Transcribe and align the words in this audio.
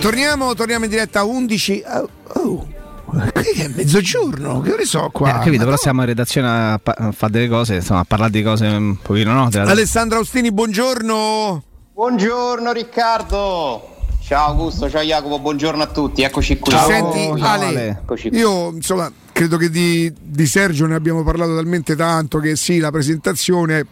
torniamo, 0.00 0.54
torniamo 0.54 0.84
in 0.84 0.90
diretta 0.90 1.20
a 1.20 1.24
11. 1.24 1.82
Oh, 1.86 2.08
oh. 2.40 2.68
Qui 3.10 3.60
è 3.60 3.68
mezzogiorno, 3.68 4.60
che 4.60 4.72
ore 4.72 4.84
so 4.84 5.10
qua? 5.12 5.40
Eh, 5.40 5.44
capito, 5.44 5.64
però 5.64 5.76
siamo 5.76 6.00
in 6.02 6.06
redazione 6.06 6.48
a, 6.48 6.80
pa- 6.80 6.94
a 6.96 7.12
fare 7.12 7.32
delle 7.32 7.48
cose, 7.48 7.76
insomma, 7.76 8.00
a 8.00 8.04
parlare 8.04 8.30
di 8.30 8.42
cose 8.42 8.66
un 8.66 8.96
pochino, 9.00 9.32
no? 9.32 9.48
Della... 9.50 9.70
Alessandro 9.70 10.18
Austini, 10.18 10.52
buongiorno. 10.52 11.62
Buongiorno 11.92 12.72
Riccardo. 12.72 13.96
Ciao 14.22 14.50
Augusto, 14.50 14.88
ciao 14.88 15.02
Jacopo, 15.02 15.40
buongiorno 15.40 15.82
a 15.82 15.86
tutti, 15.88 16.22
eccoci 16.22 16.58
qui. 16.58 16.70
Ciao, 16.70 16.86
Senti, 16.86 17.42
Ale, 17.42 18.00
Ale. 18.06 18.28
io 18.30 18.70
insomma 18.70 19.10
credo 19.32 19.56
che 19.56 19.70
di, 19.70 20.12
di 20.20 20.46
Sergio 20.46 20.86
ne 20.86 20.94
abbiamo 20.94 21.24
parlato 21.24 21.56
talmente 21.56 21.96
tanto 21.96 22.38
che 22.38 22.54
sì, 22.54 22.78
la 22.78 22.92
presentazione 22.92 23.84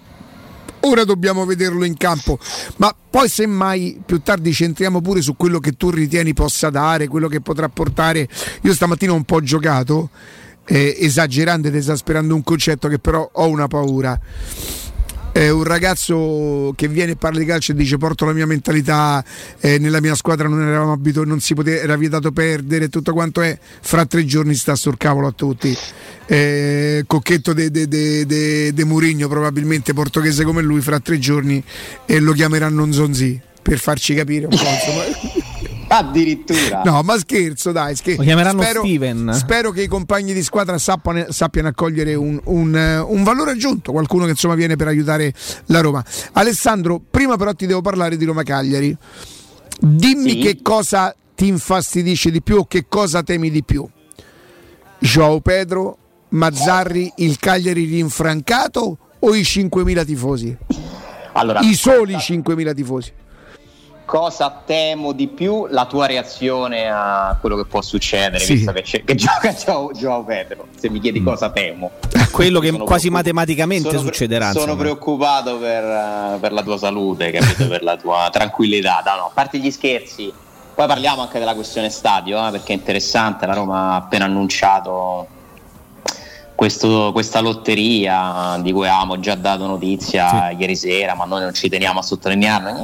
ora 0.89 1.05
dobbiamo 1.05 1.45
vederlo 1.45 1.85
in 1.85 1.97
campo, 1.97 2.39
ma 2.77 2.95
poi 3.11 3.29
semmai 3.29 4.01
più 4.05 4.21
tardi 4.23 4.53
centriamo 4.53 5.01
pure 5.01 5.21
su 5.21 5.37
quello 5.37 5.59
che 5.59 5.73
tu 5.73 5.91
ritieni 5.91 6.35
possa 6.35 6.71
dare, 6.71 7.09
quello 7.09 7.29
che 7.29 7.41
potrà 7.41 7.69
portare. 7.69 8.29
Io 8.63 8.75
stamattina 8.75 9.13
ho 9.13 9.17
un 9.17 9.25
po' 9.25 9.41
giocato, 9.41 10.11
eh, 10.65 10.97
esagerando 10.99 11.69
ed 11.69 11.75
esasperando 11.75 12.35
un 12.35 12.43
concetto 12.43 12.89
che 12.89 12.99
però 12.99 13.29
ho 13.31 13.49
una 13.49 13.69
paura 13.69 14.19
eh, 15.39 15.51
un 15.51 15.63
ragazzo 15.63 16.73
che 16.75 16.89
viene 16.89 17.13
e 17.13 17.17
parla 17.17 17.39
di 17.39 17.45
calcio 17.45 17.71
e 17.71 17.77
dice 17.77 17.97
porto 17.97 18.25
la 18.25 18.33
mia 18.33 18.47
mentalità, 18.47 19.25
eh, 19.61 19.79
nella 19.79 20.01
mia 20.01 20.17
squadra 20.17 20.49
non 20.49 20.61
eravamo 20.61 20.91
abituati, 20.91 21.29
non 21.29 21.39
si 21.39 21.55
poteva, 21.55 21.81
era 21.81 21.97
vietato 21.97 22.33
perdere, 22.33 22.89
tutto 22.89 23.13
quanto 23.13 23.41
è, 23.41 23.57
fra 23.81 24.05
tre 24.05 24.25
giorni 24.25 24.57
sta 24.57 24.75
sul 24.75 24.97
cavolo 24.97 25.29
a 25.29 25.33
tutti. 25.33 25.77
Eh, 26.27 27.05
Cocchetto 27.07 27.53
de, 27.53 27.71
de, 27.71 27.87
de, 27.87 28.27
de, 28.27 28.73
de 28.73 28.85
Murigno, 28.85 29.29
probabilmente 29.29 29.93
portoghese 29.93 30.43
come 30.43 30.61
lui, 30.61 30.81
fra 30.81 30.99
tre 30.99 31.21
giorni 31.21 31.63
e 32.05 32.19
lo 32.19 32.33
chiameranno 32.33 32.85
Nzonzi 32.85 33.41
per 33.63 33.79
farci 33.79 34.15
capire 34.15 34.47
un 34.47 34.57
po'. 34.57 35.37
Addirittura. 35.89 36.83
No, 36.85 37.03
ma 37.03 37.19
scherzo, 37.19 37.73
dai. 37.73 37.97
Scherzo. 37.97 38.21
Lo 38.21 38.27
chiameranno 38.27 38.63
spero, 38.63 38.81
Steven. 38.81 39.31
Spero 39.35 39.71
che 39.71 39.83
i 39.83 39.87
compagni 39.87 40.33
di 40.33 40.43
squadra 40.43 40.79
sappiano, 40.79 41.27
sappiano 41.31 41.69
accogliere 41.69 42.15
un, 42.15 42.39
un, 42.45 43.05
un, 43.09 43.23
valore 43.23 43.53
aggiunto, 43.53 43.93
qualcuno 43.93 44.25
che 44.25 44.31
insomma 44.31 44.55
viene 44.55 44.77
per 44.77 44.87
aiutare 44.89 45.33
la 45.67 45.81
Roma. 45.81 46.05
Alessandro, 46.33 47.01
prima 47.11 47.37
però 47.37 47.53
ti 47.55 47.67
devo 47.67 47.81
parlare 47.81 48.17
di 48.17 48.25
Roma 48.25 48.43
Cagliari. 48.43 48.97
Dimmi 49.81 50.31
sì. 50.31 50.39
che 50.39 50.59
cosa 50.63 51.15
ti 51.35 51.47
infastidisce 51.47 52.31
di 52.31 52.43
più 52.43 52.59
o 52.59 52.65
che 52.67 52.87
cosa 52.89 53.23
temi 53.23 53.51
di 53.51 53.63
più. 53.63 53.89
Joao 54.99 55.41
Pedro, 55.41 55.97
Mazzarri, 56.31 57.13
il 57.17 57.39
Cagliari 57.39 57.85
rinfrancato 57.85 58.99
o 59.19 59.35
i 59.35 59.41
5.000 59.41 60.05
tifosi? 60.05 60.57
Allora, 61.33 61.61
I 61.61 61.75
soli 61.75 62.15
5.000 62.15 62.75
tifosi 62.75 63.13
cosa 64.09 64.63
temo 64.65 65.13
di 65.13 65.29
più 65.29 65.67
la 65.67 65.85
tua 65.85 66.07
reazione 66.07 66.89
a 66.91 67.37
quello 67.39 67.57
che 67.57 67.67
può 67.67 67.83
succedere 67.83 68.39
sì. 68.43 68.55
visto 68.55 68.73
che, 68.73 69.05
che 69.05 69.15
gioca 69.15 69.53
Gio, 69.53 70.25
Pedro 70.25 70.69
se 70.79 70.89
mi 70.89 70.99
chiedi 70.99 71.21
mm. 71.21 71.27
cosa 71.27 71.51
temo 71.51 71.91
quello 72.33 72.59
che 72.59 72.73
quasi 72.73 73.11
matematicamente 73.11 73.91
sono 73.91 74.01
succederà 74.01 74.53
sono 74.53 74.63
insomma. 74.63 74.81
preoccupato 74.81 75.59
per, 75.59 76.39
per, 76.41 76.53
la 76.53 76.63
tua 76.63 76.79
salute 76.79 77.31
capito? 77.33 77.69
per 77.69 77.83
la 77.83 77.99
tua 77.99 78.31
tranquillità 78.33 79.03
no, 79.05 79.15
no, 79.15 79.27
a 79.27 79.31
parte 79.35 79.59
gli 79.59 79.71
scherzi 79.71 80.33
poi 80.75 80.87
parliamo 80.87 81.21
anche 81.21 81.39
della 81.39 81.55
questione 81.55 81.91
stadio 81.91 82.49
eh, 82.49 82.51
perché 82.51 82.73
è 82.73 82.77
interessante 82.77 83.45
la 83.45 83.53
Roma 83.53 83.93
ha 83.93 83.97
appena 83.97 84.25
annunciato 84.25 85.37
questo, 86.59 87.13
questa 87.13 87.39
lotteria 87.39 88.59
di 88.61 88.73
cui 88.73 88.89
avevamo 88.89 89.21
già 89.21 89.37
dato 89.37 89.65
notizia 89.69 90.49
sì. 90.51 90.57
ieri 90.59 90.75
sera, 90.75 91.15
ma 91.15 91.25
noi 91.25 91.43
non 91.43 91.55
ci 91.55 91.69
teniamo 91.69 92.01
a 92.01 92.03
sottolinearla. 92.03 92.83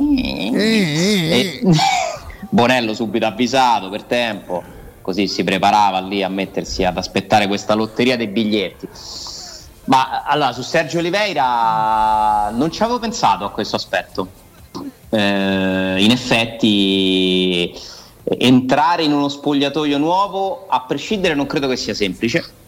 E, 0.56 1.60
Bonello 2.50 2.94
subito 2.94 3.26
avvisato 3.26 3.88
per 3.90 4.04
tempo, 4.04 4.62
così 5.02 5.26
si 5.26 5.42
preparava 5.42 5.98
lì 5.98 6.22
a 6.22 6.28
mettersi 6.28 6.84
ad 6.84 6.96
aspettare 6.96 7.48
questa 7.48 7.74
lotteria 7.74 8.16
dei 8.16 8.28
biglietti. 8.28 8.88
Ma 9.86 10.22
allora 10.22 10.52
su 10.52 10.62
Sergio 10.62 10.98
Oliveira 10.98 12.50
non 12.50 12.70
ci 12.70 12.80
avevo 12.84 13.00
pensato 13.00 13.44
a 13.44 13.50
questo 13.50 13.74
aspetto. 13.74 14.28
Eh, 15.08 15.96
in 15.98 16.12
effetti 16.12 17.76
entrare 18.22 19.02
in 19.02 19.12
uno 19.12 19.28
spogliatoio 19.28 19.98
nuovo, 19.98 20.66
a 20.68 20.82
prescindere, 20.82 21.34
non 21.34 21.46
credo 21.46 21.66
che 21.66 21.74
sia 21.74 21.92
semplice 21.92 22.62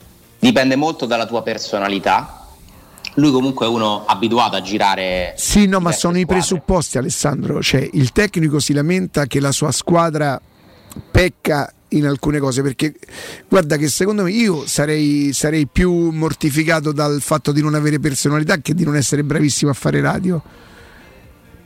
dipende 0.47 0.77
molto 0.77 1.07
dalla 1.07 1.27
tua 1.27 1.43
personalità. 1.43 2.47
Lui 3.15 3.33
comunque 3.33 3.67
è 3.67 3.69
uno 3.69 4.05
abituato 4.07 4.57
a 4.57 4.61
girare. 4.61 5.35
Sì, 5.37 5.67
no, 5.67 5.81
ma 5.81 5.91
sono 5.91 6.15
squadre. 6.15 6.21
i 6.21 6.27
presupposti, 6.27 6.99
Alessandro. 6.99 7.63
Cioè, 7.63 7.89
il 7.95 8.13
tecnico 8.13 8.61
si 8.61 8.73
lamenta 8.73 9.27
che 9.27 9.41
la 9.41 9.53
sua 9.53 9.73
squadra 9.73 10.41
pecca 11.11 11.73
in 11.91 12.07
alcune 12.07 12.39
cose 12.39 12.63
perché 12.63 12.95
guarda 13.49 13.77
che 13.77 13.89
secondo 13.89 14.25
me 14.25 14.33
io 14.33 14.67
sarei, 14.67 15.33
sarei 15.33 15.67
più 15.67 16.11
mortificato 16.11 16.93
dal 16.93 17.21
fatto 17.21 17.53
di 17.53 17.63
non 17.63 17.75
avere 17.75 18.01
personalità 18.01 18.59
che 18.59 18.75
di 18.75 18.85
non 18.85 18.97
essere 18.97 19.23
bravissimo 19.23 19.71
a 19.71 19.75
fare 19.75 20.01
radio 20.01 20.43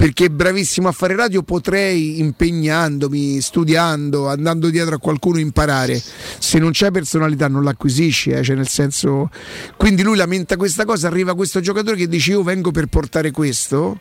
perché 0.00 0.30
bravissimo 0.30 0.88
a 0.88 0.92
fare 0.92 1.14
radio 1.14 1.42
potrei 1.42 2.20
impegnandomi, 2.20 3.38
studiando, 3.42 4.28
andando 4.28 4.70
dietro 4.70 4.94
a 4.94 4.98
qualcuno 4.98 5.38
imparare. 5.38 6.02
Se 6.38 6.58
non 6.58 6.70
c'è 6.70 6.90
personalità 6.90 7.48
non 7.48 7.64
l'acquisisci, 7.64 8.30
eh? 8.30 8.42
cioè 8.42 8.56
nel 8.56 8.68
senso 8.68 9.28
quindi 9.76 10.02
lui 10.02 10.16
lamenta 10.16 10.56
questa 10.56 10.86
cosa, 10.86 11.06
arriva 11.06 11.34
questo 11.34 11.60
giocatore 11.60 11.96
che 11.96 12.08
dice 12.08 12.30
io 12.30 12.42
vengo 12.42 12.70
per 12.70 12.86
portare 12.86 13.30
questo. 13.30 14.00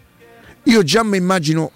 Io 0.63 0.83
già 0.83 1.03
mi 1.03 1.17
immagino 1.17 1.69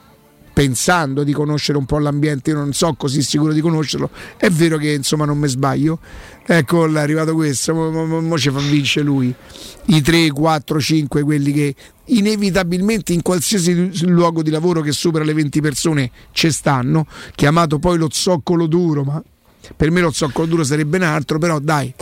pensando 0.53 1.23
di 1.23 1.33
conoscere 1.33 1.77
un 1.77 1.85
po' 1.85 1.97
l'ambiente, 1.97 2.51
io 2.51 2.57
non 2.57 2.71
so 2.73 2.93
così 2.93 3.23
sicuro 3.23 3.51
di 3.51 3.59
conoscerlo. 3.59 4.09
È 4.37 4.49
vero 4.49 4.77
che 4.77 4.91
insomma 4.91 5.25
non 5.25 5.39
mi 5.39 5.47
sbaglio. 5.47 5.99
Ecco 6.45 6.85
è 6.85 6.99
arrivato 6.99 7.33
questo, 7.33 7.73
mo 7.73 8.37
ci 8.37 8.51
fa 8.51 8.59
vincere 8.59 9.05
lui. 9.05 9.33
I 9.85 10.01
3, 10.01 10.31
4, 10.31 10.79
5, 10.79 11.23
quelli 11.23 11.51
che 11.51 11.75
inevitabilmente 12.05 13.13
in 13.13 13.21
qualsiasi 13.21 14.05
luogo 14.05 14.43
di 14.43 14.51
lavoro 14.51 14.81
che 14.81 14.91
supera 14.91 15.23
le 15.23 15.33
20 15.33 15.61
persone 15.61 16.11
ci 16.31 16.51
stanno, 16.51 17.07
chiamato 17.35 17.79
poi 17.79 17.97
lo 17.97 18.07
zoccolo 18.11 18.67
duro, 18.67 19.03
ma 19.03 19.21
per 19.75 19.89
me 19.89 20.01
lo 20.01 20.11
zoccolo 20.11 20.45
duro 20.45 20.63
sarebbe 20.63 20.97
un 20.97 21.03
altro, 21.03 21.39
però 21.39 21.59
dai. 21.59 21.93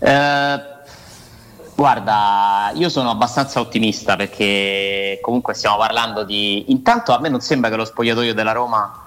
Uh 0.00 0.77
Guarda, 1.78 2.72
io 2.74 2.88
sono 2.88 3.08
abbastanza 3.08 3.60
ottimista 3.60 4.16
perché 4.16 5.20
comunque 5.22 5.54
stiamo 5.54 5.76
parlando 5.76 6.24
di... 6.24 6.72
Intanto 6.72 7.12
a 7.12 7.20
me 7.20 7.28
non 7.28 7.40
sembra 7.40 7.70
che 7.70 7.76
lo 7.76 7.84
spogliatoio 7.84 8.34
della 8.34 8.50
Roma 8.50 9.06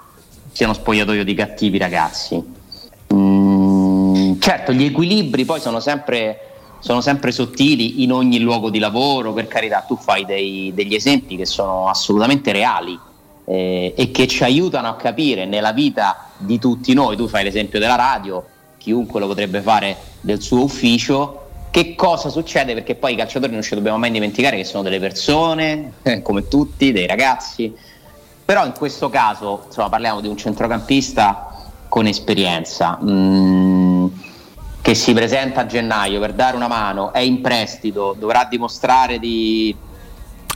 sia 0.53 0.67
uno 0.67 0.75
spogliatoio 0.75 1.25
di 1.25 1.33
cattivi 1.33 1.77
ragazzi. 1.77 2.41
Mm, 3.13 4.39
certo, 4.39 4.71
gli 4.71 4.85
equilibri 4.85 5.43
poi 5.43 5.59
sono 5.59 5.81
sempre, 5.81 6.39
sono 6.79 7.01
sempre, 7.01 7.33
sottili 7.33 8.03
in 8.03 8.13
ogni 8.13 8.39
luogo 8.39 8.69
di 8.69 8.79
lavoro, 8.79 9.33
per 9.33 9.49
carità, 9.49 9.83
tu 9.85 9.97
fai 9.97 10.23
dei, 10.23 10.71
degli 10.73 10.95
esempi 10.95 11.35
che 11.35 11.45
sono 11.45 11.89
assolutamente 11.89 12.53
reali 12.53 12.97
eh, 13.43 13.93
e 13.97 14.11
che 14.11 14.27
ci 14.27 14.45
aiutano 14.45 14.87
a 14.87 14.95
capire 14.95 15.45
nella 15.45 15.73
vita 15.73 16.29
di 16.37 16.57
tutti 16.57 16.93
noi. 16.93 17.17
Tu 17.17 17.27
fai 17.27 17.43
l'esempio 17.43 17.79
della 17.79 17.95
radio, 17.95 18.45
chiunque 18.77 19.19
lo 19.19 19.27
potrebbe 19.27 19.59
fare 19.59 19.97
del 20.21 20.41
suo 20.41 20.63
ufficio 20.63 21.40
che 21.71 21.95
cosa 21.95 22.27
succede? 22.27 22.73
Perché 22.73 22.95
poi 22.95 23.13
i 23.13 23.15
calciatori 23.15 23.53
non 23.53 23.61
ci 23.61 23.73
dobbiamo 23.73 23.97
mai 23.97 24.11
dimenticare 24.11 24.57
che 24.57 24.65
sono 24.65 24.83
delle 24.83 24.99
persone, 24.99 25.93
eh, 26.03 26.21
come 26.21 26.47
tutti, 26.49 26.91
dei 26.91 27.07
ragazzi. 27.07 27.73
Però 28.43 28.65
in 28.65 28.73
questo 28.73 29.09
caso 29.09 29.63
insomma, 29.65 29.87
parliamo 29.87 30.19
di 30.19 30.27
un 30.27 30.35
centrocampista 30.35 31.47
con 31.87 32.07
esperienza 32.07 32.99
mm, 33.01 34.07
che 34.81 34.93
si 34.93 35.13
presenta 35.13 35.61
a 35.61 35.65
gennaio 35.65 36.19
per 36.19 36.33
dare 36.33 36.57
una 36.57 36.67
mano, 36.67 37.13
è 37.13 37.19
in 37.19 37.39
prestito, 37.39 38.15
dovrà 38.19 38.45
dimostrare 38.49 39.17
di... 39.17 39.73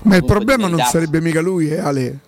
Ma 0.03 0.17
il 0.17 0.25
problema 0.25 0.67
non 0.67 0.79
sarebbe 0.81 1.21
mica 1.21 1.39
lui, 1.39 1.69
eh, 1.69 1.79
Ale. 1.79 2.19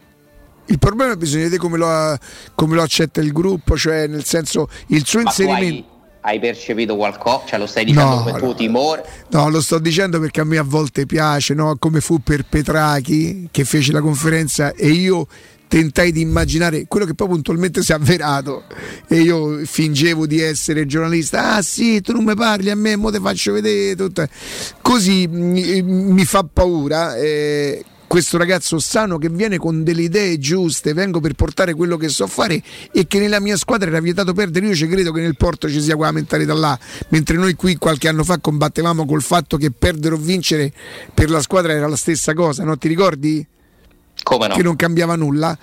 Il 0.68 0.80
problema 0.80 1.16
bisogna 1.16 1.44
vedere 1.44 1.62
come 1.62 1.78
lo, 1.78 2.18
come 2.56 2.76
lo 2.76 2.82
accetta 2.82 3.20
il 3.20 3.34
gruppo, 3.34 3.76
cioè 3.78 4.08
nel 4.08 4.24
senso 4.24 4.70
il 4.88 5.06
suo 5.06 5.22
Ma 5.22 5.30
inserimento 5.30 5.96
hai 6.28 6.40
percepito 6.40 6.98
qualcosa? 6.98 7.44
Cioè 7.46 7.60
lo 7.60 7.66
stai 7.66 7.86
dicendo 7.86 8.16
no, 8.16 8.24
come 8.24 8.38
tuo 8.38 8.54
timore? 8.54 9.06
No, 9.30 9.50
lo 9.50 9.62
sto 9.62 9.80
dicendo 9.80 10.20
perché 10.20 10.42
a 10.42 10.44
me 10.44 10.58
a 10.58 10.64
volte 10.64 11.06
piace, 11.06 11.54
no? 11.54 11.78
come 11.80 12.02
fu 12.02 12.22
per 12.22 12.44
Petrachi 12.44 13.48
che 13.50 13.64
fece 13.64 13.94
la 13.94 14.02
conferenza 14.02 14.74
e 14.74 14.90
io 14.90 15.26
tentai 15.70 16.12
di 16.12 16.22
immaginare 16.22 16.86
quello 16.88 17.06
che 17.06 17.14
poi 17.14 17.28
puntualmente 17.28 17.82
si 17.82 17.92
è 17.92 17.96
avverato 17.96 18.64
e 19.08 19.20
io 19.20 19.66
fingevo 19.66 20.26
di 20.26 20.40
essere 20.40 20.86
giornalista 20.86 21.56
ah 21.56 21.62
sì 21.62 22.00
tu 22.00 22.14
non 22.14 22.24
mi 22.24 22.36
parli 22.36 22.70
a 22.70 22.76
me 22.76 22.96
mo 22.96 23.12
te 23.12 23.20
faccio 23.20 23.52
vedere 23.52 23.94
tutto. 23.94 24.26
così 24.82 25.28
mi, 25.28 25.82
mi 25.82 26.24
fa 26.24 26.46
paura 26.52 27.18
eh, 27.18 27.84
questo 28.08 28.38
ragazzo 28.38 28.80
sano 28.80 29.18
che 29.18 29.30
viene 29.30 29.58
con 29.58 29.84
delle 29.84 30.04
idee 30.04 30.40
giuste, 30.40 30.94
vengo 30.94 31.20
per 31.20 31.34
portare 31.34 31.74
quello 31.74 31.98
che 31.98 32.08
so 32.08 32.26
fare 32.26 32.62
e 32.92 33.06
che 33.06 33.20
nella 33.20 33.40
mia 33.40 33.58
squadra 33.58 33.90
era 33.90 34.00
vietato 34.00 34.34
perdere. 34.34 34.68
Io 34.68 34.76
ci 34.76 34.88
credo 34.88 35.12
che 35.12 35.22
nel 35.22 35.36
porto 35.36 35.70
ci 35.70 35.82
sia 35.82 35.96
quella 35.96 36.12
mentalità 36.12 36.54
là, 36.54 36.78
mentre 37.10 37.38
noi 37.38 37.54
qui 37.56 37.76
qualche 37.76 38.08
anno 38.08 38.24
fa 38.24 38.40
combattevamo 38.40 39.06
col 39.06 39.22
fatto 39.22 39.58
che 39.58 39.72
perdere 39.72 40.16
o 40.16 40.18
vincere 40.18 40.72
per 41.14 41.30
la 41.30 41.42
squadra 41.42 41.74
era 41.74 41.88
la 41.88 41.98
stessa 41.98 42.34
cosa, 42.34 42.64
no? 42.64 42.78
Ti 42.78 42.88
ricordi? 42.88 43.46
Come 44.24 44.48
no? 44.48 44.56
Che 44.56 44.64
non 44.64 44.76
cambiava 44.76 45.16
nulla. 45.16 45.58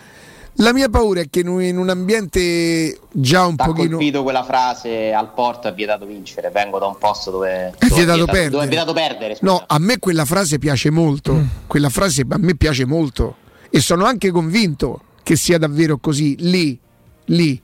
La 0.59 0.73
mia 0.73 0.89
paura 0.89 1.21
è 1.21 1.27
che 1.29 1.41
in 1.41 1.49
un 1.79 1.89
ambiente 1.91 2.97
già 3.11 3.45
un 3.45 3.57
T'ha 3.57 3.65
pochino. 3.65 3.97
colpito 3.97 4.23
quella 4.23 4.45
frase 4.45 5.13
al 5.13 5.33
porto 5.35 5.67
è 5.67 5.75
vietato 5.75 6.07
vincere. 6.07 6.51
Vengo 6.51 6.79
da 6.79 6.87
un 6.87 6.97
posto 6.97 7.33
dove, 7.33 7.73
È 7.77 7.87
dove 7.89 7.95
vietato 8.05 8.25
perdere. 8.27 8.51
dove 8.51 8.65
è 8.65 8.69
vietato 8.69 8.93
perdere. 8.93 9.35
scusa. 9.35 9.51
No, 9.53 9.65
a 9.67 9.79
me 9.81 9.99
quella 9.99 10.25
frase 10.25 10.59
piace 10.59 10.91
molto. 10.91 11.37
Quella 11.67 11.89
frase 11.89 12.23
a 12.29 12.39
me 12.39 12.55
piace 12.55 12.85
molto. 12.85 13.37
E 13.69 13.81
sono 13.81 14.05
anche 14.05 14.31
convinto 14.31 15.01
che 15.25 15.35
sia 15.35 15.59
davvero 15.59 15.99
così. 15.99 16.37
Lì, 16.39 16.79
lì. 17.27 17.61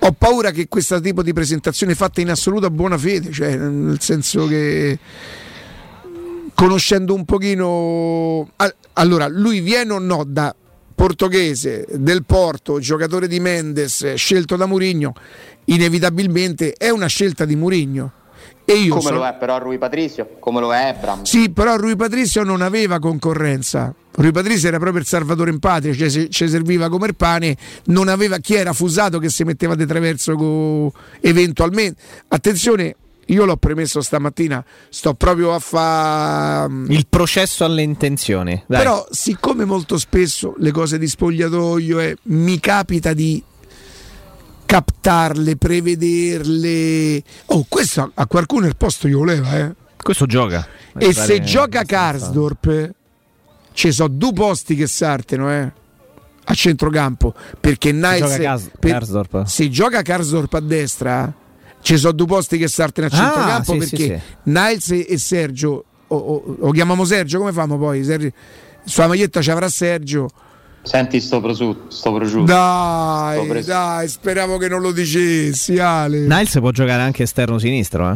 Ho 0.00 0.12
paura 0.12 0.50
che 0.50 0.68
questo 0.68 1.00
tipo 1.00 1.22
di 1.22 1.32
presentazione 1.32 1.94
fatta 1.94 2.20
in 2.20 2.28
assoluta 2.28 2.68
buona 2.68 2.98
fede, 2.98 3.32
cioè 3.32 3.56
nel 3.56 4.00
senso 4.00 4.46
che 4.46 4.98
conoscendo 6.54 7.14
un 7.14 7.24
pochino 7.24 8.48
Al- 8.56 8.74
allora 8.94 9.26
lui 9.28 9.60
viene 9.60 9.92
o 9.94 9.98
no 9.98 10.24
da 10.26 10.54
portoghese 10.96 11.84
del 11.92 12.24
Porto, 12.24 12.80
giocatore 12.80 13.28
di 13.28 13.38
Mendes, 13.38 14.14
scelto 14.14 14.56
da 14.56 14.66
Murigno, 14.66 15.12
inevitabilmente 15.66 16.72
è 16.72 16.88
una 16.88 17.06
scelta 17.06 17.44
di 17.44 17.54
Murigno. 17.54 18.12
E 18.64 18.72
io 18.78 18.90
come 18.90 19.02
sono- 19.02 19.16
lo 19.18 19.26
è 19.26 19.34
però 19.34 19.58
Rui 19.58 19.78
Patricio, 19.78 20.28
come 20.40 20.58
lo 20.60 20.72
è 20.74 20.88
Ebram. 20.96 21.22
sì, 21.22 21.50
però 21.50 21.76
Rui 21.76 21.94
Patrizio 21.94 22.42
non 22.42 22.62
aveva 22.62 22.98
concorrenza. 22.98 23.94
Rui 24.12 24.32
Patrizio 24.32 24.66
era 24.68 24.78
proprio 24.78 25.00
il 25.02 25.06
salvatore 25.06 25.50
in 25.50 25.58
patria, 25.60 25.92
cioè 25.94 26.08
se- 26.08 26.28
ci 26.30 26.48
serviva 26.48 26.88
come 26.88 27.06
il 27.08 27.14
pane, 27.14 27.56
non 27.86 28.08
aveva 28.08 28.38
chi 28.38 28.54
era 28.54 28.72
Fusato 28.72 29.18
che 29.18 29.28
si 29.28 29.44
metteva 29.44 29.74
di 29.76 29.84
traverso 29.86 30.34
co- 30.34 30.92
eventualmente. 31.20 32.00
Attenzione, 32.28 32.96
io 33.26 33.44
l'ho 33.44 33.56
premesso 33.56 34.00
stamattina, 34.00 34.64
sto 34.88 35.14
proprio 35.14 35.52
a 35.54 35.58
fare 35.58 36.72
Il 36.88 37.06
processo 37.08 37.64
alle 37.64 37.82
intenzioni. 37.82 38.62
Dai. 38.66 38.78
però 38.82 39.06
siccome 39.10 39.64
molto 39.64 39.98
spesso 39.98 40.54
le 40.58 40.70
cose 40.70 40.98
di 40.98 41.08
spogliatoio 41.08 41.98
eh, 42.00 42.16
mi 42.24 42.60
capita 42.60 43.12
di 43.12 43.42
captarle, 44.64 45.56
prevederle. 45.56 47.22
Oh, 47.46 47.64
questo 47.68 48.10
a- 48.14 48.26
qualcuno 48.26 48.66
il 48.66 48.76
posto 48.76 49.08
io 49.08 49.18
voleva, 49.18 49.56
eh. 49.58 49.74
questo 49.96 50.26
gioca. 50.26 50.66
E 50.98 51.12
se 51.12 51.40
gioca 51.42 51.82
Karsdorp, 51.84 52.92
ci 53.72 53.92
sono 53.92 54.08
due 54.08 54.32
posti 54.32 54.74
che 54.74 54.86
sartano 54.86 55.50
eh, 55.52 55.72
a 56.44 56.54
centrocampo. 56.54 57.34
Perché 57.60 57.92
Niles. 57.92 58.20
gioca 58.20 58.36
Kars- 58.38 58.70
Karsdorp? 58.80 59.42
Se 59.44 59.68
gioca 59.68 60.02
Karsdorp 60.02 60.54
a 60.54 60.60
destra, 60.60 61.32
ci 61.86 61.96
sono 61.98 62.12
due 62.14 62.26
posti 62.26 62.58
che 62.58 62.66
sartano 62.66 63.06
a 63.06 63.10
Ah, 63.12 63.16
centrocampo. 63.16 63.72
sì, 63.72 63.78
perché 63.78 63.96
sì, 63.96 64.04
sì. 64.04 64.20
Niles 64.50 64.90
e 65.08 65.18
Sergio, 65.18 65.84
o, 66.08 66.16
o- 66.16 66.56
lo 66.58 66.70
chiamiamo 66.72 67.04
Sergio, 67.04 67.38
come 67.38 67.52
famo 67.52 67.78
poi? 67.78 68.02
Sergio, 68.02 68.30
sulla 68.84 69.06
maglietta 69.06 69.40
ci 69.40 69.50
avrà 69.52 69.68
Sergio. 69.68 70.28
Senti 70.82 71.20
sto 71.20 71.40
prosciutto, 71.40 71.88
sto 71.94 72.12
prosciutto. 72.12 72.46
Sto 72.46 72.52
Dai, 72.52 73.46
preso. 73.48 73.68
dai, 73.70 74.08
speravo 74.08 74.56
che 74.58 74.66
non 74.68 74.80
lo 74.80 74.90
dicessi, 74.90 75.78
Ale. 75.78 76.18
Niles 76.26 76.58
può 76.58 76.70
giocare 76.72 77.02
anche 77.02 77.22
esterno 77.22 77.56
sinistro, 77.58 78.10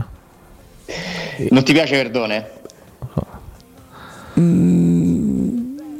eh? 1.37 1.46
Non 1.50 1.62
ti 1.62 1.72
piace 1.72 1.94
Verdone? 1.94 2.50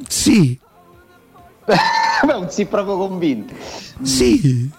Sì, 0.09 0.59
Beh, 1.67 2.33
non 2.33 2.51
sei 2.51 2.67
proprio 2.67 2.97
convinto. 2.97 3.55
sì. 4.03 4.71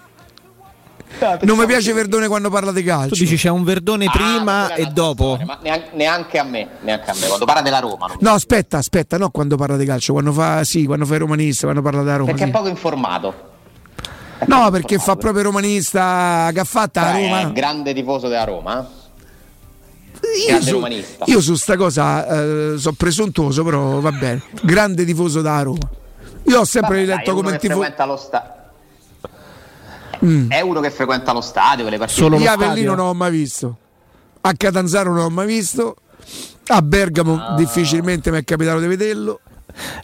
Non 1.42 1.56
mi 1.58 1.66
piace 1.66 1.92
Verdone 1.92 2.26
quando 2.26 2.50
parla 2.50 2.72
di 2.72 2.80
Tu 2.82 2.88
calcio. 2.88 3.14
dici 3.14 3.36
c'è 3.36 3.48
un 3.48 3.62
Verdone 3.64 4.06
Ah, 4.06 4.10
prima 4.10 4.74
è 4.74 4.80
e 4.82 4.86
dopo. 4.86 5.38
ma 5.44 5.58
neanche, 5.62 5.88
neanche 5.92 6.38
a 6.38 6.42
me, 6.44 6.68
neanche 6.80 7.10
a 7.10 7.14
me. 7.20 7.26
Quando 7.26 7.44
parla 7.44 7.62
della 7.62 7.78
Roma, 7.78 8.06
No, 8.18 8.30
aspetta, 8.32 8.78
aspetta, 8.78 9.18
no 9.18 9.30
quando 9.30 9.56
parla 9.56 9.76
di 9.76 9.84
calcio, 9.84 10.12
quando 10.12 10.32
fa 10.32 10.64
sì, 10.64 10.84
quando 10.84 11.04
fa 11.06 11.14
il 11.14 11.20
romanista, 11.20 11.62
quando 11.64 11.82
parla 11.82 12.02
da 12.02 12.16
Roma. 12.16 12.26
perché 12.30 12.44
sì. 12.44 12.48
è 12.48 12.52
poco 12.52 12.68
informato. 12.68 13.50
È 14.38 14.44
No, 14.48 14.56
poco 14.58 14.70
perché 14.72 14.86
fa 14.96 15.12
informato. 15.12 15.18
proprio 15.18 15.40
il 15.42 15.46
romanista 15.46 16.50
che 16.52 16.60
ha 16.60 16.64
fatto 16.64 16.98
a 16.98 17.04
Però 17.04 17.16
È 17.18 17.22
Roma. 17.42 17.50
grande 17.52 17.94
tifoso 17.94 18.28
della 18.28 18.44
Roma. 18.44 18.80
eh? 18.80 19.00
Io 20.38 20.46
grande 20.48 20.66
su, 20.66 20.72
romanista. 20.74 21.24
io 21.28 21.40
su 21.40 21.54
sta 21.54 21.76
cosa 21.76 22.26
eh, 22.26 22.74
sono 22.78 22.94
presuntuoso, 22.96 23.62
però 23.64 24.00
va 24.00 24.10
bene. 24.12 24.42
Grande 24.62 25.04
tifoso 25.04 25.40
da 25.40 25.62
Roma. 25.62 25.88
Io 26.46 26.58
ho 26.60 26.64
sempre 26.64 26.96
Vabbè, 26.96 27.06
dai, 27.06 27.16
letto 27.18 27.30
uno 27.32 27.40
come 27.40 27.52
che 27.52 27.58
tifoso. 27.58 27.78
frequenta 27.80 28.04
lo 28.04 28.16
sta- 28.16 28.61
Mm. 30.24 30.50
È 30.50 30.60
uno 30.60 30.80
che 30.80 30.90
frequenta 30.90 31.32
lo 31.32 31.40
stadio, 31.40 31.88
le 31.88 31.98
partite. 31.98 32.20
Solo 32.20 32.36
lo 32.36 32.42
Io 32.42 32.48
stadio? 32.48 32.66
Avellino 32.66 32.94
non 32.94 33.06
l'ho 33.06 33.14
mai 33.14 33.30
visto. 33.30 33.76
A 34.42 34.52
Catanzaro 34.56 35.12
non 35.12 35.22
l'ho 35.22 35.30
mai 35.30 35.46
visto. 35.46 35.96
A 36.68 36.80
Bergamo 36.82 37.34
Ah. 37.40 37.54
difficilmente 37.56 38.30
mi 38.30 38.38
è 38.38 38.44
capitato 38.44 38.78
di 38.80 38.86
vederlo. 38.86 39.40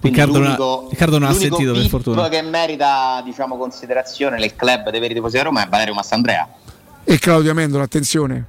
Quindi 0.01 0.19
Riccardo, 0.19 0.39
non 0.39 0.43
ha- 0.43 0.57
l'unico- 0.57 0.87
Riccardo 0.91 1.19
non 1.19 1.29
ha 1.29 1.33
l'unico 1.33 1.57
sentito 1.57 1.73
per 1.79 1.89
fortuna. 1.89 2.29
che 2.29 2.43
merita 2.43 3.21
diciamo, 3.25 3.57
considerazione 3.57 4.39
nel 4.39 4.57
club 4.57 4.91
dei 4.91 4.99
veri 5.01 5.15
tifosi 5.15 5.37
di 5.37 5.43
Roma 5.43 5.65
è 5.65 5.69
Valerio 5.69 5.95
Massandrea. 5.95 6.49
E 7.05 7.19
Claudio 7.19 7.51
Amendola, 7.51 7.85
attenzione. 7.85 8.45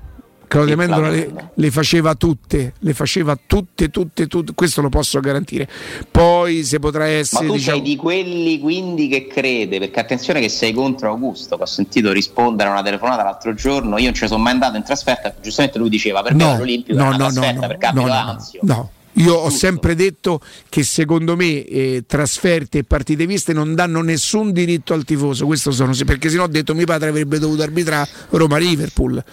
Claudio 0.50 0.76
Claudio 0.76 1.10
le, 1.12 1.52
le 1.54 1.72
faceva 1.72 2.16
tutte, 2.16 2.74
le 2.80 2.94
faceva 2.96 3.38
tutte, 3.46 3.90
tutte, 3.90 4.26
tutte. 4.26 4.54
Questo 4.56 4.82
lo 4.82 4.90
posso 4.90 5.20
garantire. 5.20 5.70
Poi 6.10 6.64
se 6.64 6.80
potrà 6.80 7.04
Ma 7.04 7.12
essere. 7.12 7.46
tu 7.46 7.54
diciamo, 7.54 7.78
sei 7.78 7.86
di 7.86 7.96
quelli 7.96 8.60
quindi 8.60 9.08
che 9.08 9.28
crede, 9.28 9.78
perché 9.78 10.00
attenzione 10.00 10.40
che 10.42 10.50
sei 10.50 10.74
contro 10.74 11.10
Augusto, 11.10 11.56
che 11.56 11.62
ho 11.62 11.68
sentito 11.68 12.12
rispondere 12.12 12.68
a 12.68 12.72
una 12.72 12.82
telefonata 12.82 13.22
l'altro 13.24 13.54
giorno, 13.54 14.00
io 14.00 14.06
non 14.06 14.14
ci 14.16 14.26
sono 14.26 14.42
mai 14.42 14.54
andato 14.54 14.76
in 14.76 14.84
trasferta, 14.84 15.36
giustamente 15.40 15.78
lui 15.78 15.90
diceva 15.90 16.24
per 16.24 16.34
me 16.34 16.44
no, 16.44 16.58
l'Olimpico 16.58 16.98
no, 16.98 17.04
è 17.04 17.08
una 17.10 17.18
no, 17.18 17.24
no, 17.26 17.32
trasferta 17.32 17.62
no, 17.62 17.68
perché 17.68 17.86
abito 17.86 18.06
no, 18.08 18.14
a 18.14 18.24
no, 18.24 18.40
no. 18.62 18.92
Io 19.14 19.34
ho 19.36 19.50
sempre 19.50 19.96
detto 19.96 20.40
che 20.68 20.82
secondo 20.82 21.36
me 21.36 21.64
eh, 21.64 22.04
trasferte 22.08 22.80
e 22.80 22.84
partite 22.86 23.28
viste 23.28 23.54
non 23.54 23.76
danno 23.76 24.02
nessun 24.02 24.52
diritto 24.52 24.94
al 24.94 25.04
tifoso, 25.04 25.46
questo 25.46 25.72
sono, 25.72 25.94
perché 26.06 26.30
sennò 26.30 26.44
ho 26.44 26.48
detto 26.48 26.74
mio 26.74 26.86
padre 26.86 27.10
avrebbe 27.10 27.38
dovuto 27.38 27.62
arbitrare 27.62 28.10
Roma-Liverpool 28.30 29.24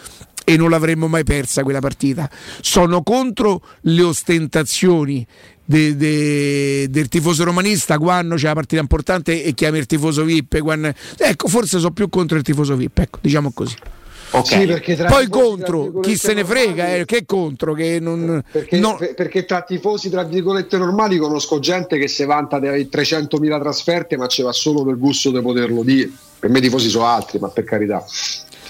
e 0.49 0.57
non 0.57 0.71
l'avremmo 0.71 1.09
mai 1.09 1.25
persa 1.25 1.65
quella 1.65 1.81
partita. 1.81 2.31
Sono 2.61 3.03
contro 3.03 3.61
le 3.83 4.03
ostentazioni 4.03 5.27
de- 5.65 5.97
de- 5.97 6.87
del 6.89 7.09
tifoso 7.09 7.43
romanista 7.43 7.99
quando 7.99 8.37
c'è 8.37 8.47
la 8.47 8.53
partita 8.55 8.81
importante 8.81 9.43
e 9.43 9.53
chiama 9.55 9.79
il 9.79 9.87
tifoso 9.87 10.23
VIP. 10.23 10.61
quando- 10.61 10.93
Ecco, 11.19 11.49
forse 11.49 11.79
sono 11.79 11.91
più 11.91 12.09
contro 12.09 12.37
il 12.37 12.45
tifoso 12.45 12.77
VIP, 12.77 12.99
ecco, 13.01 13.19
diciamo 13.21 13.51
così. 13.53 13.75
Ok. 14.31 14.47
Sì, 14.85 14.97
Poi 15.07 15.29
contro, 15.29 15.99
chi 16.01 16.17
se 16.17 16.33
ne 16.35 16.45
frega, 16.45 16.83
normali- 16.83 17.01
eh, 17.01 17.05
che 17.05 17.25
contro, 17.27 17.75
che 17.75 17.99
non... 18.01 18.43
Perché, 18.49 18.79
no- 18.79 18.97
per- 18.97 19.15
perché 19.15 19.45
tra 19.45 19.63
tifosi 19.63 20.11
tra 20.11 20.23
virgolette 20.25 20.77
normali 20.79 21.17
conosco 21.17 21.59
gente 21.59 21.99
che 21.99 22.07
si 22.09 22.25
vanta 22.25 22.59
dei 22.61 22.89
300.000 22.89 23.59
trasferte 23.61 24.17
ma 24.17 24.27
ci 24.29 24.43
va 24.43 24.53
solo 24.53 24.85
per 24.85 24.97
gusto 24.99 25.31
di 25.33 25.41
poterlo 25.41 25.83
dire 25.83 26.11
per 26.39 26.51
me 26.51 26.59
i 26.59 26.63
tifosi 26.63 26.89
sono 26.89 27.07
altri 27.07 27.39
ma 27.39 27.49
per 27.49 27.65
carità 27.65 28.05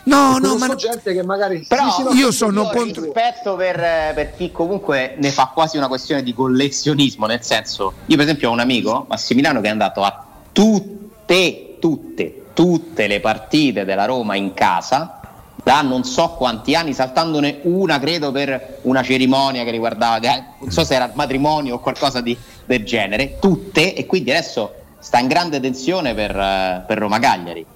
No, 0.06 0.38
no, 0.38 0.56
ma 0.56 0.72
gente 0.76 1.12
che 1.12 1.22
magari 1.24 1.64
Però 1.66 1.90
sì, 1.90 2.16
io 2.16 2.30
sono 2.30 2.68
contro- 2.68 3.02
rispetto 3.02 3.56
per, 3.56 3.74
per 4.14 4.34
chi 4.36 4.52
comunque 4.52 5.16
ne 5.18 5.30
fa 5.32 5.50
quasi 5.52 5.76
una 5.76 5.88
questione 5.88 6.22
di 6.22 6.32
collezionismo, 6.32 7.26
nel 7.26 7.42
senso, 7.42 7.92
io 8.06 8.14
per 8.16 8.24
esempio 8.24 8.50
ho 8.50 8.52
un 8.52 8.60
amico, 8.60 9.04
Massimiliano, 9.08 9.60
che 9.60 9.66
è 9.66 9.70
andato 9.70 10.04
a 10.04 10.24
tutte, 10.52 11.76
tutte, 11.80 12.44
tutte 12.52 13.06
le 13.08 13.18
partite 13.20 13.84
della 13.84 14.04
Roma 14.04 14.36
in 14.36 14.54
casa 14.54 15.20
da 15.62 15.82
non 15.82 16.04
so 16.04 16.28
quanti 16.38 16.76
anni, 16.76 16.92
saltandone 16.92 17.58
una 17.62 17.98
credo 17.98 18.30
per 18.30 18.78
una 18.82 19.02
cerimonia 19.02 19.64
che 19.64 19.72
riguardava, 19.72 20.20
che- 20.20 20.44
non 20.60 20.70
so 20.70 20.84
se 20.84 20.94
era 20.94 21.06
il 21.06 21.12
matrimonio 21.14 21.74
o 21.74 21.78
qualcosa 21.80 22.20
di- 22.20 22.38
del 22.64 22.84
genere, 22.84 23.38
tutte, 23.40 23.92
e 23.94 24.06
quindi 24.06 24.30
adesso 24.30 24.72
sta 25.00 25.18
in 25.18 25.26
grande 25.26 25.58
tensione 25.58 26.14
per, 26.14 26.30
eh, 26.36 26.84
per 26.86 26.98
Roma 26.98 27.18
Cagliari 27.18 27.66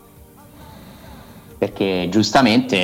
perché 1.61 2.09
giustamente 2.11 2.77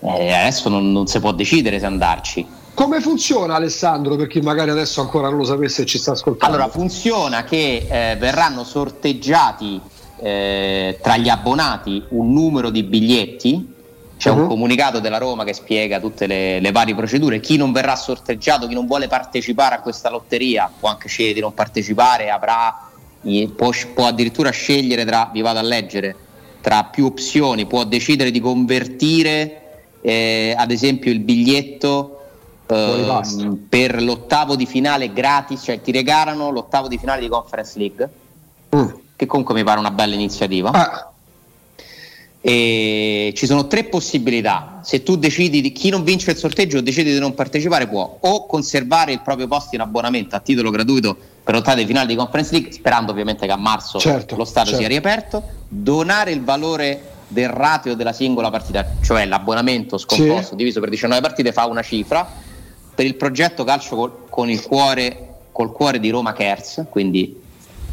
eh, 0.00 0.32
adesso 0.32 0.70
non, 0.70 0.90
non 0.92 1.06
si 1.06 1.20
può 1.20 1.32
decidere 1.32 1.78
se 1.78 1.84
andarci. 1.84 2.46
come 2.72 3.00
funziona 3.02 3.56
Alessandro 3.56 4.16
per 4.16 4.28
chi 4.28 4.40
magari 4.40 4.70
adesso 4.70 5.02
ancora 5.02 5.28
non 5.28 5.36
lo 5.36 5.44
sapesse 5.44 5.82
e 5.82 5.84
ci 5.84 5.98
sta 5.98 6.12
ascoltando 6.12 6.54
Allora 6.56 6.70
funziona 6.70 7.44
che 7.44 7.86
eh, 7.86 8.16
verranno 8.16 8.64
sorteggiati 8.64 9.78
eh, 10.22 10.98
tra 11.02 11.18
gli 11.18 11.28
abbonati 11.28 12.02
un 12.10 12.32
numero 12.32 12.70
di 12.70 12.82
biglietti. 12.82 13.74
C'è 14.16 14.30
un 14.30 14.40
Mhm. 14.40 14.48
comunicato 14.48 14.98
della 15.00 15.18
Roma 15.18 15.44
che 15.44 15.52
spiega 15.54 16.00
tutte 16.00 16.26
le, 16.26 16.60
le 16.60 16.72
varie 16.72 16.94
procedure. 16.94 17.40
Chi 17.40 17.56
non 17.58 17.72
verrà 17.72 17.94
sorteggiato, 17.96 18.66
chi 18.68 18.74
non 18.74 18.86
vuole 18.86 19.06
partecipare 19.06 19.74
a 19.74 19.80
questa 19.80 20.08
lotteria, 20.10 20.70
può 20.80 20.88
anche 20.90 21.08
scegliere 21.08 21.34
di 21.34 21.40
non 21.40 21.52
partecipare, 21.54 22.30
avrà, 22.30 22.88
può, 23.54 23.70
può 23.94 24.06
addirittura 24.06 24.50
scegliere 24.50 25.04
tra, 25.06 25.28
vi 25.32 25.40
vado 25.42 25.58
a 25.58 25.62
leggere, 25.62 26.14
tra 26.60 26.84
più 26.84 27.06
opzioni, 27.06 27.66
può 27.66 27.84
decidere 27.84 28.30
di 28.30 28.40
convertire 28.40 29.56
eh, 30.02 30.54
ad 30.56 30.70
esempio 30.70 31.10
il 31.10 31.20
biglietto 31.20 32.16
pasta. 32.66 33.50
per 33.68 34.02
l'ottavo 34.02 34.56
di 34.56 34.66
finale 34.66 35.12
gratis, 35.12 35.62
cioè 35.64 35.80
ti 35.80 35.90
regalano 35.92 36.50
l'ottavo 36.50 36.88
di 36.88 36.98
finale 36.98 37.20
di 37.20 37.28
Conference 37.28 37.78
League, 37.78 38.10
Mm. 38.74 38.86
che 39.16 39.26
comunque 39.26 39.52
mi 39.54 39.64
pare 39.64 39.80
una 39.80 39.90
bella 39.90 40.14
iniziativa. 40.14 40.70
Ah, 40.70 41.09
E 42.42 43.32
ci 43.36 43.46
sono 43.46 43.66
tre 43.66 43.84
possibilità. 43.84 44.80
Se 44.82 45.02
tu 45.02 45.16
decidi 45.16 45.60
di 45.60 45.72
chi 45.72 45.90
non 45.90 46.04
vince 46.04 46.30
il 46.30 46.36
sorteggio 46.38 46.78
o 46.78 46.80
decidi 46.80 47.12
di 47.12 47.18
non 47.18 47.34
partecipare, 47.34 47.86
può 47.86 48.18
o 48.20 48.46
conservare 48.46 49.12
il 49.12 49.20
proprio 49.20 49.46
posto 49.46 49.74
in 49.74 49.82
abbonamento 49.82 50.36
a 50.36 50.40
titolo 50.40 50.70
gratuito 50.70 51.16
per 51.42 51.54
lottare 51.54 51.84
finali 51.84 52.06
di 52.06 52.14
Conference 52.14 52.52
League, 52.52 52.72
sperando 52.72 53.12
ovviamente 53.12 53.46
che 53.46 53.52
a 53.52 53.56
marzo 53.56 53.98
certo, 53.98 54.36
lo 54.36 54.44
stadio 54.44 54.70
certo. 54.70 54.86
sia 54.86 54.88
riaperto, 54.88 55.42
donare 55.68 56.30
il 56.30 56.42
valore 56.42 57.08
del 57.28 57.48
ratio 57.48 57.94
della 57.94 58.12
singola 58.12 58.50
partita, 58.50 58.86
cioè 59.02 59.24
l'abbonamento 59.24 59.98
scomposto 59.98 60.50
sì. 60.50 60.56
diviso 60.56 60.80
per 60.80 60.90
19 60.90 61.20
partite 61.20 61.52
fa 61.52 61.66
una 61.66 61.82
cifra, 61.82 62.28
per 62.94 63.06
il 63.06 63.14
progetto 63.14 63.64
calcio 63.64 63.96
col, 63.96 64.12
con 64.28 64.50
il 64.50 64.62
cuore, 64.62 65.34
col 65.52 65.72
cuore 65.72 66.00
di 66.00 66.10
Roma 66.10 66.32
Cares, 66.32 66.84
quindi 66.90 67.39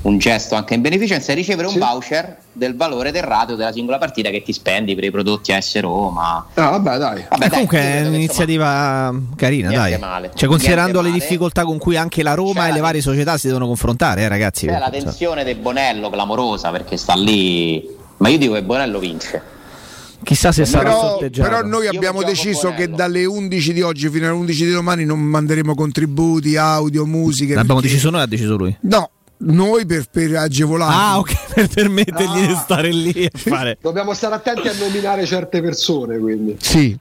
un 0.07 0.17
gesto 0.17 0.55
anche 0.55 0.73
in 0.73 0.81
beneficenza, 0.81 1.31
e 1.33 1.35
ricevere 1.35 1.67
un 1.67 1.73
sì. 1.73 1.79
voucher 1.79 2.37
del 2.53 2.75
valore 2.77 3.11
del 3.11 3.23
ratio 3.23 3.55
della 3.55 3.73
singola 3.73 3.97
partita 3.97 4.29
che 4.29 4.41
ti 4.41 4.53
spendi 4.53 4.95
per 4.95 5.03
i 5.03 5.11
prodotti 5.11 5.51
AS 5.51 5.79
Roma. 5.81 6.45
Ah, 6.53 6.69
vabbè, 6.69 6.97
dai. 6.97 7.25
Vabbè, 7.29 7.35
Eh, 7.35 7.37
dai, 7.37 7.49
comunque 7.49 7.79
è 7.79 8.01
che, 8.01 8.07
un'iniziativa 8.07 9.13
carina, 9.35 9.67
niente 9.69 9.89
dai. 9.89 9.99
male. 9.99 10.31
Cioè, 10.33 10.47
considerando 10.47 11.01
le 11.01 11.09
male. 11.09 11.19
difficoltà 11.19 11.63
con 11.65 11.77
cui 11.77 11.97
anche 11.97 12.23
la 12.23 12.33
Roma 12.35 12.63
C'è 12.63 12.69
e 12.69 12.73
le 12.73 12.79
varie 12.79 13.01
società 13.01 13.37
si 13.37 13.47
devono 13.47 13.67
confrontare, 13.67 14.21
eh, 14.21 14.27
ragazzi. 14.29 14.65
C'è 14.65 14.77
la 14.79 14.89
perché, 14.89 15.03
tensione 15.03 15.43
del 15.43 15.57
Bonello 15.57 16.09
clamorosa 16.09 16.71
perché 16.71 16.95
sta 16.95 17.13
lì, 17.15 17.85
ma 18.17 18.29
io 18.29 18.37
dico 18.37 18.53
che 18.53 18.63
Bonello 18.63 18.99
vince. 18.99 19.27
insomma, 19.35 20.23
chissà 20.23 20.51
se 20.53 20.65
sarà 20.65 20.89
Però, 20.89 20.99
sorteggiato. 21.09 21.49
però 21.49 21.61
noi 21.67 21.83
Io 21.83 21.89
abbiamo 21.91 22.23
deciso 22.23 22.69
che 22.69 22.87
Bonello. 22.89 22.95
dalle 22.95 23.25
11 23.25 23.73
di 23.73 23.81
oggi 23.81 24.09
fino 24.09 24.25
alle 24.25 24.35
11 24.35 24.65
di 24.65 24.71
domani 24.71 25.03
non 25.03 25.19
manderemo 25.19 25.75
contributi, 25.75 26.55
audio, 26.55 27.05
musiche. 27.05 27.53
L'abbiamo 27.55 27.81
perché- 27.81 27.93
deciso 27.95 28.09
noi, 28.09 28.21
ha 28.21 28.25
deciso 28.25 28.55
lui. 28.55 28.75
No, 28.81 29.09
noi 29.39 29.85
per, 29.85 30.05
per 30.11 30.35
agevolare. 30.35 30.93
Ah, 30.95 31.19
ok, 31.19 31.53
per 31.53 31.67
permettergli 31.67 32.43
Ah. 32.43 32.47
di 32.47 32.55
stare 32.55 32.89
lì 32.91 33.25
a 33.31 33.37
fare. 33.37 33.77
Dobbiamo 33.81 34.13
stare 34.13 34.35
attenti 34.35 34.67
a 34.67 34.73
nominare 34.77 35.25
certe 35.25 35.61
persone, 35.61 36.17
quindi. 36.17 36.55
Sì, 36.59 36.97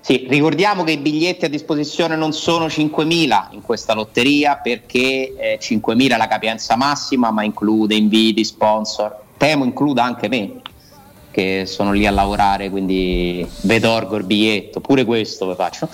Sì, 0.00 0.26
ricordiamo 0.28 0.84
che 0.84 0.92
i 0.92 0.98
biglietti 0.98 1.46
a 1.46 1.48
disposizione 1.48 2.14
non 2.14 2.32
sono 2.32 2.66
5.000 2.66 3.46
in 3.50 3.60
questa 3.62 3.92
lotteria 3.92 4.56
perché 4.56 5.34
eh, 5.36 5.58
5.000 5.60 6.12
è 6.12 6.16
la 6.16 6.28
capienza 6.28 6.76
massima, 6.76 7.32
ma 7.32 7.42
include 7.42 7.96
inviti, 7.96 8.44
sponsor. 8.44 9.24
Temo 9.36 9.64
includa 9.64 10.04
anche 10.04 10.28
me, 10.28 10.60
che 11.36 11.66
sono 11.66 11.92
lì 11.92 12.06
a 12.06 12.10
lavorare, 12.10 12.70
quindi 12.70 13.46
vedorgo 13.64 14.16
il 14.16 14.24
biglietto, 14.24 14.80
pure 14.80 15.04
questo 15.04 15.46
vi 15.46 15.54
faccio. 15.54 15.86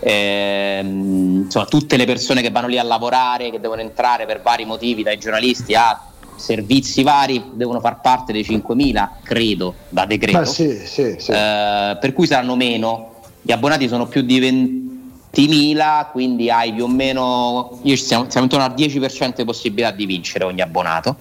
Ehm, 0.00 1.44
insomma, 1.44 1.64
tutte 1.64 1.96
le 1.96 2.04
persone 2.04 2.42
che 2.42 2.50
vanno 2.50 2.66
lì 2.66 2.78
a 2.78 2.82
lavorare, 2.82 3.48
che 3.48 3.60
devono 3.60 3.80
entrare 3.80 4.26
per 4.26 4.42
vari 4.42 4.66
motivi, 4.66 5.02
dai 5.02 5.16
giornalisti 5.16 5.74
a 5.74 5.98
servizi 6.36 7.02
vari, 7.02 7.42
devono 7.54 7.80
far 7.80 8.02
parte 8.02 8.34
dei 8.34 8.42
5.000, 8.42 9.08
credo, 9.22 9.74
da 9.88 10.04
decreto. 10.04 10.44
Sì, 10.44 10.70
sì, 10.84 11.16
sì. 11.18 11.30
Eh, 11.30 11.96
per 11.98 12.12
cui 12.12 12.26
saranno 12.26 12.54
meno. 12.54 13.14
Gli 13.40 13.52
abbonati 13.52 13.88
sono 13.88 14.06
più 14.06 14.20
di 14.20 14.38
20.000, 14.38 16.10
quindi 16.12 16.50
hai 16.50 16.74
più 16.74 16.84
o 16.84 16.88
meno. 16.88 17.78
Io 17.84 17.96
siamo, 17.96 18.26
siamo 18.28 18.44
intorno 18.44 18.66
al 18.66 18.74
10% 18.74 19.36
di 19.36 19.44
possibilità 19.46 19.92
di 19.92 20.04
vincere 20.04 20.44
ogni 20.44 20.60
abbonato. 20.60 21.16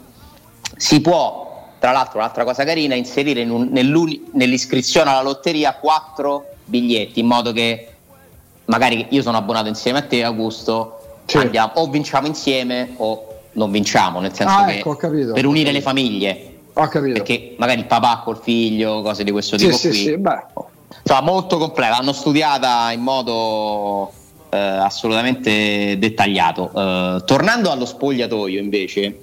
Si 0.75 0.99
può, 0.99 1.48
tra 1.79 1.91
l'altro, 1.91 2.19
un'altra 2.19 2.43
cosa 2.43 2.63
carina, 2.65 2.93
inserire 2.95 3.41
in 3.41 3.49
un- 3.49 3.69
nell'iscrizione 4.33 5.09
alla 5.09 5.21
lotteria 5.21 5.73
4 5.73 6.45
biglietti 6.65 7.19
in 7.21 7.25
modo 7.25 7.51
che 7.51 7.87
magari 8.65 9.07
io 9.09 9.21
sono 9.21 9.37
abbonato 9.37 9.67
insieme 9.69 9.99
a 9.99 10.01
te, 10.03 10.23
Augusto. 10.23 10.95
Sì. 11.25 11.37
Andiamo, 11.37 11.71
o 11.75 11.87
vinciamo 11.89 12.27
insieme 12.27 12.93
o 12.97 13.25
non 13.53 13.71
vinciamo, 13.71 14.19
nel 14.19 14.33
senso 14.33 14.55
Ah, 14.57 14.65
che 14.65 14.77
ecco, 14.79 14.95
capito. 14.95 15.33
per 15.33 15.45
unire 15.45 15.71
le 15.71 15.81
famiglie 15.81 16.57
Ho 16.73 16.87
capito. 16.87 17.13
perché 17.13 17.53
magari 17.57 17.79
il 17.79 17.85
papà 17.85 18.21
col 18.23 18.39
figlio, 18.41 19.01
cose 19.01 19.23
di 19.23 19.31
questo 19.31 19.57
Sì, 19.57 19.65
tipo 19.65 19.77
sì, 19.77 19.87
qui. 19.89 19.97
sì, 19.97 20.17
beh. 20.17 20.43
Insomma, 21.03 21.21
molto 21.21 21.57
completa, 21.57 21.97
l'hanno 21.97 22.13
studiata 22.13 22.91
in 22.91 23.01
modo 23.01 24.11
eh, 24.49 24.57
assolutamente 24.57 25.97
dettagliato. 25.99 26.71
Eh, 26.75 27.23
tornando 27.25 27.69
allo 27.71 27.85
spogliatoio, 27.85 28.59
invece, 28.59 29.21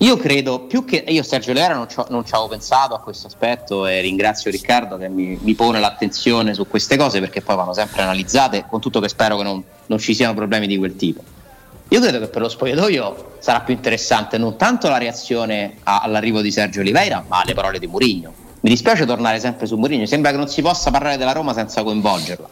io 0.00 0.16
credo 0.16 0.60
più 0.60 0.84
che 0.84 1.04
io 1.08 1.22
Sergio 1.24 1.52
ho- 1.52 2.06
non 2.10 2.24
ci 2.24 2.32
avevo 2.34 2.48
pensato 2.48 2.94
a 2.94 3.00
questo 3.00 3.26
aspetto 3.26 3.84
e 3.86 4.00
ringrazio 4.00 4.50
Riccardo 4.50 4.96
che 4.96 5.08
mi, 5.08 5.36
mi 5.42 5.54
pone 5.54 5.80
l'attenzione 5.80 6.54
su 6.54 6.68
queste 6.68 6.96
cose 6.96 7.18
perché 7.18 7.40
poi 7.40 7.56
vanno 7.56 7.72
sempre 7.72 8.02
analizzate, 8.02 8.66
con 8.68 8.80
tutto 8.80 9.00
che 9.00 9.08
spero 9.08 9.36
che 9.36 9.42
non, 9.42 9.62
non 9.86 9.98
ci 9.98 10.14
siano 10.14 10.34
problemi 10.34 10.68
di 10.68 10.78
quel 10.78 10.94
tipo. 10.94 11.22
Io 11.88 12.00
credo 12.00 12.20
che 12.20 12.28
per 12.28 12.42
lo 12.42 12.48
spogliatoio 12.48 13.36
sarà 13.40 13.60
più 13.60 13.74
interessante 13.74 14.38
non 14.38 14.56
tanto 14.56 14.88
la 14.88 14.98
reazione 14.98 15.78
a- 15.82 16.00
all'arrivo 16.00 16.42
di 16.42 16.52
Sergio 16.52 16.80
Oliveira, 16.80 17.24
ma 17.26 17.42
le 17.44 17.54
parole 17.54 17.78
di 17.80 17.86
Mourinho. 17.88 18.32
Mi 18.60 18.70
dispiace 18.70 19.04
tornare 19.04 19.40
sempre 19.40 19.66
su 19.66 19.76
Mourinho, 19.76 20.06
sembra 20.06 20.30
che 20.30 20.36
non 20.36 20.48
si 20.48 20.62
possa 20.62 20.90
parlare 20.92 21.16
della 21.16 21.32
Roma 21.32 21.52
senza 21.54 21.82
coinvolgerla. 21.82 22.48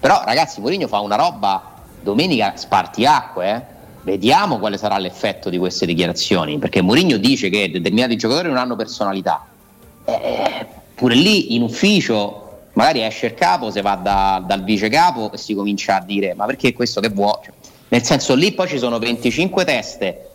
Però 0.00 0.22
ragazzi, 0.24 0.60
Mourinho 0.60 0.86
fa 0.88 1.00
una 1.00 1.16
roba 1.16 1.74
domenica 2.00 2.52
spartiacque, 2.56 3.50
eh? 3.50 3.74
Vediamo 4.06 4.60
quale 4.60 4.78
sarà 4.78 4.98
l'effetto 4.98 5.50
di 5.50 5.58
queste 5.58 5.84
dichiarazioni, 5.84 6.58
perché 6.58 6.80
Mourinho 6.80 7.16
dice 7.16 7.48
che 7.48 7.68
determinati 7.68 8.14
giocatori 8.14 8.46
non 8.46 8.56
hanno 8.56 8.76
personalità. 8.76 9.44
Eh, 10.04 10.66
pure 10.94 11.16
lì 11.16 11.56
in 11.56 11.62
ufficio 11.62 12.68
magari 12.74 13.02
esce 13.02 13.26
il 13.26 13.34
capo, 13.34 13.72
si 13.72 13.80
va 13.80 13.96
da- 13.96 14.40
dal 14.46 14.62
vice 14.62 14.88
capo 14.88 15.32
e 15.32 15.38
si 15.38 15.54
comincia 15.54 15.96
a 15.96 16.00
dire 16.02 16.34
ma 16.34 16.46
perché 16.46 16.72
questo 16.72 17.00
che 17.00 17.08
vuoi? 17.08 17.34
Cioè, 17.46 17.52
nel 17.88 18.04
senso 18.04 18.36
lì 18.36 18.52
poi 18.52 18.68
ci 18.68 18.78
sono 18.78 19.00
25 19.00 19.64
teste, 19.64 20.28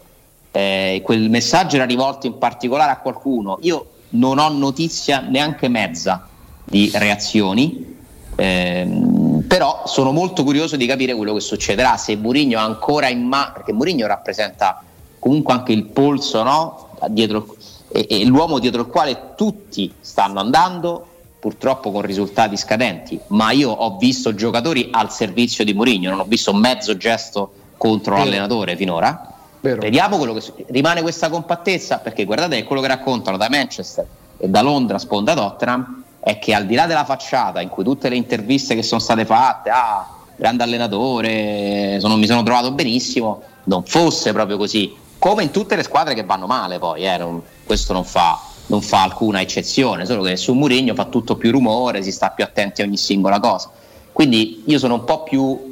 eh, 0.51 0.99
quel 1.01 1.29
messaggio 1.29 1.77
era 1.77 1.85
rivolto 1.85 2.27
in 2.27 2.37
particolare 2.37 2.91
a 2.91 2.97
qualcuno, 2.97 3.57
io 3.61 3.85
non 4.09 4.37
ho 4.37 4.49
notizia 4.49 5.21
neanche 5.21 5.69
mezza 5.69 6.27
di 6.65 6.91
reazioni, 6.93 7.95
ehm, 8.35 9.20
però 9.51 9.83
sono 9.85 10.13
molto 10.13 10.45
curioso 10.45 10.77
di 10.77 10.85
capire 10.85 11.13
quello 11.13 11.33
che 11.33 11.41
succederà, 11.41 11.97
se 11.97 12.15
Mourinho 12.15 12.57
ha 12.57 12.63
ancora 12.63 13.09
in 13.09 13.23
mano, 13.23 13.51
perché 13.51 13.73
Mourinho 13.73 14.07
rappresenta 14.07 14.81
comunque 15.19 15.51
anche 15.51 15.73
il 15.73 15.87
polso 15.87 16.41
no? 16.41 16.95
dietro, 17.09 17.57
e, 17.89 18.07
e 18.09 18.23
l'uomo 18.23 18.59
dietro 18.59 18.79
il 18.79 18.87
quale 18.87 19.33
tutti 19.35 19.93
stanno 19.99 20.39
andando, 20.39 21.05
purtroppo 21.37 21.91
con 21.91 22.01
risultati 22.01 22.55
scadenti, 22.55 23.19
ma 23.27 23.51
io 23.51 23.71
ho 23.71 23.97
visto 23.97 24.33
giocatori 24.33 24.87
al 24.89 25.11
servizio 25.11 25.65
di 25.65 25.73
Mourinho, 25.73 26.11
non 26.11 26.19
ho 26.21 26.25
visto 26.25 26.53
mezzo 26.53 26.95
gesto 26.95 27.51
contro 27.75 28.13
Vero. 28.13 28.23
l'allenatore 28.23 28.77
finora. 28.77 29.33
Vero. 29.59 29.81
Vediamo 29.81 30.15
quello 30.15 30.33
che 30.33 30.65
rimane 30.67 31.01
questa 31.01 31.27
compattezza, 31.27 31.97
perché 31.97 32.23
guardate 32.23 32.63
quello 32.63 32.81
che 32.81 32.87
raccontano 32.87 33.35
da 33.35 33.49
Manchester 33.49 34.07
e 34.37 34.47
da 34.47 34.61
Londra 34.61 34.97
sponda 34.97 35.33
Tottenham 35.33 36.00
è 36.23 36.37
che 36.39 36.53
al 36.53 36.65
di 36.65 36.75
là 36.75 36.85
della 36.85 37.03
facciata 37.03 37.61
in 37.61 37.69
cui 37.69 37.83
tutte 37.83 38.07
le 38.07 38.15
interviste 38.15 38.75
che 38.75 38.83
sono 38.83 39.01
state 39.01 39.25
fatte, 39.25 39.69
ah, 39.69 40.07
grande 40.35 40.63
allenatore, 40.63 41.97
sono- 41.99 42.15
mi 42.15 42.27
sono 42.27 42.43
trovato 42.43 42.71
benissimo, 42.71 43.41
non 43.65 43.83
fosse 43.83 44.31
proprio 44.31 44.57
così, 44.57 44.95
come 45.17 45.43
in 45.43 45.51
tutte 45.51 45.75
le 45.75 45.83
squadre 45.83 46.13
che 46.13 46.23
vanno 46.23 46.47
male 46.47 46.79
poi, 46.79 47.05
eh, 47.05 47.17
non- 47.17 47.41
questo 47.65 47.93
non 47.93 48.03
fa, 48.05 48.39
non 48.67 48.81
fa 48.81 49.03
alcuna 49.03 49.41
eccezione, 49.41 50.05
solo 50.05 50.21
che 50.21 50.37
su 50.37 50.53
Mourinho 50.53 50.93
fa 50.93 51.05
tutto 51.05 51.35
più 51.35 51.51
rumore, 51.51 52.03
si 52.03 52.11
sta 52.11 52.29
più 52.29 52.43
attenti 52.43 52.81
a 52.81 52.85
ogni 52.85 52.97
singola 52.97 53.39
cosa. 53.39 53.69
Quindi 54.11 54.63
io 54.65 54.77
sono 54.77 54.95
un 54.95 55.03
po' 55.03 55.23
più 55.23 55.69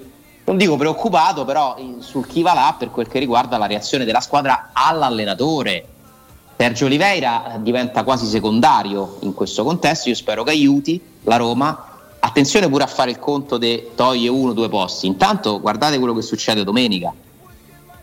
non 0.49 0.57
dico 0.57 0.77
preoccupato, 0.77 1.45
però 1.45 1.75
sul 1.99 2.25
chi 2.25 2.41
va 2.41 2.55
là 2.55 2.75
per 2.77 2.89
quel 2.89 3.07
che 3.07 3.19
riguarda 3.19 3.57
la 3.57 3.67
reazione 3.67 4.03
della 4.03 4.19
squadra 4.19 4.71
all'allenatore. 4.73 5.85
Sergio 6.61 6.87
Oliveira 6.87 7.53
eh, 7.53 7.61
diventa 7.61 8.03
quasi 8.03 8.25
secondario 8.25 9.19
in 9.21 9.33
questo 9.33 9.63
contesto, 9.63 10.09
io 10.09 10.15
spero 10.15 10.43
che 10.43 10.49
aiuti 10.49 10.99
la 11.23 11.37
Roma. 11.37 11.87
Attenzione 12.19 12.67
pure 12.67 12.83
a 12.83 12.87
fare 12.87 13.11
il 13.11 13.17
conto 13.17 13.57
di 13.57 13.91
toglie 13.95 14.27
uno 14.27 14.49
o 14.49 14.53
due 14.53 14.67
posti. 14.67 15.07
Intanto 15.07 15.61
guardate 15.61 15.97
quello 15.99 16.13
che 16.13 16.21
succede 16.21 16.65
domenica. 16.65 17.13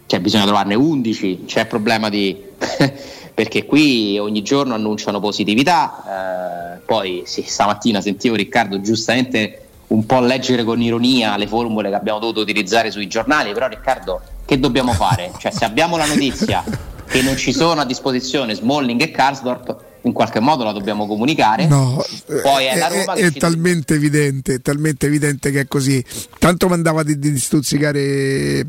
Cioè 0.07 0.21
bisogna 0.21 0.45
trovarne 0.45 0.75
11, 0.75 1.45
c'è 1.45 1.67
problema 1.67 2.09
di... 2.09 2.35
perché 3.35 3.67
qui 3.67 4.19
ogni 4.19 4.41
giorno 4.41 4.73
annunciano 4.73 5.21
positività, 5.21 6.79
eh, 6.79 6.79
poi 6.79 7.25
sì, 7.27 7.43
stamattina 7.43 8.01
sentivo 8.01 8.37
Riccardo 8.37 8.81
giustamente 8.81 9.67
un 9.89 10.07
po' 10.07 10.21
leggere 10.21 10.65
con 10.65 10.81
ironia 10.81 11.37
le 11.37 11.47
formule 11.47 11.91
che 11.91 11.95
abbiamo 11.95 12.21
dovuto 12.21 12.41
utilizzare 12.41 12.91
sui 12.91 13.07
giornali, 13.07 13.53
però 13.53 13.69
Riccardo 13.69 14.23
che 14.47 14.59
dobbiamo 14.59 14.95
fare? 14.95 15.33
Cioè 15.37 15.53
se 15.53 15.67
abbiamo 15.67 15.99
la 15.99 16.07
notizia 16.07 16.65
che 17.09 17.23
non 17.23 17.37
ci 17.37 17.53
sono 17.53 17.81
a 17.81 17.85
disposizione 17.85 18.55
Smalling 18.55 19.01
e 19.01 19.11
Karsdorp, 19.11 19.77
in 20.07 20.13
qualche 20.13 20.41
modo 20.41 20.65
la 20.65 20.73
dobbiamo 20.73 21.07
comunicare. 21.07 21.67
No, 21.67 22.03
Poi 22.43 22.65
è, 22.65 22.73
è, 22.75 22.79
la 22.79 22.89
Roma 22.89 23.13
è- 23.15 23.21
che 23.21 23.27
è 23.27 23.33
ci- 23.33 23.39
talmente 23.39 23.95
evidente, 23.95 24.55
è 24.55 24.61
talmente 24.61 25.07
evidente 25.07 25.51
che 25.51 25.61
è 25.61 25.67
così. 25.67 26.03
Tanto 26.39 26.69
mandava 26.69 27.03
di, 27.03 27.19
di 27.19 27.39
stuzzicare 27.39 28.01
eh, 28.01 28.65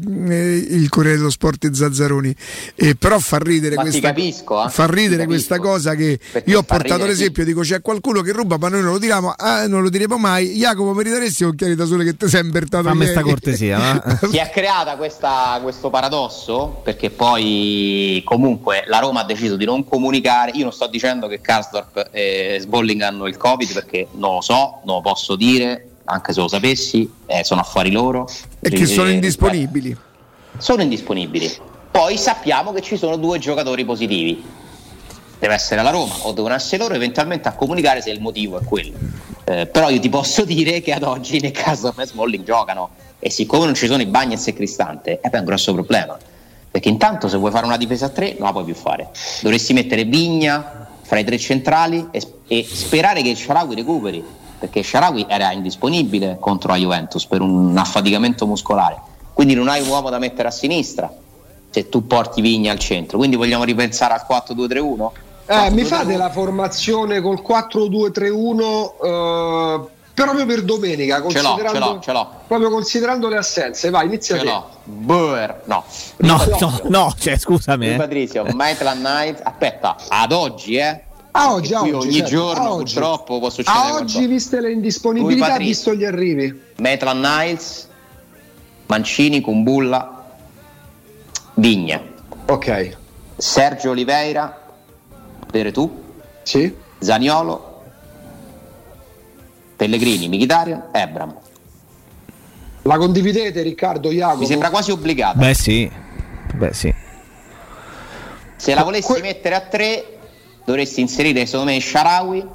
il 0.69 0.89
Corriere 0.89 1.17
dello 1.17 1.29
Sport 1.29 1.65
e 1.65 1.73
Zazzaroni, 1.73 2.35
Eh, 2.75 2.95
però 2.95 3.19
fa 3.19 3.37
ridere 3.37 3.75
Ma 3.75 3.81
questa, 3.83 3.99
capisco, 4.07 4.65
eh. 4.65 4.69
fa 4.69 4.85
ridere 4.87 5.25
questa 5.25 5.55
capisco. 5.55 5.71
cosa 5.73 5.95
che 5.95 6.19
Perché 6.31 6.49
io 6.49 6.59
ho 6.59 6.63
portato 6.63 7.05
l'esempio, 7.05 7.45
dico 7.45 7.61
c'è 7.61 7.81
qualcuno 7.81 8.21
che 8.21 8.31
ruba 8.31 8.57
ma 8.57 8.69
noi 8.69 8.81
non 8.81 8.93
lo 8.93 8.97
diriamo, 8.99 9.33
ah, 9.35 9.67
non 9.67 9.81
lo 9.83 9.89
diremo 9.89 10.17
mai. 10.17 10.53
Jacopo 10.55 10.93
mi 10.93 11.03
ridaresti 11.03 11.43
occhiali 11.43 11.75
da 11.75 11.85
sole 11.85 12.03
che 12.03 12.17
ti 12.17 12.27
sei 12.27 12.41
invertato 12.43 12.87
Fammi 12.87 13.05
sta 13.05 13.21
cortesia, 13.21 13.77
va? 13.77 14.19
si 14.29 14.37
è 14.37 14.49
creata 14.51 14.95
questa- 14.95 15.59
questo 15.61 15.89
paradosso 15.91 16.81
perché 16.83 17.09
poi 17.11 18.21
comunque 18.25 18.83
la 18.87 18.99
Roma 18.99 19.21
ha 19.21 19.25
deciso 19.25 19.55
di 19.55 19.65
non 19.65 19.83
comunicare. 19.83 20.51
Io 20.55 20.63
non 20.63 20.71
sto 20.73 20.87
dicendo 20.87 21.26
che 21.27 21.41
Karsdorp 21.41 22.09
e 22.11 22.57
Sbolling 22.61 23.01
hanno 23.01 23.27
il 23.27 23.37
Covid 23.37 23.73
perché 23.73 24.07
non 24.13 24.35
lo 24.35 24.41
so, 24.41 24.79
non 24.85 24.95
lo 24.95 25.01
posso 25.01 25.35
dire, 25.35 25.89
anche 26.05 26.33
se 26.33 26.39
lo 26.39 26.47
sapessi, 26.47 27.09
eh, 27.25 27.43
sono 27.43 27.61
affari 27.61 27.91
loro. 27.91 28.27
e 28.59 28.69
che 28.69 28.85
sono 28.85 29.09
Eh, 29.09 29.13
indisponibili. 29.13 29.95
sono 30.57 30.81
indisponibili. 30.81 31.51
Poi 31.91 32.17
sappiamo 32.17 32.71
che 32.73 32.81
ci 32.81 32.97
sono 32.97 33.15
due 33.17 33.39
giocatori 33.39 33.83
positivi. 33.85 34.43
Deve 35.39 35.53
essere 35.53 35.81
la 35.83 35.89
Roma 35.91 36.13
o 36.23 36.31
devono 36.31 36.53
essere 36.55 36.81
loro 36.81 36.95
eventualmente 36.95 37.47
a 37.47 37.53
comunicare 37.53 38.01
se 38.01 38.09
il 38.09 38.19
motivo 38.21 38.59
è 38.59 38.63
quello. 38.63 38.97
Eh, 39.43 39.65
però 39.67 39.89
io 39.89 39.99
ti 39.99 40.09
posso 40.09 40.43
dire 40.45 40.81
che 40.81 40.91
ad 40.93 41.03
oggi 41.03 41.39
nel 41.39 41.51
caso 41.51 41.93
e 41.95 42.05
Smalling 42.05 42.43
giocano 42.43 42.89
e 43.19 43.29
siccome 43.29 43.65
non 43.65 43.73
ci 43.75 43.87
sono 43.87 44.01
i 44.01 44.05
Bagnets 44.05 44.47
e 44.47 44.53
Cristante, 44.53 45.19
è 45.19 45.37
un 45.37 45.45
grosso 45.45 45.73
problema. 45.73 46.17
Perché 46.69 46.89
intanto 46.89 47.27
se 47.29 47.37
vuoi 47.37 47.51
fare 47.51 47.65
una 47.65 47.77
difesa 47.77 48.07
a 48.07 48.09
tre 48.09 48.35
non 48.37 48.47
la 48.47 48.51
puoi 48.51 48.63
più 48.65 48.75
fare. 48.75 49.09
Dovresti 49.41 49.73
mettere 49.73 50.03
Vigna 50.03 50.86
fra 51.07 51.19
i 51.19 51.23
tre 51.23 51.37
centrali 51.37 52.05
e, 52.11 52.21
e 52.47 52.67
sperare 52.69 53.21
che 53.21 53.29
il 53.29 53.37
Sharawi 53.37 53.75
recuperi. 53.75 54.21
Perché 54.59 54.83
Sharawi 54.83 55.25
era 55.29 55.53
indisponibile 55.53 56.37
contro 56.37 56.71
la 56.71 56.77
Juventus 56.77 57.25
per 57.25 57.39
un 57.39 57.77
affaticamento 57.77 58.45
muscolare. 58.45 58.99
Quindi 59.33 59.53
non 59.53 59.69
hai 59.69 59.81
un 59.81 59.87
uomo 59.87 60.09
da 60.09 60.19
mettere 60.19 60.49
a 60.49 60.51
sinistra 60.51 61.09
se 61.69 61.87
tu 61.87 62.05
porti 62.05 62.41
Vigna 62.41 62.73
al 62.73 62.79
centro. 62.79 63.17
Quindi 63.17 63.37
vogliamo 63.37 63.63
ripensare 63.63 64.15
al 64.15 64.25
4-2-3-1? 64.29 65.09
Eh, 65.45 65.69
mi 65.71 65.85
fate 65.85 66.17
la 66.17 66.29
formazione 66.29 67.21
col 67.21 67.41
4-2-3-1 67.41 68.91
eh, 69.01 69.87
proprio 70.25 70.45
per 70.45 70.63
domenica, 70.63 71.15
Ce 71.29 71.41
l'ho, 71.41 71.49
considerando, 71.51 71.71
ce 71.71 71.79
l'ho, 71.79 71.99
ce 72.01 72.11
l'ho. 72.11 72.29
proprio 72.47 72.69
considerando 72.69 73.27
le 73.27 73.37
assenze. 73.37 73.89
Vai, 73.89 74.05
inizia 74.07 74.35
Ce 74.37 74.41
te. 74.43 74.47
l'ho. 74.49 74.69
Boer, 74.83 75.61
no. 75.65 75.83
No, 76.17 76.43
no, 76.59 76.79
no, 76.85 77.15
cioè 77.19 77.37
scusami. 77.37 77.93
Eh. 77.93 77.95
Patrizio, 77.97 78.45
Maitland 78.53 79.01
Night, 79.01 79.39
aspetta, 79.43 79.95
ad 80.09 80.31
oggi, 80.31 80.75
eh? 80.77 81.01
A 81.31 81.53
oggi, 81.53 81.73
a 81.75 81.81
oggi, 81.81 81.91
ogni 81.91 82.11
certo, 82.13 82.29
giorno 82.29 82.69
oggi. 82.71 82.93
purtroppo 82.95 83.37
può 83.37 83.49
succedere 83.51 83.77
A 83.77 83.93
oggi, 83.93 84.13
qualcosa. 84.13 84.27
viste 84.27 84.59
le 84.61 84.71
indisponibilità, 84.71 85.47
Patrizio. 85.49 85.67
visto 85.67 85.93
gli 85.93 86.03
arrivi. 86.05 86.61
Maitland 86.77 87.23
Niles, 87.23 87.87
Mancini, 88.87 89.41
Kumbulla, 89.41 90.25
Vigna, 91.55 92.01
Ok, 92.47 92.97
Sergio 93.35 93.91
Oliveira, 93.91 94.61
Peretù, 95.51 96.03
sì. 96.41 96.73
Zaniolo, 96.99 97.66
Pellegrini, 99.77 100.27
Mkhitaryan, 100.27 100.85
Ebram. 100.91 101.33
La 102.81 102.97
condividete, 102.97 103.61
Riccardo, 103.61 104.09
Jacopo? 104.11 104.39
Mi 104.39 104.45
sembra 104.47 104.69
quasi 104.69 104.91
obbligata. 104.91 105.37
Beh 105.37 105.53
sì. 105.53 105.89
Beh 106.55 106.73
sì. 106.73 106.93
Se 108.55 108.73
la 108.73 108.83
volessi 108.83 109.11
que- 109.13 109.21
mettere 109.21 109.55
a 109.55 109.61
tre, 109.61 110.17
dovresti 110.65 110.99
inserire 111.01 111.45
secondo 111.45 111.71
me 111.71 111.79
Sharawi 111.79 112.45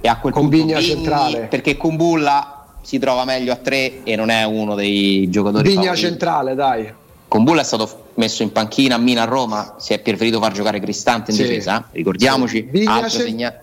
e 0.00 0.08
a 0.08 0.16
quel 0.18 0.32
Con 0.32 0.48
punto 0.48 0.80
centrale. 0.80 1.40
perché 1.42 1.76
Kumbulla 1.76 2.64
si 2.80 2.98
trova 2.98 3.24
meglio 3.24 3.52
a 3.52 3.56
tre 3.56 4.02
e 4.04 4.16
non 4.16 4.30
è 4.30 4.44
uno 4.44 4.74
dei 4.74 5.28
giocatori 5.30 5.68
Vigna 5.68 5.82
favoriti. 5.82 6.06
centrale, 6.06 6.54
dai. 6.54 6.92
Kumbulla 7.28 7.60
è 7.60 7.64
stato 7.64 8.02
messo 8.14 8.42
in 8.42 8.52
panchina 8.52 8.94
a 8.94 8.98
Mina 8.98 9.22
a 9.22 9.24
Roma, 9.26 9.74
si 9.78 9.92
è 9.92 9.98
preferito 9.98 10.40
far 10.40 10.52
giocare 10.52 10.78
Cristante 10.80 11.32
in 11.32 11.36
Sì. 11.36 11.42
difesa, 11.42 11.88
ricordiamoci, 11.90 12.62
Vigna 12.62 12.92
altro 12.94 13.08
cen- 13.10 13.26
segna- 13.26 13.54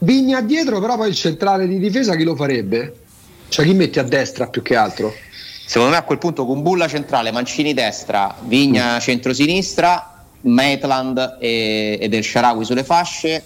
Vigna 0.00 0.40
dietro, 0.40 0.80
però 0.80 0.96
poi 0.96 1.08
il 1.08 1.14
centrale 1.14 1.66
di 1.66 1.78
difesa 1.78 2.14
chi 2.14 2.24
lo 2.24 2.36
farebbe? 2.36 2.94
Cioè 3.48 3.64
chi 3.64 3.74
metti 3.74 3.98
a 3.98 4.04
destra 4.04 4.46
più 4.46 4.62
che 4.62 4.76
altro? 4.76 5.12
Secondo 5.66 5.92
me 5.92 5.98
a 5.98 6.02
quel 6.02 6.18
punto 6.18 6.46
Kumbulla 6.46 6.88
centrale, 6.88 7.30
Mancini 7.30 7.74
destra, 7.74 8.34
Vigna 8.42 8.96
Mm. 8.96 9.00
centrosinistra, 9.00 10.24
Maitland 10.42 11.36
e, 11.40 11.98
ed 12.00 12.14
El 12.14 12.24
Sharawi 12.24 12.64
sulle 12.64 12.84
fasce. 12.84 13.42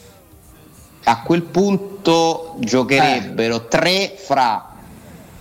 A 1.05 1.23
quel 1.23 1.43
punto 1.43 2.57
giocherebbero 2.61 3.57
Eh. 3.57 3.69
tre 3.69 4.15
fra 4.17 4.71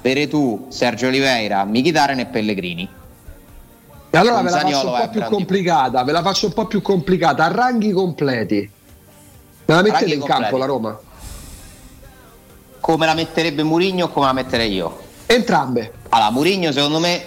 Peretù, 0.01 0.67
Sergio 0.69 1.07
Oliveira, 1.07 1.65
Mkhitaryan 1.65 2.19
e 2.19 2.25
Pellegrini. 2.25 2.89
E 4.09 4.17
allora 4.17 4.35
Con 4.35 4.45
ve 4.45 4.49
la 4.49 4.59
faccio 4.59 4.89
un 4.91 4.99
po' 4.99 5.09
più 5.09 5.21
complicata, 5.23 6.03
ve 6.03 6.11
la 6.11 6.21
faccio 6.21 6.45
un 6.47 6.53
po' 6.53 6.65
più 6.65 6.81
complicata, 6.81 7.45
a 7.45 7.51
ranghi 7.51 7.91
completi. 7.91 8.69
Me 9.71 9.77
la 9.77 9.81
mettete 9.83 10.13
in 10.13 10.23
campo 10.23 10.57
la 10.57 10.65
Roma? 10.65 10.99
Come 12.81 13.05
la 13.05 13.13
metterebbe 13.13 13.63
Murigno 13.63 14.05
o 14.05 14.09
come 14.09 14.25
la 14.25 14.33
metterei 14.33 14.73
io? 14.73 14.99
Entrambe. 15.27 15.93
Allora, 16.09 16.29
Murigno 16.31 16.71
secondo 16.73 16.99
me 16.99 17.23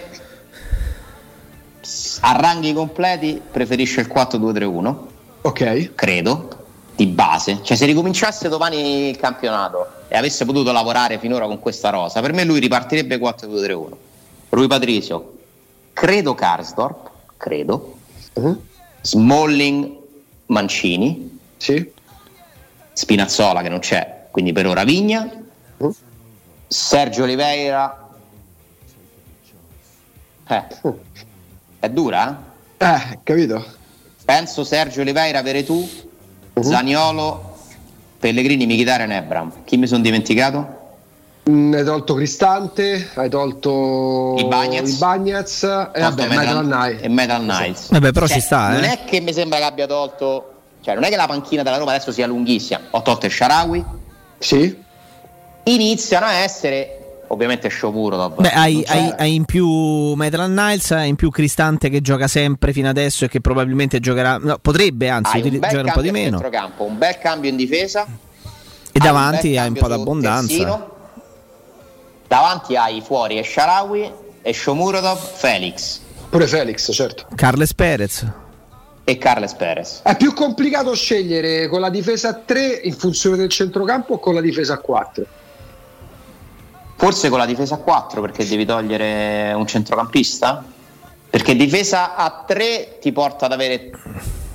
a 2.20 2.33
ranghi 2.37 2.72
completi 2.74 3.40
preferisce 3.50 4.00
il 4.00 4.11
4-2-3-1. 4.12 4.94
Ok. 5.42 5.94
credo, 5.94 6.48
di 6.94 7.07
base. 7.07 7.61
Cioè, 7.62 7.76
se 7.76 7.87
ricominciasse 7.87 8.48
domani 8.48 9.09
il 9.09 9.16
campionato 9.16 9.87
e 10.09 10.16
avesse 10.16 10.44
potuto 10.44 10.72
lavorare 10.72 11.18
finora 11.18 11.46
con 11.46 11.61
questa 11.61 11.90
rosa, 11.90 12.20
per 12.20 12.33
me 12.33 12.44
lui 12.44 12.61
ripartirebbe 12.61 13.18
4-2-3-1. 13.18 13.96
Rui 14.50 14.66
Patricio, 14.66 15.35
credo 15.92 16.35
Karsdorp, 16.35 17.11
credo, 17.38 17.96
Mhm. 18.35 18.59
Smalling, 19.00 19.96
Mancini, 20.46 21.38
Sì. 21.57 21.93
Spinazzola 22.94 23.61
che 23.61 23.68
non 23.68 23.80
c'è, 23.80 24.26
quindi 24.30 24.52
per 24.52 24.66
ora 24.66 24.85
Vigna, 24.85 25.28
Mhm. 25.76 25.94
Sergio 26.68 27.24
Oliveira. 27.24 28.09
Eh, 30.48 30.62
è 31.80 31.88
dura? 31.90 32.42
eh? 32.78 32.87
Eh, 32.87 33.18
capito? 33.22 33.64
Penso 34.24 34.64
Sergio 34.64 35.00
Oliveira, 35.00 35.42
Veretù, 35.42 35.87
Zaniolo, 36.61 37.57
Pellegrini, 38.18 38.64
Mkhitaryan 38.66 39.11
e 39.12 39.16
Ebram. 39.16 39.52
Chi 39.64 39.76
mi 39.76 39.87
sono 39.87 40.02
dimenticato? 40.02 40.83
Mm, 41.50 41.74
hai 41.74 41.85
tolto 41.85 42.14
Cristante, 42.14 43.11
hai 43.14 43.28
tolto 43.28 44.35
I 44.38 44.44
Bagnets. 44.46 44.92
i 44.92 44.96
Bagnets 44.98 45.62
e 45.64 45.66
Tolto 45.68 46.00
vabbè, 46.00 46.28
Metal- 46.28 46.66
Night. 46.66 47.04
e 47.04 47.09
Metal 47.09 47.40
Knights. 47.42 47.90
Vabbè, 47.90 48.12
però 48.12 48.26
Cioè, 48.26 48.37
ci 48.37 48.42
sta, 48.42 48.68
Non 48.70 48.85
eh. 48.85 48.92
è 48.92 49.04
che 49.04 49.20
mi 49.20 49.33
sembra 49.33 49.59
che 49.59 49.64
abbia 49.64 49.87
tolto... 49.87 50.50
Cioè, 50.85 50.94
non 50.94 51.05
è 51.05 51.09
che 51.09 51.16
la 51.16 51.27
panchina 51.27 51.62
della 51.62 51.79
Roma 51.79 51.92
adesso 51.92 52.12
sia 52.12 52.27
lunghissima. 52.27 52.79
Ho 52.90 53.01
tolto 53.01 53.25
il 53.25 53.33
Sharawi. 53.33 53.83
Sì. 54.38 54.83
Iniziano 55.64 56.27
a 56.27 56.33
essere... 56.33 56.99
Ovviamente 57.29 57.68
Sciopuro. 57.68 58.29
Beh, 58.29 58.51
hai, 58.51 58.85
hai- 58.87 59.14
hai 59.16 59.35
in 59.35 59.47
più 59.47 59.66
Maitland 60.12 60.57
Niles, 60.57 60.90
hai 60.90 61.09
in 61.09 61.16
più 61.16 61.31
Cristante 61.31 61.88
che 61.88 62.03
gioca 62.03 62.29
sempre 62.29 62.73
fino 62.75 62.88
adesso 62.90 63.25
e 63.25 63.29
che 63.29 63.40
probabilmente 63.40 63.99
giocherà, 63.99 64.37
no, 64.37 64.59
potrebbe 64.59 65.09
anzi 65.09 65.38
un 65.38 65.51
giocare 65.51 65.81
un 65.81 65.92
po' 65.94 66.03
di 66.03 66.11
meno. 66.11 66.38
centrocampo, 66.38 66.85
un 66.85 66.99
bel 66.99 67.16
cambio 67.16 67.49
in 67.49 67.57
difesa. 67.57 68.05
E 68.05 68.09
hai 68.92 69.01
davanti 69.01 69.49
bel 69.49 69.59
hai 69.59 69.68
un 69.68 69.75
po' 69.75 69.88
d'abbondanza. 69.88 70.47
terzino. 70.47 70.90
Davanti 72.29 72.77
hai 72.77 73.01
fuori 73.01 73.42
Sharawi 73.42 74.12
e 74.42 74.53
Shomurodov, 74.53 75.18
Felix 75.18 76.01
Pure 76.29 76.47
Felix, 76.47 76.92
certo. 76.92 77.27
Carles 77.35 77.73
Perez. 77.75 78.27
E 79.05 79.19
Carles 79.19 79.55
Perez. 79.55 80.01
È 80.03 80.17
più 80.17 80.33
complicato 80.33 80.95
scegliere 80.95 81.69
con 81.69 81.81
la 81.81 81.90
difesa 81.90 82.31
a 82.31 82.35
3 82.35 82.81
in 82.85 82.95
funzione 82.95 83.37
del 83.37 83.51
centrocampo 83.51 84.14
o 84.14 84.19
con 84.19 84.35
la 84.35 84.40
difesa 84.40 84.75
a 84.75 84.79
4? 84.79 85.27
Forse 86.97 87.29
con 87.29 87.38
la 87.38 87.47
difesa 87.47 87.75
a 87.75 87.79
4 87.79 88.21
perché 88.23 88.47
devi 88.47 88.64
togliere 88.64 89.53
un 89.53 89.67
centrocampista? 89.67 90.64
Perché 91.29 91.55
difesa 91.55 92.14
a 92.14 92.45
3 92.47 92.99
ti 93.01 93.12
porta 93.12 93.47
ad 93.47 93.53
avere 93.53 93.90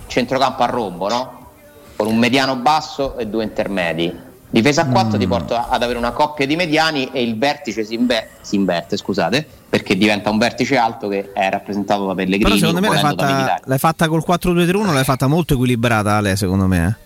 centrocampo 0.08 0.64
a 0.64 0.66
rombo, 0.66 1.10
no? 1.10 1.48
Con 1.96 2.08
un 2.08 2.18
mediano 2.18 2.56
basso 2.56 3.18
e 3.18 3.28
due 3.28 3.44
intermedi. 3.44 4.29
Difesa 4.52 4.82
a 4.82 4.86
4 4.88 5.18
Mm. 5.18 5.20
ti 5.20 5.28
porta 5.28 5.70
ad 5.70 5.84
avere 5.84 6.00
una 6.00 6.12
coppia 6.12 6.48
di 6.48 6.56
mediani 6.56 7.10
e 7.12 7.22
il 7.22 7.38
vertice 7.38 7.84
si, 7.84 7.94
inve- 7.94 8.30
si 8.42 8.56
inverte, 8.56 8.98
scusate, 8.98 9.46
perché 9.70 9.96
diventa 9.96 10.32
un 10.32 10.40
vertice 10.40 10.76
alto 10.78 11.08
che 11.08 11.32
è 11.34 11.50
rappresentato 11.52 12.08
da 12.08 12.16
Pellegrini. 12.16 12.44
Però 12.44 12.56
secondo 12.56 12.80
me 12.82 12.90
l'hai 12.90 13.00
fatta, 13.00 13.62
l'hai 13.64 13.78
fatta 13.78 14.08
col 14.08 14.24
4-2-3-1, 14.28 14.92
l'hai 14.92 15.04
fatta 15.04 15.28
molto 15.28 15.54
equilibrata 15.54 16.16
Ale, 16.16 16.36
secondo 16.36 16.66
me. 16.66 16.98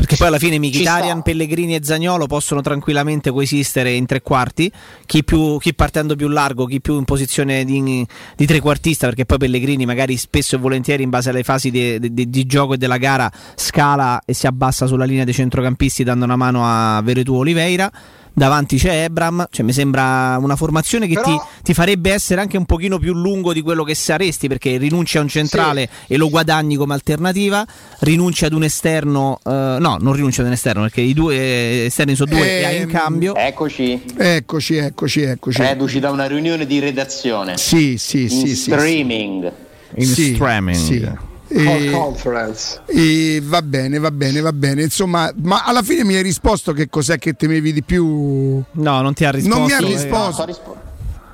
Perché 0.00 0.16
poi 0.16 0.28
alla 0.28 0.38
fine 0.38 0.58
Mkhitaryan. 0.58 1.20
Pellegrini 1.20 1.74
e 1.74 1.80
Zagnolo 1.82 2.26
possono 2.26 2.62
tranquillamente 2.62 3.30
coesistere 3.30 3.92
in 3.92 4.06
tre 4.06 4.22
quarti, 4.22 4.72
chi, 5.04 5.22
più, 5.22 5.58
chi 5.58 5.74
partendo 5.74 6.16
più 6.16 6.28
largo, 6.28 6.64
chi 6.64 6.80
più 6.80 6.96
in 6.96 7.04
posizione 7.04 7.66
di, 7.66 8.06
di 8.34 8.46
trequartista, 8.46 9.08
perché 9.08 9.26
poi 9.26 9.36
Pellegrini 9.36 9.84
magari 9.84 10.16
spesso 10.16 10.56
e 10.56 10.58
volentieri 10.58 11.02
in 11.02 11.10
base 11.10 11.28
alle 11.28 11.42
fasi 11.42 11.70
di, 11.70 12.14
di- 12.14 12.30
di 12.30 12.46
gioco 12.46 12.72
e 12.72 12.76
della 12.78 12.96
gara 12.96 13.30
scala 13.54 14.22
e 14.24 14.32
si 14.32 14.46
abbassa 14.46 14.86
sulla 14.86 15.04
linea 15.04 15.24
dei 15.24 15.34
centrocampisti 15.34 16.02
dando 16.02 16.24
una 16.24 16.36
mano 16.36 16.62
a 16.64 17.02
Veretù 17.02 17.34
Oliveira. 17.34 17.92
Davanti 18.32 18.76
c'è 18.78 19.04
Ebram, 19.04 19.46
cioè 19.50 19.64
mi 19.66 19.72
sembra 19.72 20.38
una 20.40 20.56
formazione 20.56 21.06
che 21.06 21.14
Però- 21.14 21.26
ti, 21.36 21.38
ti 21.62 21.74
farebbe 21.74 22.12
essere 22.12 22.40
anche 22.40 22.56
un 22.56 22.64
pochino 22.64 22.98
più 22.98 23.12
lungo 23.12 23.52
di 23.52 23.60
quello 23.60 23.82
che 23.84 23.94
saresti 23.94 24.48
perché 24.48 24.76
rinunci 24.78 25.18
a 25.18 25.20
un 25.20 25.28
centrale 25.28 25.88
e 26.06 26.16
lo 26.16 26.30
guadagni 26.30 26.76
come 26.76 26.94
alternativa, 26.94 27.66
rinunci 28.00 28.44
ad 28.44 28.52
un 28.52 28.62
esterno, 28.62 29.38
eh, 29.44 29.50
no, 29.78 29.96
non 30.00 30.12
rinunci 30.12 30.40
ad 30.40 30.46
un 30.46 30.52
esterno 30.52 30.82
perché 30.82 31.00
i 31.02 31.12
due 31.12 31.86
esterni 31.86 32.14
sono 32.14 32.30
due 32.30 32.60
e 32.60 32.64
hai 32.64 32.76
in 32.76 32.82
Ehm, 32.82 32.88
cambio. 32.90 33.34
Eccoci, 33.34 34.02
Eccoci, 34.16 34.76
eccoci, 34.76 35.22
eccoci. 35.22 35.60
reduci 35.60 35.98
da 36.00 36.10
una 36.10 36.26
riunione 36.26 36.66
di 36.66 36.78
redazione. 36.78 37.58
Sì, 37.58 37.98
sì, 37.98 38.22
in 38.22 38.28
sì, 38.30 38.38
sì, 38.46 38.56
sì. 38.56 38.70
streaming. 38.70 39.52
in 39.96 40.06
Sì, 40.06 40.34
streaming. 40.34 40.76
sì. 40.76 41.08
Call 41.52 41.88
E, 41.88 41.90
conference. 41.90 42.80
e 42.86 43.40
va 43.42 43.60
bene, 43.62 43.98
va 43.98 44.10
bene, 44.12 44.40
va 44.40 44.52
bene. 44.52 44.82
Insomma, 44.82 45.32
ma 45.42 45.64
alla 45.64 45.82
fine 45.82 46.04
mi 46.04 46.14
hai 46.14 46.22
risposto 46.22 46.72
che 46.72 46.88
cos'è 46.88 47.18
che 47.18 47.32
temevi 47.34 47.72
di 47.72 47.82
più. 47.82 48.62
No, 48.72 49.00
non 49.00 49.14
ti 49.14 49.24
ha 49.24 49.30
risposto. 49.32 49.58
Non 49.58 49.66
mi 49.66 49.72
ha 49.72 49.78
eh, 49.78 49.84
risposto. 49.94 50.32
sto 50.32 50.44
rispo- 50.44 50.76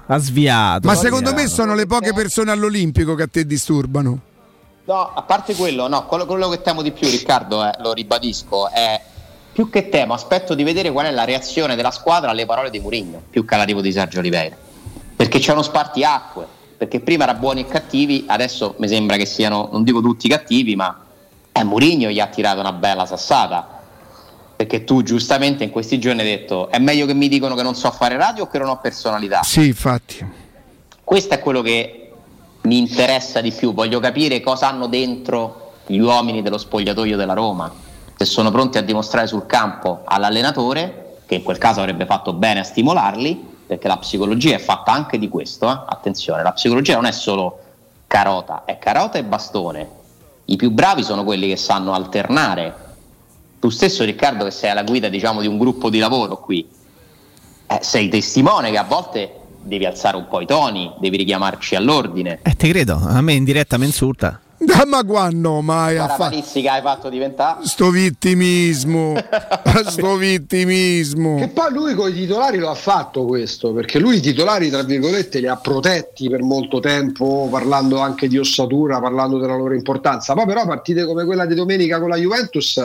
Ha 0.06 0.18
sviato. 0.18 0.86
Ma 0.86 0.92
ha 0.92 0.96
secondo 0.96 1.30
me 1.32 1.40
sviato. 1.46 1.54
sono 1.54 1.74
le 1.74 1.86
poche 1.86 2.12
persone 2.14 2.50
all'Olimpico 2.50 3.14
che 3.14 3.24
a 3.24 3.28
te 3.28 3.44
disturbano. 3.44 4.20
No, 4.84 5.12
a 5.14 5.22
parte 5.22 5.54
quello, 5.54 5.88
no, 5.88 6.06
quello, 6.06 6.26
quello 6.26 6.48
che 6.48 6.62
temo 6.62 6.80
di 6.80 6.92
più, 6.92 7.08
Riccardo, 7.08 7.64
è, 7.64 7.72
lo 7.80 7.92
ribadisco, 7.92 8.70
è 8.70 9.00
più 9.52 9.68
che 9.68 9.88
temo, 9.88 10.14
aspetto 10.14 10.54
di 10.54 10.62
vedere 10.62 10.92
qual 10.92 11.06
è 11.06 11.10
la 11.10 11.24
reazione 11.24 11.74
della 11.76 11.90
squadra 11.90 12.30
alle 12.30 12.46
parole 12.46 12.70
di 12.70 12.78
Murigno, 12.78 13.20
più 13.28 13.44
che 13.44 13.54
all'arrivo 13.54 13.80
di 13.80 13.90
Sergio 13.90 14.20
Oliveira. 14.20 14.56
Perché 15.16 15.40
c'è 15.40 15.50
uno 15.52 15.62
spartiacque, 15.62 16.46
perché 16.76 17.00
prima 17.00 17.24
era 17.24 17.34
buoni 17.34 17.62
e 17.62 17.66
cattivi, 17.66 18.24
adesso 18.26 18.74
mi 18.78 18.88
sembra 18.88 19.16
che 19.16 19.26
siano, 19.26 19.68
non 19.72 19.82
dico 19.82 20.00
tutti 20.00 20.28
cattivi, 20.28 20.76
ma 20.76 21.04
eh, 21.52 21.64
Murigno 21.64 22.10
gli 22.10 22.20
ha 22.20 22.26
tirato 22.26 22.60
una 22.60 22.72
bella 22.72 23.06
sassata. 23.06 23.74
Perché 24.56 24.84
tu 24.84 25.02
giustamente 25.02 25.64
in 25.64 25.70
questi 25.70 25.98
giorni 25.98 26.20
hai 26.22 26.28
detto 26.28 26.70
è 26.70 26.78
meglio 26.78 27.04
che 27.04 27.12
mi 27.12 27.28
dicono 27.28 27.54
che 27.54 27.62
non 27.62 27.74
so 27.74 27.90
fare 27.90 28.16
radio 28.16 28.44
o 28.44 28.48
che 28.48 28.58
non 28.58 28.68
ho 28.68 28.78
personalità. 28.78 29.42
Sì, 29.42 29.66
infatti. 29.66 30.24
Questo 31.04 31.34
è 31.34 31.40
quello 31.40 31.60
che 31.60 32.12
mi 32.62 32.78
interessa 32.78 33.40
di 33.40 33.52
più, 33.52 33.74
voglio 33.74 34.00
capire 34.00 34.40
cosa 34.40 34.68
hanno 34.68 34.86
dentro 34.86 35.72
gli 35.86 35.98
uomini 35.98 36.42
dello 36.42 36.58
spogliatoio 36.58 37.16
della 37.16 37.34
Roma, 37.34 37.72
se 38.16 38.24
sono 38.24 38.50
pronti 38.50 38.78
a 38.78 38.82
dimostrare 38.82 39.26
sul 39.26 39.46
campo 39.46 40.00
all'allenatore, 40.04 41.18
che 41.26 41.36
in 41.36 41.42
quel 41.42 41.58
caso 41.58 41.80
avrebbe 41.80 42.06
fatto 42.06 42.32
bene 42.32 42.60
a 42.60 42.64
stimolarli, 42.64 43.55
perché 43.66 43.88
la 43.88 43.98
psicologia 43.98 44.54
è 44.54 44.58
fatta 44.58 44.92
anche 44.92 45.18
di 45.18 45.28
questo, 45.28 45.68
eh? 45.68 45.78
attenzione, 45.86 46.42
la 46.42 46.52
psicologia 46.52 46.94
non 46.94 47.06
è 47.06 47.12
solo 47.12 47.58
carota, 48.06 48.64
è 48.64 48.78
carota 48.78 49.18
e 49.18 49.24
bastone. 49.24 49.88
I 50.46 50.56
più 50.56 50.70
bravi 50.70 51.02
sono 51.02 51.24
quelli 51.24 51.48
che 51.48 51.56
sanno 51.56 51.92
alternare. 51.92 52.84
Tu 53.58 53.68
stesso 53.68 54.04
Riccardo 54.04 54.44
che 54.44 54.52
sei 54.52 54.70
alla 54.70 54.84
guida 54.84 55.08
diciamo, 55.08 55.40
di 55.40 55.48
un 55.48 55.58
gruppo 55.58 55.90
di 55.90 55.98
lavoro 55.98 56.38
qui, 56.38 56.68
eh, 57.66 57.78
sei 57.82 58.08
testimone 58.08 58.70
che 58.70 58.78
a 58.78 58.84
volte 58.84 59.40
devi 59.62 59.84
alzare 59.84 60.16
un 60.16 60.28
po' 60.28 60.40
i 60.40 60.46
toni, 60.46 60.92
devi 61.00 61.16
richiamarci 61.16 61.74
all'ordine. 61.74 62.38
Eh, 62.42 62.54
te 62.54 62.68
credo, 62.68 63.00
a 63.02 63.20
me 63.20 63.32
in 63.32 63.42
diretta 63.42 63.76
mi 63.76 63.86
insulta. 63.86 64.40
Ah, 64.72 64.84
ma 64.86 65.04
quando 65.04 65.60
mai 65.60 65.96
ha 65.96 66.08
fatto 66.08 66.34
hai 66.34 66.82
fatto 66.82 67.08
diventare 67.08 67.64
sto 67.64 67.90
vittimismo 67.90 69.14
sto 69.86 70.16
vittimismo. 70.16 71.36
Che 71.36 71.48
poi 71.48 71.72
lui 71.72 71.94
con 71.94 72.10
i 72.10 72.12
titolari 72.12 72.58
lo 72.58 72.70
ha 72.70 72.74
fatto 72.74 73.24
questo 73.24 73.72
perché 73.72 73.98
lui 73.98 74.16
i 74.16 74.20
titolari 74.20 74.70
tra 74.70 74.82
virgolette 74.82 75.40
li 75.40 75.46
ha 75.46 75.56
protetti 75.56 76.28
per 76.28 76.42
molto 76.42 76.80
tempo 76.80 77.48
parlando 77.50 78.00
anche 78.00 78.28
di 78.28 78.38
ossatura 78.38 79.00
parlando 79.00 79.38
della 79.38 79.56
loro 79.56 79.74
importanza. 79.74 80.34
Poi 80.34 80.46
però 80.46 80.66
partite 80.66 81.04
come 81.04 81.24
quella 81.24 81.46
di 81.46 81.54
domenica 81.54 81.98
con 81.98 82.08
la 82.08 82.16
Juventus 82.16 82.80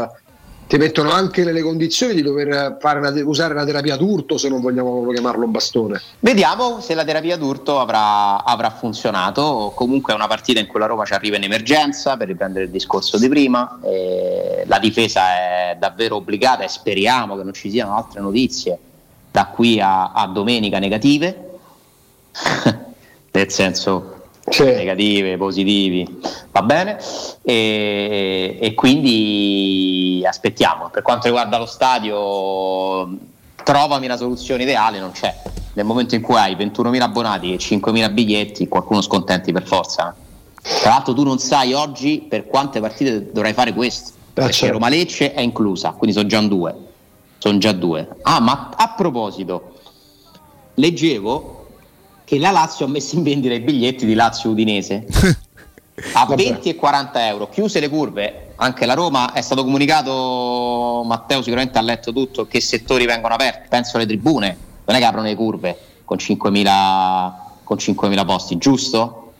ti 0.72 0.78
mettono 0.78 1.12
anche 1.12 1.44
nelle 1.44 1.62
condizioni 1.62 2.14
di 2.14 2.22
dover 2.22 2.78
una, 2.82 3.14
usare 3.26 3.54
una 3.54 3.66
terapia 3.66 3.98
d'urto 3.98 4.38
se 4.38 4.48
non 4.48 4.62
vogliamo 4.62 5.06
chiamarlo 5.12 5.46
bastone. 5.46 6.02
Vediamo 6.20 6.80
se 6.80 6.94
la 6.96 7.04
terapia 7.04 7.36
d'urto 7.36 7.78
avrà, 7.78 8.42
avrà 8.46 8.70
funzionato. 8.70 9.74
Comunque 9.76 10.14
è 10.14 10.16
una 10.16 10.28
partita 10.28 10.62
in 10.62 10.68
cui 10.68 10.80
la 10.80 10.86
Roma 10.86 11.04
ci 11.04 11.12
arriva 11.12 11.36
in 11.36 11.44
emergenza 11.44 12.16
per 12.16 12.28
riprendere 12.28 12.64
il 12.64 12.72
discorso 12.72 13.18
di 13.20 13.28
prima. 13.28 13.82
E 13.84 14.64
la 14.66 14.80
difesa 14.80 15.34
è 15.34 15.76
davvero 15.78 16.16
obbligata 16.16 16.64
e 16.64 16.70
speriamo 16.70 17.36
che 17.36 17.44
non 17.44 17.52
ci 17.52 17.70
siano 17.70 17.94
altre 17.94 18.22
notizie 18.22 18.80
da 19.30 19.48
qui 19.48 19.82
a, 19.82 20.14
a 20.14 20.26
domenica 20.28 20.80
negative. 20.80 21.60
Nel 23.30 23.52
senso 23.52 24.21
sì. 24.50 24.64
negative, 24.64 25.38
positivi, 25.38 26.20
va 26.52 26.62
bene? 26.62 26.98
E, 27.44 28.58
e, 28.60 28.74
quindi 28.74 30.24
aspettiamo. 30.26 30.90
Per 30.90 31.02
quanto 31.04 31.28
riguarda 31.28 31.58
lo 31.58 31.66
stadio, 31.66 33.10
trovami 33.64 34.08
la 34.08 34.18
soluzione 34.18 34.64
ideale, 34.64 35.00
non 35.00 35.12
c'è. 35.12 35.34
Nel 35.74 35.86
momento 35.86 36.16
in 36.16 36.22
cui 36.22 36.36
hai 36.36 36.56
21.000 36.56 37.02
abbonati 37.02 37.54
e 37.54 37.58
5.000 37.58 38.14
biglietti, 38.14 38.68
qualcuno 38.68 39.02
scontenti 39.02 39.52
per 39.52 39.66
forza. 39.66 40.16
Tra 40.62 40.90
l'altro 40.90 41.14
tu 41.14 41.24
non 41.24 41.40
sai 41.40 41.74
oggi 41.74 42.26
per 42.28 42.46
quante 42.46 42.80
partite 42.80 43.32
dovrai 43.32 43.54
fare 43.54 43.74
questo. 43.74 44.12
Eh, 44.12 44.34
perché 44.34 44.52
certo. 44.54 44.74
Roma 44.74 44.90
Lecce 44.90 45.34
è 45.34 45.42
inclusa, 45.42 45.92
quindi 45.92 46.16
sono 46.16 46.28
già 46.28 46.42
due. 46.42 46.76
Sono 47.38 47.58
già 47.58 47.72
due. 47.72 48.08
Ah, 48.22 48.40
ma 48.40 48.72
a 48.76 48.94
proposito, 48.96 49.74
leggevo 50.76 51.61
che 52.32 52.40
la 52.40 52.52
Lazio 52.52 52.86
ha 52.86 52.88
messo 52.88 53.18
in 53.18 53.24
vendita 53.24 53.54
i 53.54 53.60
biglietti 53.60 54.06
di 54.06 54.14
Lazio 54.14 54.52
Udinese 54.52 55.06
a 56.14 56.26
20 56.26 56.70
e 56.70 56.76
40 56.76 57.28
euro, 57.28 57.50
chiuse 57.50 57.82
le 57.82 57.90
curve. 57.90 58.54
Anche 58.56 58.86
la 58.86 58.94
Roma 58.94 59.34
è 59.34 59.42
stato 59.42 59.64
comunicato, 59.66 61.04
Matteo 61.06 61.42
sicuramente 61.42 61.78
ha 61.78 61.82
letto 61.82 62.14
tutto, 62.14 62.48
che 62.48 62.62
settori 62.62 63.06
vengono 63.06 63.34
aperti, 63.34 63.68
penso 63.68 63.98
alle 63.98 64.06
tribune, 64.06 64.58
non 64.86 64.96
è 64.96 65.00
che 65.00 65.06
aprono 65.06 65.28
le 65.28 65.36
curve 65.36 65.78
con 66.06 66.16
5.000, 66.16 67.32
con 67.66 67.76
5.000 67.76 68.26
posti, 68.26 68.58
giusto? 68.58 69.34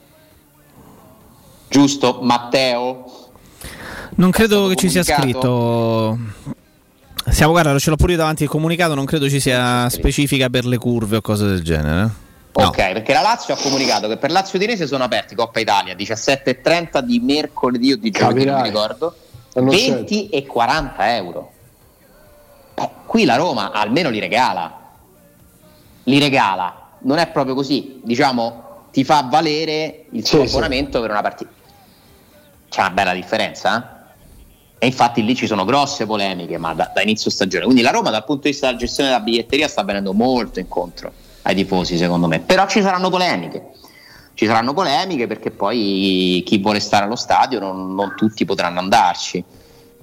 Giusto, 1.70 2.20
Matteo? 2.24 3.30
Non 4.16 4.32
credo 4.32 4.68
che 4.68 4.76
ci 4.76 4.90
sia 4.90 5.04
scritto. 5.04 6.18
Siamo, 7.30 7.54
guarda, 7.54 7.80
ce 7.80 7.90
l'ho 7.90 7.96
pure 7.96 8.12
io 8.12 8.18
davanti 8.18 8.44
il 8.44 8.50
comunicato, 8.50 8.96
non 8.96 9.06
credo 9.06 9.30
ci 9.30 9.40
sia 9.40 9.88
specifica 9.88 10.50
per 10.50 10.66
le 10.66 10.78
curve 10.78 11.16
o 11.16 11.22
cose 11.22 11.46
del 11.46 11.64
genere. 11.64 12.30
No. 12.54 12.68
Ok, 12.68 12.76
perché 12.76 13.14
la 13.14 13.22
Lazio 13.22 13.54
ha 13.54 13.58
comunicato 13.58 14.10
che 14.10 14.18
per 14.18 14.30
Lazio 14.30 14.58
Udinese 14.58 14.86
sono 14.86 15.06
aperti 15.06 15.36
Coppa 15.36 15.62
Italia 15.62 15.96
17.30 15.96 17.00
di 17.00 17.20
mercoledì 17.20 17.94
o 17.94 17.98
di 17.98 18.12
giovedì, 18.12 18.44
non 18.44 18.62
mi 18.62 18.68
ricordo, 18.68 19.16
20 19.54 20.28
e 20.28 20.46
40 20.46 21.16
euro. 21.16 21.52
Eh, 22.76 22.90
qui 23.06 23.24
la 23.24 23.36
Roma 23.36 23.72
almeno 23.72 24.10
li 24.10 24.20
regala. 24.20 24.80
Li 26.04 26.20
regala. 26.20 26.90
Non 27.00 27.20
è 27.20 27.28
proprio 27.28 27.56
così, 27.56 28.02
diciamo, 28.04 28.88
ti 28.92 29.06
fa 29.06 29.26
valere 29.30 30.06
il 30.12 30.26
suo 30.26 30.46
sì, 30.46 30.50
abbonamento 30.50 30.98
sì. 30.98 31.02
per 31.02 31.12
una 31.12 31.22
partita. 31.22 31.52
C'è 32.68 32.80
una 32.82 32.92
bella 32.92 33.14
differenza, 33.14 33.78
eh? 33.78 34.00
E 34.84 34.88
infatti 34.88 35.24
lì 35.24 35.36
ci 35.36 35.46
sono 35.48 35.64
grosse 35.64 36.06
polemiche, 36.06 36.58
ma 36.58 36.74
da, 36.74 36.92
da 36.94 37.02
inizio 37.02 37.30
stagione. 37.30 37.66
Quindi 37.66 37.82
la 37.82 37.92
Roma 37.92 38.10
dal 38.10 38.26
punto 38.26 38.44
di 38.44 38.50
vista 38.50 38.66
della 38.66 38.80
gestione 38.80 39.10
della 39.10 39.22
biglietteria 39.22 39.68
sta 39.68 39.84
venendo 39.84 40.12
molto 40.12 40.60
incontro 40.60 41.14
ai 41.44 41.56
tifosi 41.56 41.98
secondo 41.98 42.28
me, 42.28 42.40
però 42.40 42.68
ci 42.68 42.82
saranno 42.82 43.10
polemiche. 43.10 43.72
Ci 44.34 44.46
saranno 44.46 44.74
polemiche 44.74 45.28
perché 45.28 45.52
poi 45.52 46.42
chi 46.46 46.58
vuole 46.60 46.80
stare 46.80 47.06
allo 47.06 47.16
stadio 47.16 47.60
non, 47.60 47.94
non 47.94 48.14
tutti 48.16 48.46
potranno 48.46 48.80
andarci. 48.80 49.44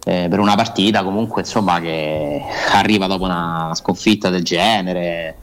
Eh, 0.04 0.28
per 0.30 0.38
una 0.38 0.54
partita 0.54 1.02
comunque 1.02 1.42
insomma 1.42 1.80
che 1.80 2.40
arriva 2.72 3.06
dopo 3.08 3.24
una 3.24 3.72
sconfitta 3.74 4.30
del 4.30 4.44
genere 4.44 5.36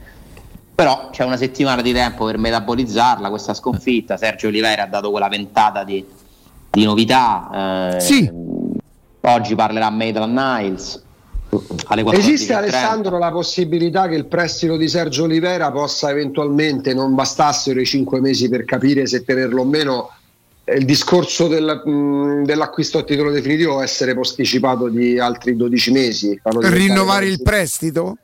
però 0.74 1.10
c'è 1.10 1.24
una 1.24 1.36
settimana 1.36 1.82
di 1.82 1.92
tempo 1.92 2.24
per 2.24 2.38
metabolizzarla 2.38 3.28
questa 3.28 3.52
sconfitta 3.52 4.16
Sergio 4.16 4.48
Oliveira 4.48 4.84
ha 4.84 4.86
dato 4.86 5.10
quella 5.10 5.28
ventata 5.28 5.84
di, 5.84 6.04
di 6.70 6.84
novità 6.84 7.94
eh, 7.94 8.00
sì. 8.00 8.28
oggi 9.20 9.54
parlerà 9.54 9.90
Maitland 9.90 10.36
Niles 10.36 11.04
Esiste 12.12 12.54
Alessandro 12.54 13.18
la 13.18 13.30
possibilità 13.30 14.08
che 14.08 14.16
il 14.16 14.26
prestito 14.26 14.76
di 14.76 14.88
Sergio 14.88 15.24
Olivera 15.24 15.70
possa 15.70 16.10
eventualmente 16.10 16.92
non 16.92 17.14
bastassero 17.14 17.80
i 17.80 17.86
cinque 17.86 18.20
mesi 18.20 18.48
per 18.48 18.64
capire 18.64 19.06
se 19.06 19.24
tenerlo 19.24 19.62
o 19.62 19.64
meno 19.64 20.10
il 20.64 20.84
discorso 20.84 21.46
del, 21.46 21.82
mh, 21.84 22.44
dell'acquisto 22.44 22.98
a 22.98 23.02
titolo 23.04 23.30
definitivo 23.30 23.80
essere 23.80 24.14
posticipato 24.14 24.88
di 24.88 25.18
altri 25.18 25.54
12 25.54 25.92
mesi 25.92 26.40
per 26.42 26.56
rinnovare 26.56 27.26
il 27.26 27.40
prestito? 27.40 28.16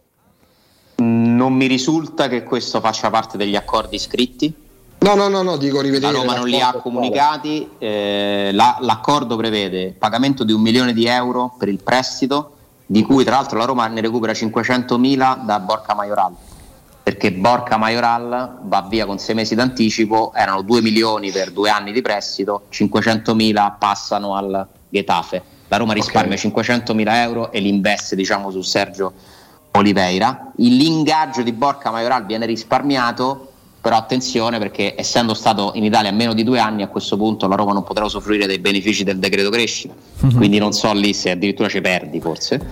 Non 0.96 1.54
mi 1.54 1.66
risulta 1.66 2.28
che 2.28 2.42
questo 2.42 2.80
faccia 2.80 3.10
parte 3.10 3.36
degli 3.36 3.54
accordi 3.54 3.98
scritti. 3.98 4.52
No, 4.98 5.14
no, 5.14 5.28
no, 5.28 5.42
no 5.42 5.56
dico 5.56 5.80
rivedere. 5.80 6.12
La 6.12 6.18
Roma 6.18 6.36
non 6.36 6.48
li 6.48 6.60
ha 6.60 6.72
comunicati. 6.72 7.68
Eh, 7.78 8.50
la, 8.52 8.76
l'accordo 8.80 9.36
prevede 9.36 9.94
pagamento 9.96 10.44
di 10.44 10.52
un 10.52 10.60
milione 10.60 10.92
di 10.92 11.06
euro 11.06 11.54
per 11.58 11.68
il 11.68 11.80
prestito 11.82 12.56
di 12.92 13.02
cui 13.02 13.24
tra 13.24 13.36
l'altro 13.36 13.56
la 13.56 13.64
Roma 13.64 13.86
ne 13.86 14.02
recupera 14.02 14.32
500.000 14.32 15.46
da 15.46 15.60
Borca 15.60 15.94
Majoral 15.94 16.34
perché 17.02 17.32
Borca 17.32 17.78
Majoral 17.78 18.58
va 18.64 18.86
via 18.88 19.06
con 19.06 19.18
sei 19.18 19.34
mesi 19.34 19.54
d'anticipo, 19.54 20.32
erano 20.34 20.60
2 20.60 20.82
milioni 20.82 21.30
per 21.32 21.52
due 21.52 21.70
anni 21.70 21.90
di 21.90 22.02
prestito, 22.02 22.66
500.000 22.70 23.72
passano 23.78 24.36
al 24.36 24.68
Getafe. 24.90 25.42
La 25.68 25.78
Roma 25.78 25.94
risparmia 25.94 26.36
okay. 26.36 26.50
500.000 26.50 27.14
euro 27.14 27.50
e 27.50 27.60
li 27.60 27.70
investe 27.70 28.14
diciamo, 28.14 28.50
su 28.50 28.60
Sergio 28.60 29.14
Oliveira. 29.72 30.52
L'ingaggio 30.56 31.42
di 31.42 31.52
Borca 31.52 31.90
Majoral 31.90 32.24
viene 32.24 32.46
risparmiato 32.46 33.51
però 33.82 33.96
attenzione 33.96 34.58
perché 34.58 34.94
essendo 34.96 35.34
stato 35.34 35.72
in 35.74 35.82
Italia 35.82 36.12
meno 36.12 36.34
di 36.34 36.44
due 36.44 36.60
anni 36.60 36.82
a 36.82 36.88
questo 36.88 37.16
punto 37.16 37.48
la 37.48 37.56
Roma 37.56 37.72
non 37.72 37.82
potrà 37.82 38.04
usufruire 38.04 38.46
dei 38.46 38.60
benefici 38.60 39.02
del 39.02 39.18
decreto 39.18 39.50
crescita. 39.50 39.92
Mm-hmm. 40.24 40.36
quindi 40.36 40.58
non 40.58 40.72
so 40.72 40.92
lì 40.92 41.12
se 41.12 41.32
addirittura 41.32 41.68
ci 41.68 41.80
perdi 41.80 42.20
forse 42.20 42.64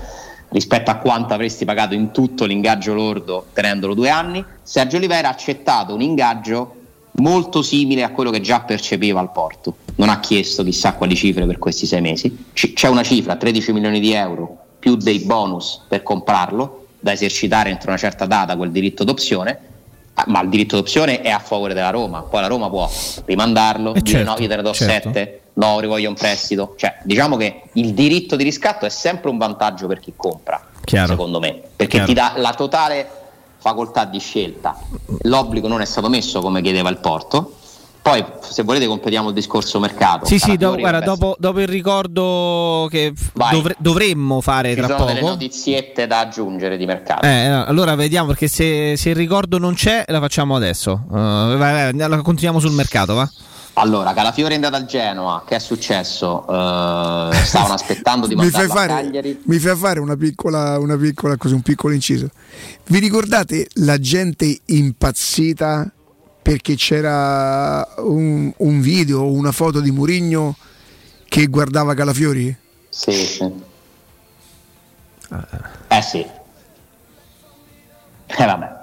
rispetto 0.50 0.92
a 0.92 0.96
quanto 0.96 1.34
avresti 1.34 1.64
pagato 1.64 1.94
in 1.94 2.12
tutto 2.12 2.44
l'ingaggio 2.44 2.94
lordo 2.94 3.46
tenendolo 3.52 3.94
due 3.94 4.08
anni. 4.08 4.44
Sergio 4.62 4.98
Oliveira 4.98 5.28
ha 5.28 5.32
accettato 5.32 5.94
un 5.94 6.00
ingaggio 6.00 6.76
molto 7.14 7.60
simile 7.62 8.04
a 8.04 8.10
quello 8.10 8.30
che 8.30 8.40
già 8.40 8.60
percepiva 8.60 9.18
al 9.18 9.32
Porto. 9.32 9.76
Non 9.96 10.10
ha 10.10 10.20
chiesto 10.20 10.62
chissà 10.62 10.94
quali 10.94 11.16
cifre 11.16 11.44
per 11.44 11.58
questi 11.58 11.86
sei 11.86 12.00
mesi. 12.00 12.46
C- 12.52 12.72
c'è 12.72 12.88
una 12.88 13.02
cifra 13.02 13.34
13 13.34 13.72
milioni 13.72 13.98
di 13.98 14.12
euro 14.12 14.58
più 14.78 14.94
dei 14.94 15.18
bonus 15.20 15.82
per 15.88 16.04
comprarlo 16.04 16.86
da 17.00 17.12
esercitare 17.12 17.70
entro 17.70 17.90
una 17.90 17.98
certa 17.98 18.26
data 18.26 18.56
quel 18.56 18.70
diritto 18.70 19.04
d'opzione 19.04 19.69
ma 20.28 20.40
il 20.42 20.48
diritto 20.48 20.76
d'opzione 20.76 21.20
è 21.20 21.30
a 21.30 21.38
favore 21.38 21.74
della 21.74 21.90
Roma, 21.90 22.22
poi 22.22 22.40
la 22.40 22.46
Roma 22.46 22.68
può 22.68 22.88
rimandarlo, 23.24 23.94
Eh, 23.94 24.00
dire 24.02 24.18
certo, 24.18 24.30
no, 24.33 24.38
io 24.38 24.48
te 24.48 24.56
ne 24.56 24.62
do 24.62 24.72
certo. 24.72 25.09
7, 25.12 25.40
no, 25.54 25.80
rivoglio 25.80 26.09
un 26.09 26.14
prestito. 26.14 26.74
Cioè, 26.76 26.98
diciamo 27.04 27.37
che 27.37 27.62
il 27.74 27.92
diritto 27.94 28.37
di 28.37 28.44
riscatto 28.44 28.87
è 28.87 28.90
sempre 28.90 29.30
un 29.30 29.38
vantaggio 29.38 29.87
per 29.87 30.00
chi 30.00 30.12
compra, 30.16 30.61
Chiaro. 30.85 31.09
secondo 31.09 31.38
me, 31.40 31.61
perché 31.76 32.02
Chiaro. 32.02 32.06
ti 32.06 32.14
dà 32.14 32.33
la 32.37 32.54
totale 32.54 33.09
facoltà 33.59 34.04
di 34.06 34.18
scelta. 34.18 34.78
L'obbligo 35.22 35.68
non 35.68 35.80
è 35.80 35.85
stato 35.85 36.09
messo 36.09 36.40
come 36.40 36.62
chiedeva 36.62 36.88
il 36.88 36.96
Porto. 36.98 37.56
Poi, 38.02 38.24
se 38.40 38.62
volete, 38.62 38.86
completiamo 38.86 39.28
il 39.28 39.34
discorso 39.34 39.78
mercato. 39.78 40.24
Sì, 40.24 40.38
sì, 40.38 40.56
do- 40.56 40.74
guarda, 40.76 41.00
dopo, 41.00 41.36
dopo 41.38 41.60
il 41.60 41.68
ricordo 41.68 42.88
che 42.90 43.12
dovre- 43.50 43.76
dovremmo 43.78 44.40
fare 44.40 44.70
Ci 44.70 44.76
tra 44.76 44.86
sono 44.86 45.04
delle 45.04 45.20
poco. 45.20 45.32
notiziette 45.32 46.06
da 46.06 46.20
aggiungere 46.20 46.78
di 46.78 46.86
mercato. 46.86 47.26
Eh, 47.26 47.44
allora 47.46 47.94
vediamo 47.94 48.28
perché 48.28 48.48
se, 48.48 48.96
se 48.96 49.10
il 49.10 49.16
ricordo 49.16 49.58
non 49.58 49.74
c'è, 49.74 50.04
la 50.08 50.18
facciamo 50.18 50.56
adesso. 50.56 51.04
Uh, 51.08 51.12
vai, 51.14 51.56
vai, 51.56 52.02
allora 52.02 52.22
continuiamo 52.22 52.58
sul 52.58 52.72
mercato, 52.72 53.14
va? 53.14 53.30
Allora, 53.74 54.12
Calafiore 54.12 54.52
è 54.52 54.54
andato 54.56 54.76
al 54.76 54.84
Genoa, 54.86 55.44
che 55.46 55.56
è 55.56 55.58
successo? 55.58 56.42
Eh, 56.42 57.34
stavano 57.44 57.74
aspettando 57.74 58.26
di 58.26 58.34
mi 58.36 58.48
fai, 58.48 58.66
mandarlo 58.66 58.72
a 58.72 58.86
fare, 58.86 59.02
Cagliari. 59.04 59.40
mi 59.44 59.58
fai 59.58 59.76
fare 59.76 60.00
una 60.00 60.16
piccola, 60.16 60.78
una 60.78 60.96
piccola 60.96 61.36
così, 61.36 61.54
un 61.54 61.62
piccolo 61.62 61.94
inciso. 61.94 62.28
Vi 62.86 62.98
ricordate 62.98 63.68
la 63.74 63.98
gente 63.98 64.58
impazzita 64.66 65.90
perché 66.50 66.74
c'era 66.74 67.86
un, 67.98 68.52
un 68.56 68.80
video 68.80 69.20
o 69.20 69.30
una 69.30 69.52
foto 69.52 69.78
di 69.78 69.92
Murigno 69.92 70.56
che 71.28 71.46
guardava 71.46 71.94
Calafiori? 71.94 72.52
Sì, 72.88 73.12
sì. 73.12 73.52
Eh 75.86 76.02
sì. 76.02 76.26
Eh 78.26 78.44
vabbè. 78.44 78.80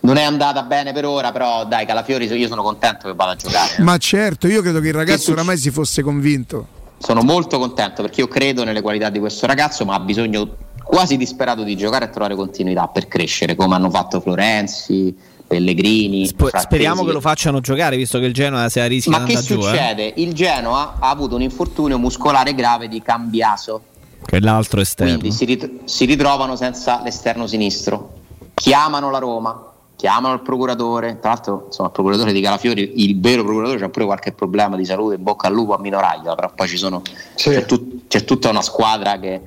Non 0.00 0.18
è 0.18 0.24
andata 0.24 0.62
bene 0.64 0.92
per 0.92 1.06
ora, 1.06 1.32
però 1.32 1.64
dai, 1.64 1.86
Calafiori 1.86 2.26
io 2.26 2.48
sono 2.48 2.62
contento 2.62 3.08
che 3.08 3.14
vada 3.14 3.30
a 3.30 3.36
giocare. 3.36 3.76
eh. 3.78 3.82
Ma 3.82 3.96
certo, 3.96 4.46
io 4.46 4.60
credo 4.60 4.80
che 4.80 4.88
il 4.88 4.94
ragazzo 4.94 5.32
oramai 5.32 5.56
si 5.56 5.70
fosse 5.70 6.02
convinto. 6.02 6.68
Sono 6.98 7.22
molto 7.22 7.58
contento 7.58 8.02
perché 8.02 8.20
io 8.20 8.28
credo 8.28 8.62
nelle 8.62 8.82
qualità 8.82 9.08
di 9.08 9.20
questo 9.20 9.46
ragazzo, 9.46 9.86
ma 9.86 9.94
ha 9.94 10.00
bisogno 10.00 10.54
quasi 10.82 11.16
disperato 11.16 11.62
di 11.62 11.78
giocare 11.78 12.04
e 12.04 12.10
trovare 12.10 12.34
continuità 12.34 12.88
per 12.88 13.08
crescere, 13.08 13.54
come 13.54 13.74
hanno 13.74 13.88
fatto 13.88 14.20
Florenzi, 14.20 15.16
Pellegrini. 15.46 16.26
Sp- 16.26 16.56
speriamo 16.56 17.04
che 17.04 17.12
lo 17.12 17.20
facciano 17.20 17.60
giocare, 17.60 17.96
visto 17.96 18.18
che 18.18 18.26
il 18.26 18.32
Genoa 18.34 18.68
si 18.68 18.78
è 18.80 18.88
rischia 18.88 19.12
Ma 19.18 19.24
di 19.24 19.32
che 19.32 19.38
andare 19.38 19.54
giù. 19.54 19.60
eh. 19.60 19.68
succede? 19.68 20.12
Il 20.16 20.32
Genoa 20.34 20.96
ha 20.98 21.10
avuto 21.10 21.34
un 21.36 21.42
infortunio 21.42 21.98
muscolare 21.98 22.54
grave 22.54 22.88
di 22.88 23.00
Cambiaso, 23.00 23.80
Che 24.24 24.36
è 24.36 24.40
l'altro 24.40 24.80
esterno. 24.80 25.18
quindi 25.18 25.36
si, 25.36 25.44
rit- 25.44 25.84
si 25.84 26.04
ritrovano 26.04 26.56
senza 26.56 27.00
l'esterno 27.02 27.46
sinistro. 27.46 28.14
Chiamano 28.54 29.10
la 29.10 29.18
Roma, 29.18 29.72
chiamano 29.96 30.34
il 30.34 30.40
procuratore. 30.40 31.18
Tra 31.20 31.30
l'altro, 31.30 31.64
insomma, 31.66 31.88
il 31.88 31.94
procuratore 31.94 32.32
di 32.32 32.40
Calafiori, 32.40 33.04
il 33.04 33.20
vero 33.20 33.44
procuratore, 33.44 33.78
c'ha 33.78 33.88
pure 33.88 34.04
qualche 34.06 34.32
problema 34.32 34.76
di 34.76 34.84
salute. 34.84 35.18
Bocca 35.18 35.46
al 35.48 35.52
lupo 35.54 35.74
a 35.74 35.78
Minoraglio, 35.78 36.34
però 36.34 36.50
poi 36.54 36.66
ci 36.66 36.76
sono, 36.76 37.02
Sì. 37.34 37.50
c'è, 37.50 37.64
tut- 37.66 38.06
c'è 38.08 38.24
tutta 38.24 38.48
una 38.50 38.62
squadra 38.62 39.18
che 39.20 39.42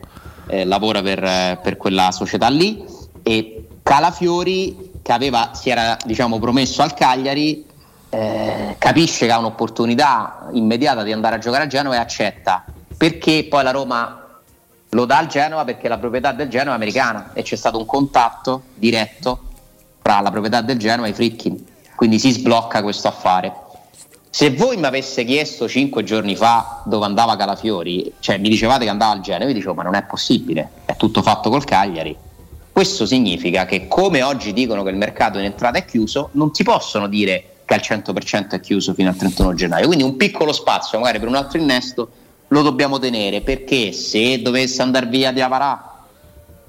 eh, 0.48 0.64
lavora 0.66 1.02
per, 1.02 1.60
per 1.62 1.76
quella 1.78 2.12
società 2.12 2.48
lì. 2.50 2.84
E 3.24 3.64
Calafiori, 3.84 4.89
che 5.02 5.12
aveva, 5.12 5.52
si 5.54 5.70
era 5.70 5.98
diciamo, 6.06 6.40
promesso 6.40 6.82
al 6.82 6.94
Cagliari, 6.94 7.66
eh, 8.10 8.76
capisce 8.78 9.26
che 9.26 9.32
ha 9.32 9.40
un'opportunità 9.40 10.50
immediata 10.54 11.04
di 11.04 11.12
andare 11.12 11.36
a 11.36 11.40
giocare 11.40 11.64
a 11.64 11.68
Genova 11.68 11.96
e 11.96 12.00
accetta. 12.00 12.66
Perché 12.98 13.48
poi 13.50 13.64
la 13.64 13.72
Roma 13.72 14.20
lo 14.90 15.06
dà 15.06 15.18
al 15.18 15.28
Genova 15.28 15.64
perché 15.64 15.88
la 15.88 15.98
proprietà 15.98 16.32
del 16.32 16.50
Genova 16.50 16.72
è 16.72 16.76
americana 16.76 17.32
e 17.34 17.44
c'è 17.44 17.56
stato 17.56 17.78
un 17.78 17.86
contatto 17.86 18.64
diretto 18.74 19.44
tra 20.02 20.20
la 20.22 20.32
proprietà 20.32 20.62
del 20.62 20.78
Genova 20.78 21.08
e 21.08 21.12
i 21.12 21.14
Frickin. 21.14 21.66
Quindi 21.96 22.18
si 22.18 22.32
sblocca 22.32 22.82
questo 22.82 23.08
affare. 23.08 23.54
Se 24.32 24.52
voi 24.52 24.78
mi 24.78 24.86
avesse 24.86 25.24
chiesto 25.24 25.68
cinque 25.68 26.04
giorni 26.04 26.36
fa 26.36 26.82
dove 26.86 27.06
andava 27.06 27.36
Calafiori, 27.36 28.14
cioè 28.20 28.38
mi 28.38 28.48
dicevate 28.48 28.84
che 28.84 28.90
andava 28.90 29.14
al 29.14 29.22
Genova, 29.22 29.46
io 29.46 29.54
dicevo 29.54 29.74
ma 29.74 29.84
non 29.84 29.96
è 29.96 30.04
possibile, 30.04 30.70
è 30.86 30.96
tutto 30.96 31.22
fatto 31.22 31.50
col 31.50 31.64
Cagliari. 31.64 32.16
Questo 32.72 33.06
significa 33.06 33.66
che 33.66 33.88
come 33.88 34.22
oggi 34.24 34.54
dicono 34.54 34.84
che 34.84 34.90
il 34.90 34.96
mercato 34.96 35.38
in 35.38 35.46
entrata 35.46 35.78
è 35.80 35.86
chiuso, 35.86 36.30
non 36.34 36.52
ti 36.54 36.64
possono 36.64 37.08
dire 37.08 37.44
che 37.66 37.74
al 37.74 37.82
100% 37.84 38.50
è 38.52 38.60
chiuso 38.60 38.94
fino 38.94 39.10
al 39.10 39.16
31 39.16 39.54
gennaio. 39.54 39.86
Quindi 39.88 40.04
un 40.04 40.16
piccolo 40.16 40.54
spazio, 40.54 40.98
magari 41.00 41.20
per 41.20 41.28
un 41.28 41.36
altro 41.36 41.60
innesto, 41.60 42.10
lo 42.48 42.62
dobbiamo 42.62 42.98
tenere 42.98 43.42
perché 43.42 43.92
se 43.92 44.42
dovesse 44.42 44.82
andare 44.82 45.06
via 45.08 45.32
di 45.32 45.42
Avarà, 45.42 45.84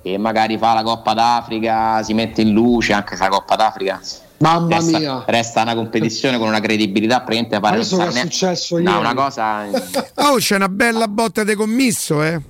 che 0.02 0.18
magari 0.18 0.58
fa 0.58 0.74
la 0.74 0.82
Coppa 0.82 1.14
d'Africa, 1.14 2.02
si 2.02 2.12
mette 2.12 2.40
in 2.42 2.50
luce, 2.52 2.92
anche 2.92 3.16
se 3.16 3.22
la 3.22 3.28
Coppa 3.28 3.54
d'Africa 3.56 4.00
Mamma 4.38 4.76
resta, 4.76 4.98
mia. 4.98 5.22
resta 5.26 5.62
una 5.62 5.74
competizione 5.74 6.38
con 6.38 6.48
una 6.48 6.60
credibilità 6.60 7.20
praticamente 7.20 7.60
pare 7.60 7.76
non 7.76 7.84
che 7.86 7.94
sa 7.94 8.04
è 8.08 8.12
ne- 8.14 8.20
successo 8.22 8.76
No, 8.78 8.82
ieri? 8.90 8.98
una 8.98 9.14
cosa 9.14 9.64
Oh, 10.16 10.36
c'è 10.36 10.56
una 10.56 10.68
bella 10.70 11.06
botta 11.08 11.44
di 11.44 11.54
commisso, 11.54 12.22
eh. 12.22 12.40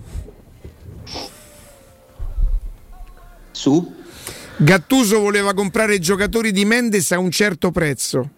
Su 3.60 3.94
Gattuso 4.56 5.20
voleva 5.20 5.52
comprare 5.54 5.94
i 5.94 5.98
giocatori 6.00 6.50
di 6.52 6.64
Mendes 6.64 7.12
a 7.12 7.18
un 7.18 7.30
certo 7.30 7.70
prezzo. 7.70 8.28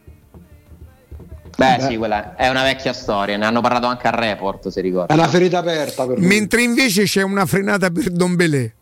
Beh, 1.56 1.78
sì, 1.88 1.96
quella 1.96 2.34
è 2.36 2.48
una 2.48 2.62
vecchia 2.62 2.92
storia, 2.92 3.36
ne 3.36 3.44
hanno 3.44 3.60
parlato 3.60 3.86
anche 3.86 4.06
al 4.08 4.14
report, 4.14 4.68
se 4.68 4.80
È 4.80 4.82
ricordi. 4.82 5.12
una 5.14 5.28
ferita 5.28 5.58
aperta 5.58 6.06
per 6.06 6.18
lui. 6.18 6.26
Mentre 6.26 6.62
invece 6.62 7.04
c'è 7.04 7.22
una 7.22 7.44
frenata 7.46 7.90
per 7.90 8.10
Don 8.10 8.34
Belé. 8.36 8.74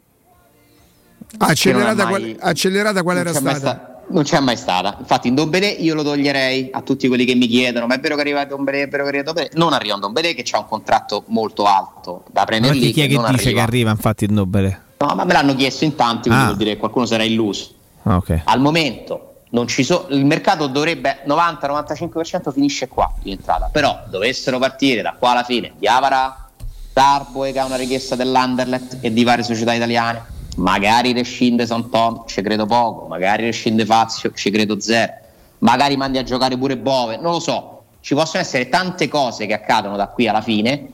Accelerata, 1.38 2.02
è 2.02 2.10
mai- 2.10 2.34
qual, 2.34 2.36
accelerata 2.50 3.02
qual 3.02 3.16
non 3.16 3.26
era 3.26 3.34
c'è 3.36 3.42
mai 3.44 3.54
stata? 3.54 3.70
sta- 3.74 4.12
non 4.12 4.22
c'è 4.24 4.40
mai 4.40 4.56
stata. 4.56 4.96
Infatti, 4.98 5.28
in 5.28 5.34
Dombele 5.34 5.68
io 5.68 5.94
lo 5.94 6.02
toglierei 6.02 6.70
a 6.72 6.82
tutti 6.82 7.06
quelli 7.08 7.24
che 7.24 7.34
mi 7.34 7.46
chiedono: 7.46 7.86
ma 7.86 7.94
è 7.94 8.00
vero 8.00 8.14
che 8.16 8.20
arriva 8.22 8.44
Dombele? 8.44 8.82
È 8.82 8.88
vero 8.88 9.02
che 9.04 9.08
arriva 9.08 9.24
Dombele? 9.24 9.50
Non 9.54 9.72
arriva 9.72 9.94
un 9.94 10.00
Dombele 10.00 10.34
che 10.34 10.44
ha 10.50 10.58
un 10.58 10.66
contratto 10.66 11.24
molto 11.28 11.64
alto 11.64 12.24
da 12.30 12.44
Premier 12.44 12.74
Infatti, 12.74 12.92
League. 12.94 13.08
chi 13.08 13.14
è 13.14 13.18
che 13.30 13.32
dice 13.36 13.52
che 13.52 13.60
arriva 13.60 13.90
infatti 13.90 14.24
il 14.24 14.32
Nobile? 14.32 14.82
No, 15.02 15.14
ma 15.14 15.24
me 15.24 15.32
l'hanno 15.32 15.54
chiesto 15.54 15.84
in 15.84 15.94
tanti, 15.94 16.28
quindi 16.28 16.42
Ah. 16.42 16.46
vuol 16.48 16.58
dire 16.58 16.72
che 16.72 16.76
qualcuno 16.76 17.06
sarà 17.06 17.22
illuso. 17.22 17.70
Ah, 18.02 18.16
ok. 18.16 18.42
Al 18.44 18.60
momento 18.60 19.36
non 19.52 19.66
ci 19.66 19.82
so- 19.82 20.06
il 20.10 20.26
mercato 20.26 20.66
dovrebbe 20.66 21.20
90-95% 21.24 22.50
finisce 22.52 22.86
qua 22.86 23.10
in 23.22 23.32
entrata. 23.32 23.70
Però 23.72 23.98
dovessero 24.10 24.58
partire 24.58 25.00
da 25.00 25.14
qua 25.18 25.30
alla 25.30 25.42
fine 25.42 25.72
Diavara, 25.78 26.50
Darboe 26.92 27.50
che 27.50 27.58
ha 27.60 27.64
una 27.64 27.76
richiesta 27.76 28.14
dell'Anderlet 28.14 28.98
e 29.00 29.10
di 29.10 29.24
varie 29.24 29.42
società 29.42 29.72
italiane. 29.72 30.22
Magari 30.56 31.14
rescinde 31.14 31.64
Santon, 31.64 32.24
ci 32.26 32.42
credo 32.42 32.66
poco, 32.66 33.06
magari 33.06 33.44
rescinde 33.44 33.86
Fazio, 33.86 34.32
ci 34.34 34.50
credo 34.50 34.78
zero. 34.80 35.12
Magari 35.60 35.96
mandi 35.96 36.18
a 36.18 36.22
giocare 36.24 36.58
pure 36.58 36.76
Bove, 36.76 37.16
non 37.16 37.32
lo 37.32 37.40
so. 37.40 37.84
Ci 38.00 38.14
possono 38.14 38.42
essere 38.42 38.68
tante 38.68 39.08
cose 39.08 39.46
che 39.46 39.54
accadono 39.54 39.96
da 39.96 40.08
qui 40.08 40.28
alla 40.28 40.42
fine. 40.42 40.92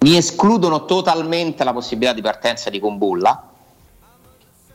Mi 0.00 0.16
escludono 0.16 0.84
totalmente 0.84 1.64
la 1.64 1.72
possibilità 1.72 2.12
di 2.12 2.22
partenza 2.22 2.70
di 2.70 2.78
Combulla 2.78 3.50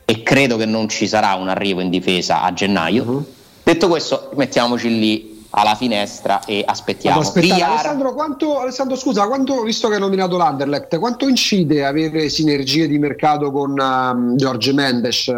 e 0.04 0.22
credo 0.22 0.56
che 0.56 0.66
non 0.66 0.88
ci 0.88 1.06
sarà 1.06 1.34
un 1.34 1.48
arrivo 1.48 1.80
in 1.80 1.88
difesa 1.88 2.42
a 2.42 2.52
gennaio. 2.52 3.04
Mhm. 3.04 3.26
Detto 3.62 3.88
questo, 3.88 4.30
mettiamoci 4.34 4.98
lì 4.98 5.34
alla 5.56 5.74
finestra 5.74 6.44
e 6.44 6.62
aspettiamo. 6.66 7.18
Vado 7.18 7.28
a 7.28 7.30
aspettare. 7.30 7.62
VR 7.62 7.70
Alessandro, 7.70 8.12
quanto, 8.12 8.58
Alessandro, 8.58 8.96
scusa, 8.96 9.26
quanto, 9.26 9.62
visto 9.62 9.88
che 9.88 9.94
hai 9.94 10.00
nominato 10.00 10.36
l'Anderlecht, 10.36 10.98
quanto 10.98 11.26
incide 11.28 11.86
avere 11.86 12.28
sinergie 12.28 12.86
di 12.86 12.98
mercato 12.98 13.50
con 13.50 13.78
um, 13.78 14.36
George 14.36 14.72
Mendes, 14.72 15.28
eh, 15.28 15.32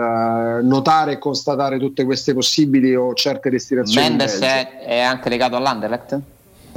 notare 0.62 1.12
e 1.12 1.18
constatare 1.18 1.78
tutte 1.78 2.04
queste 2.04 2.32
possibili 2.34 2.94
o 2.94 3.12
certe 3.14 3.50
destinazioni? 3.50 4.06
in 4.06 4.16
Mendes 4.16 4.38
è, 4.40 4.78
è 4.80 5.00
anche 5.00 5.28
legato 5.28 5.56
all'Anderlecht? 5.56 6.20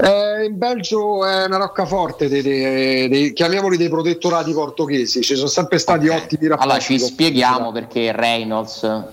Eh, 0.02 0.46
in 0.46 0.58
Belgio 0.58 1.26
è 1.26 1.44
una 1.46 1.58
roccaforte, 1.58 2.30
dei, 2.30 2.42
dei- 2.42 3.10
dei- 3.10 3.34
chiamiamoli 3.34 3.76
dei 3.76 3.90
protettorati 3.90 4.54
portoghesi, 4.54 5.22
ci 5.22 5.36
sono 5.36 5.50
sempre 5.50 5.78
stati 5.78 6.08
Ok. 6.08 6.16
ottimi 6.16 6.48
rapporti. 6.48 6.64
Allora 6.64 6.80
ci 6.80 6.98
spieghiamo 7.00 7.72
perché 7.74 8.14
Reynolds 8.14 9.04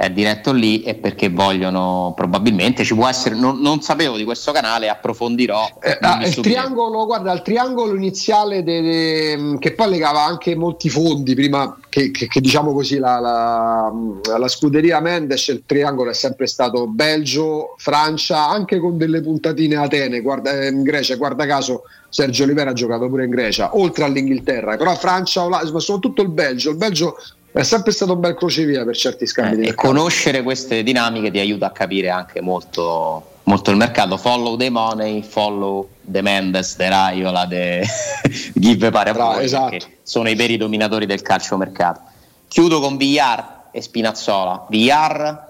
è 0.00 0.08
diretto 0.10 0.52
lì 0.52 0.82
e 0.82 0.94
perché 0.94 1.28
vogliono 1.28 2.14
probabilmente 2.16 2.84
ci 2.84 2.94
può 2.94 3.06
essere 3.06 3.34
non, 3.34 3.60
non 3.60 3.82
sapevo 3.82 4.16
di 4.16 4.24
questo 4.24 4.50
canale 4.50 4.88
approfondirò 4.88 5.68
Eh, 5.82 5.98
ah, 6.00 6.24
il 6.24 6.34
triangolo, 6.36 7.04
guarda, 7.04 7.30
il 7.32 7.42
triangolo 7.42 7.94
iniziale 7.94 8.62
de- 8.62 8.80
de- 8.80 9.56
che 9.58 9.74
poi 9.74 9.90
legava 9.90 10.24
anche 10.24 10.56
molti 10.56 10.88
fondi 10.88 11.34
prima 11.34 11.76
che, 11.90 12.10
che- 12.12 12.28
che 12.28 12.40
diciamo 12.40 12.72
così 12.72 12.96
la, 12.96 13.20
la- 13.20 13.92
la 14.38 14.48
scuderia 14.48 15.00
Mendes, 15.00 15.48
il 15.48 15.64
triangolo 15.66 16.08
è 16.08 16.14
sempre 16.14 16.46
stato 16.46 16.86
Belgio, 16.86 17.74
Francia, 17.76 18.48
anche 18.48 18.78
con 18.78 18.96
delle 18.96 19.20
puntatine 19.20 19.76
Atene, 19.76 20.22
guarda, 20.22 20.58
eh, 20.58 20.68
in 20.68 20.82
Grecia, 20.82 21.16
guarda 21.16 21.44
caso 21.44 21.82
Sergio 22.08 22.44
Olivera 22.44 22.70
ha 22.70 22.72
giocato 22.72 23.06
pure 23.08 23.24
in 23.24 23.30
Grecia, 23.30 23.76
oltre 23.76 24.04
all'Inghilterra, 24.04 24.78
però 24.78 24.94
Francia, 24.94 25.44
Olanda, 25.44 25.70
ma 25.70 25.78
soprattutto 25.78 26.22
il 26.22 26.30
Belgio, 26.30 26.70
il 26.70 26.76
Belgio 26.76 27.16
è 27.52 27.62
sempre 27.62 27.92
stato 27.92 28.12
un 28.12 28.20
bel 28.20 28.34
crocevia 28.34 28.84
per 28.84 28.96
certi 28.96 29.26
scambi 29.26 29.62
Eh, 29.62 29.68
e 29.68 29.74
conoscere 29.74 30.42
queste 30.42 30.82
dinamiche 30.82 31.30
ti 31.30 31.38
aiuta 31.38 31.66
a 31.66 31.70
capire 31.70 32.08
anche 32.08 32.40
molto, 32.40 33.38
molto 33.44 33.70
il 33.70 33.76
mercato. 33.76 34.16
Follow 34.16 34.56
the 34.56 34.70
money, 34.70 35.22
follow 35.22 35.88
the 36.02 36.22
Mendes, 36.22 36.76
the 36.76 36.88
Raiola, 36.88 37.46
the 37.46 37.84
give 38.54 38.90
pare 38.90 39.10
a 39.10 39.12
Bravo, 39.12 39.32
voi, 39.34 39.44
esatto. 39.44 39.86
sono 40.02 40.28
i 40.28 40.34
veri 40.34 40.56
dominatori 40.56 41.06
del 41.06 41.22
calcio 41.22 41.56
mercato. 41.56 42.00
Chiudo 42.46 42.80
con 42.80 42.96
Villar 42.96 43.68
e 43.72 43.82
Spinazzola. 43.82 44.66
Villar 44.68 45.48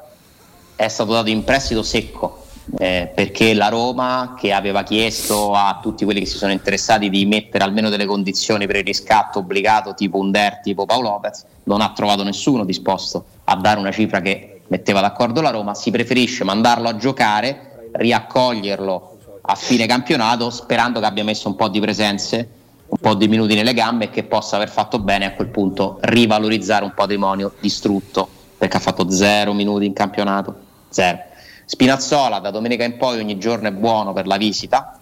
è 0.76 0.88
stato 0.88 1.12
dato 1.12 1.28
in 1.28 1.44
prestito 1.44 1.82
secco 1.82 2.39
eh, 2.78 3.10
perché 3.14 3.54
la 3.54 3.68
Roma 3.68 4.34
che 4.38 4.52
aveva 4.52 4.82
chiesto 4.82 5.54
a 5.54 5.78
tutti 5.82 6.04
quelli 6.04 6.20
che 6.20 6.26
si 6.26 6.36
sono 6.36 6.52
interessati 6.52 7.10
di 7.10 7.26
mettere 7.26 7.64
almeno 7.64 7.88
delle 7.88 8.06
condizioni 8.06 8.66
per 8.66 8.76
il 8.76 8.84
riscatto 8.84 9.40
obbligato 9.40 9.94
tipo 9.94 10.18
Under, 10.18 10.60
tipo 10.62 10.86
Paolo 10.86 11.10
Lopez, 11.10 11.44
non 11.64 11.80
ha 11.80 11.92
trovato 11.92 12.22
nessuno 12.22 12.64
disposto 12.64 13.24
a 13.44 13.56
dare 13.56 13.80
una 13.80 13.90
cifra 13.90 14.20
che 14.20 14.60
metteva 14.68 15.00
d'accordo 15.00 15.40
la 15.40 15.50
Roma, 15.50 15.74
si 15.74 15.90
preferisce 15.90 16.44
mandarlo 16.44 16.88
a 16.88 16.96
giocare, 16.96 17.88
riaccoglierlo 17.92 19.18
a 19.42 19.54
fine 19.54 19.86
campionato 19.86 20.50
sperando 20.50 21.00
che 21.00 21.06
abbia 21.06 21.24
messo 21.24 21.48
un 21.48 21.56
po' 21.56 21.68
di 21.68 21.80
presenze, 21.80 22.48
un 22.86 22.98
po' 23.00 23.14
di 23.14 23.26
minuti 23.26 23.54
nelle 23.54 23.74
gambe 23.74 24.04
e 24.04 24.10
che 24.10 24.22
possa 24.24 24.56
aver 24.56 24.68
fatto 24.68 24.98
bene 24.98 25.24
a 25.24 25.32
quel 25.32 25.48
punto 25.48 25.98
rivalorizzare 26.02 26.84
un 26.84 26.92
patrimonio 26.94 27.52
distrutto 27.60 28.28
perché 28.56 28.76
ha 28.76 28.80
fatto 28.80 29.10
zero 29.10 29.52
minuti 29.54 29.86
in 29.86 29.92
campionato, 29.92 30.54
zero. 30.88 31.28
Spinazzola 31.70 32.40
da 32.40 32.50
domenica 32.50 32.82
in 32.82 32.96
poi 32.96 33.20
ogni 33.20 33.38
giorno 33.38 33.68
è 33.68 33.70
buono 33.70 34.12
per 34.12 34.26
la 34.26 34.36
visita 34.36 34.98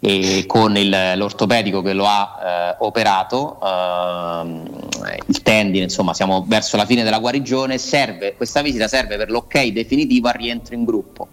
e 0.00 0.46
con 0.48 0.76
il, 0.76 1.12
l'ortopedico 1.14 1.80
che 1.80 1.92
lo 1.92 2.06
ha 2.06 2.38
eh, 2.42 2.76
operato, 2.80 3.56
eh, 3.62 5.20
il 5.26 5.42
tendine, 5.42 5.84
insomma 5.84 6.12
siamo 6.12 6.44
verso 6.44 6.76
la 6.76 6.84
fine 6.86 7.04
della 7.04 7.20
guarigione, 7.20 7.78
serve, 7.78 8.34
questa 8.34 8.62
visita 8.62 8.88
serve 8.88 9.16
per 9.16 9.30
l'ok 9.30 9.64
definitivo 9.68 10.26
al 10.26 10.34
rientro 10.34 10.74
in 10.74 10.82
gruppo 10.82 11.28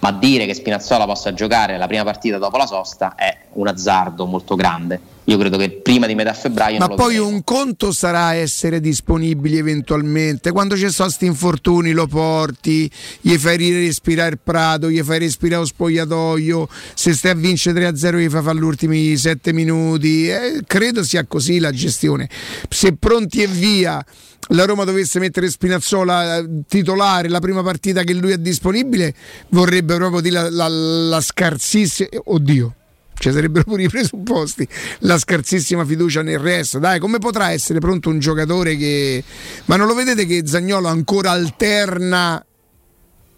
ma 0.00 0.12
dire 0.12 0.44
che 0.44 0.52
Spinazzola 0.52 1.06
possa 1.06 1.32
giocare 1.32 1.78
la 1.78 1.86
prima 1.86 2.04
partita 2.04 2.36
dopo 2.36 2.58
la 2.58 2.66
sosta 2.66 3.14
è 3.14 3.34
un 3.54 3.66
azzardo 3.66 4.26
molto 4.26 4.56
grande. 4.56 5.00
Io 5.24 5.38
credo 5.38 5.56
che 5.56 5.70
prima 5.70 6.06
di 6.06 6.14
metà 6.16 6.32
febbraio. 6.32 6.78
Ma 6.78 6.88
poi 6.88 7.14
vedremo. 7.14 7.28
un 7.28 7.44
conto 7.44 7.92
sarà 7.92 8.34
essere 8.34 8.80
disponibili 8.80 9.56
eventualmente. 9.56 10.50
Quando 10.50 10.76
ci 10.76 10.88
sono 10.90 11.08
questi 11.08 11.26
infortuni 11.26 11.92
lo 11.92 12.08
porti, 12.08 12.90
gli 13.20 13.36
fai 13.36 13.56
respirare 13.56 14.30
il 14.30 14.40
prato, 14.42 14.90
gli 14.90 15.00
fai 15.02 15.20
respirare 15.20 15.60
lo 15.60 15.66
spogliatoio. 15.66 16.68
Se 16.94 17.14
stai 17.14 17.30
a 17.30 17.34
vincere 17.34 17.90
3-0 17.90 18.18
gli 18.18 18.28
fai 18.28 18.42
fare 18.42 18.58
gli 18.58 18.62
ultimi 18.62 19.16
7 19.16 19.52
minuti. 19.52 20.28
Eh, 20.28 20.62
credo 20.66 21.04
sia 21.04 21.24
così 21.24 21.60
la 21.60 21.70
gestione. 21.70 22.28
Se 22.68 22.94
pronti 22.96 23.42
e 23.42 23.46
via 23.46 24.04
la 24.48 24.64
Roma 24.64 24.82
dovesse 24.82 25.20
mettere 25.20 25.48
Spinazzola 25.48 26.38
eh, 26.38 26.48
titolare 26.66 27.28
la 27.28 27.38
prima 27.38 27.62
partita 27.62 28.02
che 28.02 28.12
lui 28.12 28.32
è 28.32 28.38
disponibile, 28.38 29.14
vorrebbe 29.50 29.94
proprio 29.94 30.20
dire 30.20 30.34
la, 30.34 30.50
la, 30.50 30.68
la 30.68 31.20
scarsissima. 31.20 32.08
Oddio, 32.24 32.74
ci 33.22 33.30
sarebbero 33.30 33.62
pure 33.62 33.84
i 33.84 33.88
presupposti, 33.88 34.66
la 35.00 35.16
scarsissima 35.16 35.84
fiducia 35.84 36.22
nel 36.22 36.40
resto. 36.40 36.80
Dai, 36.80 36.98
come 36.98 37.18
potrà 37.18 37.52
essere 37.52 37.78
pronto 37.78 38.08
un 38.08 38.18
giocatore 38.18 38.76
che. 38.76 39.22
Ma 39.66 39.76
non 39.76 39.86
lo 39.86 39.94
vedete 39.94 40.26
che 40.26 40.42
Zagnolo 40.44 40.88
ancora 40.88 41.30
alterna? 41.30 42.44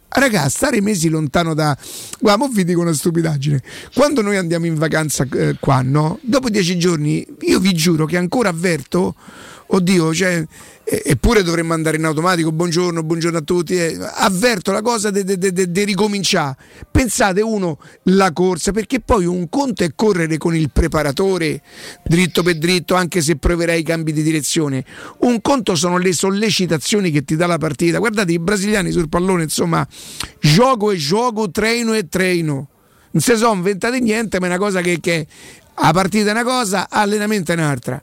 Raga, 0.08 0.48
stare 0.48 0.80
mesi 0.80 1.10
lontano 1.10 1.52
da. 1.52 1.76
Guarda, 2.18 2.48
vi 2.50 2.64
dico 2.64 2.80
una 2.80 2.94
stupidaggine. 2.94 3.62
Quando 3.94 4.22
noi 4.22 4.38
andiamo 4.38 4.64
in 4.64 4.76
vacanza 4.76 5.26
eh, 5.30 5.56
qua, 5.60 5.82
no? 5.82 6.18
Dopo 6.22 6.48
dieci 6.48 6.78
giorni, 6.78 7.26
io 7.40 7.58
vi 7.58 7.74
giuro 7.74 8.06
che 8.06 8.16
ancora 8.16 8.48
avverto 8.48 9.14
oddio, 9.76 10.14
cioè, 10.14 10.44
eppure 10.84 11.42
dovremmo 11.42 11.72
andare 11.72 11.96
in 11.96 12.04
automatico, 12.04 12.52
buongiorno, 12.52 13.02
buongiorno 13.02 13.38
a 13.38 13.40
tutti, 13.40 13.74
eh, 13.74 13.98
avverto 14.00 14.70
la 14.72 14.82
cosa 14.82 15.10
di 15.10 15.84
ricominciare. 15.84 16.56
Pensate 16.90 17.40
uno 17.40 17.78
la 18.04 18.32
corsa, 18.32 18.72
perché 18.72 19.00
poi 19.00 19.24
un 19.26 19.48
conto 19.48 19.82
è 19.82 19.92
correre 19.94 20.38
con 20.38 20.54
il 20.54 20.70
preparatore 20.70 21.60
dritto 22.04 22.42
per 22.42 22.58
dritto, 22.58 22.94
anche 22.94 23.20
se 23.20 23.36
proverai 23.36 23.80
i 23.80 23.82
cambi 23.82 24.12
di 24.12 24.22
direzione. 24.22 24.84
Un 25.20 25.40
conto 25.40 25.74
sono 25.74 25.98
le 25.98 26.12
sollecitazioni 26.12 27.10
che 27.10 27.24
ti 27.24 27.34
dà 27.34 27.46
la 27.46 27.58
partita. 27.58 27.98
Guardate, 27.98 28.32
i 28.32 28.38
brasiliani 28.38 28.92
sul 28.92 29.08
pallone, 29.08 29.44
insomma, 29.44 29.86
gioco 30.40 30.92
e 30.92 30.96
gioco, 30.96 31.50
treino 31.50 31.94
e 31.94 32.08
treino. 32.08 32.68
Non 33.10 33.22
si 33.22 33.36
sono 33.36 33.54
inventati 33.54 34.00
niente, 34.00 34.38
ma 34.38 34.46
è 34.46 34.48
una 34.48 34.58
cosa 34.58 34.80
che, 34.80 34.98
che 35.00 35.26
a 35.74 35.92
partita 35.92 36.28
è 36.28 36.32
una 36.32 36.44
cosa, 36.44 36.88
allenamento 36.88 37.52
è 37.52 37.54
un'altra. 37.54 38.02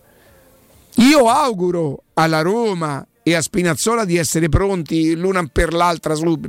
Io 0.96 1.30
auguro 1.30 2.04
alla 2.14 2.42
Roma 2.42 3.06
e 3.24 3.36
a 3.36 3.42
Spinazzola 3.42 4.06
di 4.06 4.18
essere 4.18 4.50
pronti 4.50 5.16
l'una 5.16 5.46
per, 5.52 5.70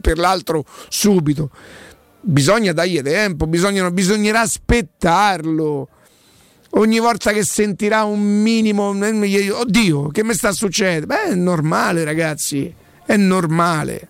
per 0.00 0.18
l'altro 0.18 0.64
subito. 0.88 1.50
Bisogna 2.20 2.72
dargli 2.72 3.00
tempo, 3.02 3.46
bisogna, 3.46 3.90
bisognerà 3.90 4.40
aspettarlo. 4.40 5.88
Ogni 6.74 6.98
volta 6.98 7.33
che 7.33 7.44
sentirà 7.44 8.05
un 8.05 8.22
minimo, 8.22 8.88
oddio, 8.88 10.09
che 10.09 10.24
mi 10.24 10.33
sta 10.33 10.52
succedendo? 10.52 11.07
Beh, 11.07 11.24
è 11.24 11.35
normale, 11.35 12.05
ragazzi, 12.05 12.72
è 13.05 13.16
normale. 13.16 14.09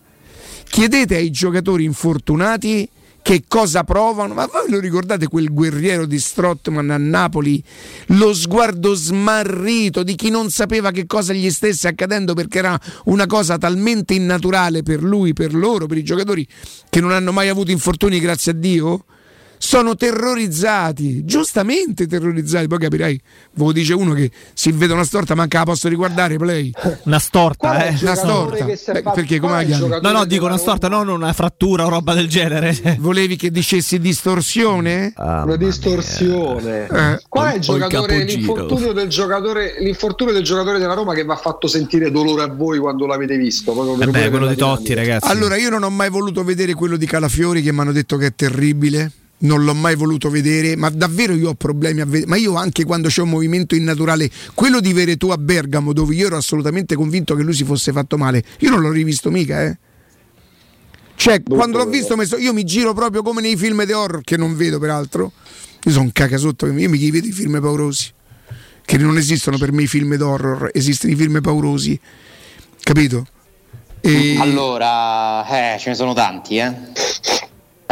Chiedete 0.68 1.16
ai 1.16 1.30
giocatori 1.30 1.84
infortunati 1.84 2.88
che 3.22 3.44
cosa 3.46 3.84
provano. 3.84 4.34
Ma 4.34 4.46
voi 4.46 4.68
lo 4.68 4.80
ricordate 4.80 5.28
quel 5.28 5.52
guerriero 5.52 6.04
di 6.06 6.18
Strottman 6.18 6.90
a 6.90 6.98
Napoli? 6.98 7.62
Lo 8.08 8.34
sguardo 8.34 8.94
smarrito 8.94 10.02
di 10.02 10.14
chi 10.14 10.28
non 10.28 10.50
sapeva 10.50 10.90
che 10.90 11.06
cosa 11.06 11.32
gli 11.32 11.50
stesse 11.50 11.88
accadendo 11.88 12.34
perché 12.34 12.58
era 12.58 12.78
una 13.04 13.26
cosa 13.26 13.56
talmente 13.56 14.14
innaturale 14.14 14.82
per 14.82 15.02
lui, 15.02 15.32
per 15.32 15.54
loro, 15.54 15.86
per 15.86 15.98
i 15.98 16.04
giocatori 16.04 16.46
che 16.90 17.00
non 17.00 17.12
hanno 17.12 17.32
mai 17.32 17.48
avuto 17.48 17.70
infortuni, 17.70 18.20
grazie 18.20 18.52
a 18.52 18.54
Dio 18.54 19.04
sono 19.62 19.94
terrorizzati, 19.94 21.24
giustamente 21.24 22.08
terrorizzati. 22.08 22.66
Poi 22.66 22.78
capirai, 22.78 23.20
ve 23.52 23.64
lo 23.64 23.70
dice 23.70 23.94
uno 23.94 24.12
che 24.12 24.28
si 24.54 24.72
vede 24.72 24.92
una 24.92 25.04
storta, 25.04 25.36
manca 25.36 25.58
la 25.58 25.64
posso 25.64 25.88
riguardare 25.88 26.36
play. 26.36 26.72
Una 27.04 27.20
storta, 27.20 27.86
eh? 27.86 27.96
Una 28.02 28.14
storta. 28.16 28.64
Beh, 28.64 29.02
perché 29.14 29.38
come 29.38 29.52
la 29.52 29.62
chiami? 29.62 30.00
No, 30.02 30.10
no, 30.10 30.24
dico 30.24 30.46
una 30.46 30.56
storta, 30.56 30.88
non 30.88 31.06
una 31.06 31.32
frattura 31.32 31.86
o 31.86 31.90
roba 31.90 32.12
del 32.12 32.28
genere. 32.28 32.76
Volevi 32.98 33.36
che 33.36 33.52
dicessi 33.52 34.00
distorsione? 34.00 35.12
Ah, 35.14 35.44
una 35.44 35.54
distorsione. 35.54 36.88
Eh. 36.88 37.20
Qual 37.28 37.52
è 37.52 37.54
il 37.54 37.60
giocatore, 37.60 38.24
l'infortunio 38.24 38.92
del 38.92 39.08
giocatore, 39.08 39.76
l'infortunio 39.78 40.32
del 40.32 40.42
giocatore 40.42 40.80
della 40.80 40.94
Roma 40.94 41.14
che 41.14 41.24
va 41.24 41.36
fatto 41.36 41.68
sentire 41.68 42.10
dolore 42.10 42.42
a 42.42 42.48
voi 42.48 42.80
quando 42.80 43.06
l'avete 43.06 43.36
visto? 43.36 44.00
Eh 44.00 44.06
beh, 44.08 44.28
quello 44.28 44.48
di 44.48 44.56
Totti, 44.56 44.92
ragazzi. 44.92 45.30
Allora, 45.30 45.56
io 45.56 45.70
non 45.70 45.84
ho 45.84 45.90
mai 45.90 46.10
voluto 46.10 46.42
vedere 46.42 46.74
quello 46.74 46.96
di 46.96 47.06
Calafiori 47.06 47.62
che 47.62 47.72
mi 47.72 47.78
hanno 47.78 47.92
detto 47.92 48.16
che 48.16 48.26
è 48.26 48.34
terribile 48.34 49.12
non 49.42 49.64
l'ho 49.64 49.74
mai 49.74 49.94
voluto 49.94 50.28
vedere, 50.28 50.76
ma 50.76 50.88
davvero 50.90 51.34
io 51.34 51.50
ho 51.50 51.54
problemi 51.54 52.00
a 52.00 52.04
vedere. 52.04 52.26
Ma 52.26 52.36
io 52.36 52.54
anche 52.54 52.84
quando 52.84 53.08
c'è 53.08 53.22
un 53.22 53.30
movimento 53.30 53.74
innaturale, 53.74 54.30
quello 54.54 54.80
di 54.80 54.92
Veretù 54.92 55.28
a 55.28 55.38
Bergamo, 55.38 55.92
dove 55.92 56.14
io 56.14 56.26
ero 56.26 56.36
assolutamente 56.36 56.94
convinto 56.94 57.34
che 57.34 57.42
lui 57.42 57.54
si 57.54 57.64
fosse 57.64 57.92
fatto 57.92 58.16
male, 58.16 58.42
io 58.58 58.70
non 58.70 58.80
l'ho 58.80 58.90
rivisto 58.90 59.30
mica, 59.30 59.62
eh. 59.62 59.78
Cioè, 61.14 61.38
Dopo 61.38 61.54
quando 61.54 61.78
l'ho 61.78 61.86
visto, 61.86 62.16
io 62.36 62.52
mi 62.52 62.64
giro 62.64 62.94
proprio 62.94 63.22
come 63.22 63.40
nei 63.40 63.56
film 63.56 63.84
di 63.84 63.92
horror, 63.92 64.22
che 64.24 64.36
non 64.36 64.56
vedo 64.56 64.78
peraltro. 64.78 65.32
Io 65.84 65.90
sono 65.90 66.04
un 66.04 66.12
cacasotto, 66.12 66.66
io 66.66 66.88
mi 66.88 67.10
vedo 67.10 67.26
i 67.26 67.32
film 67.32 67.60
paurosi. 67.60 68.10
Che 68.84 68.98
non 68.98 69.16
esistono 69.16 69.56
per 69.58 69.72
me 69.72 69.82
i 69.82 69.86
film 69.86 70.16
d'horror, 70.16 70.70
esistono 70.72 71.12
i 71.12 71.16
film 71.16 71.40
paurosi. 71.40 71.98
Capito? 72.82 73.26
E... 74.00 74.36
Allora, 74.40 75.46
eh, 75.46 75.78
ce 75.78 75.90
ne 75.90 75.94
sono 75.94 76.12
tanti, 76.12 76.56
eh. 76.56 76.91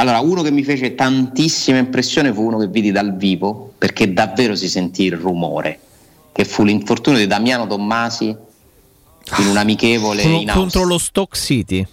Allora, 0.00 0.20
uno 0.20 0.40
che 0.40 0.50
mi 0.50 0.64
fece 0.64 0.94
tantissima 0.94 1.76
impressione 1.76 2.32
fu 2.32 2.46
uno 2.46 2.56
che 2.56 2.68
vidi 2.68 2.90
dal 2.90 3.16
vivo, 3.16 3.74
perché 3.76 4.14
davvero 4.14 4.54
si 4.54 4.66
sentì 4.66 5.04
il 5.04 5.12
rumore, 5.12 5.78
che 6.32 6.46
fu 6.46 6.64
l'infortunio 6.64 7.18
di 7.18 7.26
Damiano 7.26 7.66
Tommasi 7.66 8.28
in 8.28 9.46
un 9.46 9.58
amichevole 9.58 10.22
Con, 10.22 10.32
in 10.32 10.48
contro 10.48 10.84
lo 10.84 10.96
Stock 10.96 11.36
City. 11.36 11.86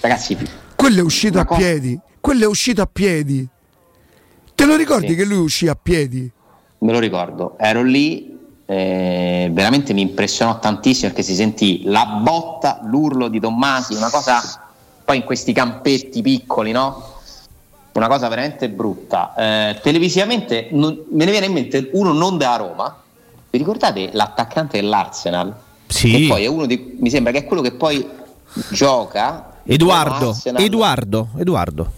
Ragazzi, 0.00 0.38
quello 0.74 1.00
è 1.00 1.02
uscito 1.02 1.38
a 1.38 1.44
cosa... 1.44 1.60
piedi, 1.60 2.00
quello 2.18 2.44
è 2.44 2.46
uscito 2.46 2.80
a 2.80 2.88
piedi. 2.90 3.46
Te 4.54 4.64
lo 4.64 4.74
ricordi 4.76 5.08
sì. 5.08 5.16
che 5.16 5.24
lui 5.26 5.38
uscì 5.38 5.68
a 5.68 5.74
piedi? 5.74 6.30
Me 6.78 6.92
lo 6.92 6.98
ricordo, 6.98 7.58
ero 7.58 7.82
lì, 7.82 8.38
eh, 8.64 9.50
veramente 9.52 9.92
mi 9.92 10.00
impressionò 10.00 10.58
tantissimo 10.58 11.08
perché 11.08 11.22
si 11.22 11.34
sentì 11.34 11.82
la 11.84 12.06
botta, 12.22 12.80
l'urlo 12.84 13.28
di 13.28 13.38
Tommasi, 13.38 13.92
una 13.96 14.08
cosa 14.08 14.69
poi 15.10 15.18
in 15.18 15.24
questi 15.24 15.52
campetti 15.52 16.22
piccoli, 16.22 16.70
no? 16.70 17.14
Una 17.94 18.06
cosa 18.06 18.28
veramente 18.28 18.68
brutta. 18.68 19.34
Eh, 19.36 19.80
televisivamente 19.82 20.68
non, 20.70 21.02
me 21.10 21.24
ne 21.24 21.30
viene 21.32 21.46
in 21.46 21.52
mente 21.52 21.90
uno 21.94 22.12
non 22.12 22.38
da 22.38 22.54
Roma. 22.54 22.96
Vi 23.50 23.58
ricordate 23.58 24.10
l'attaccante 24.12 24.80
dell'Arsenal? 24.80 25.52
Sì. 25.88 26.12
Che 26.12 26.26
poi 26.28 26.44
è 26.44 26.46
uno 26.46 26.66
di, 26.66 26.96
mi 27.00 27.10
sembra 27.10 27.32
che 27.32 27.38
è 27.38 27.44
quello 27.44 27.60
che 27.60 27.72
poi 27.72 28.08
gioca. 28.70 29.54
Edoardo, 29.64 30.36
Edoardo, 30.56 31.28
Edoardo. 31.38 31.92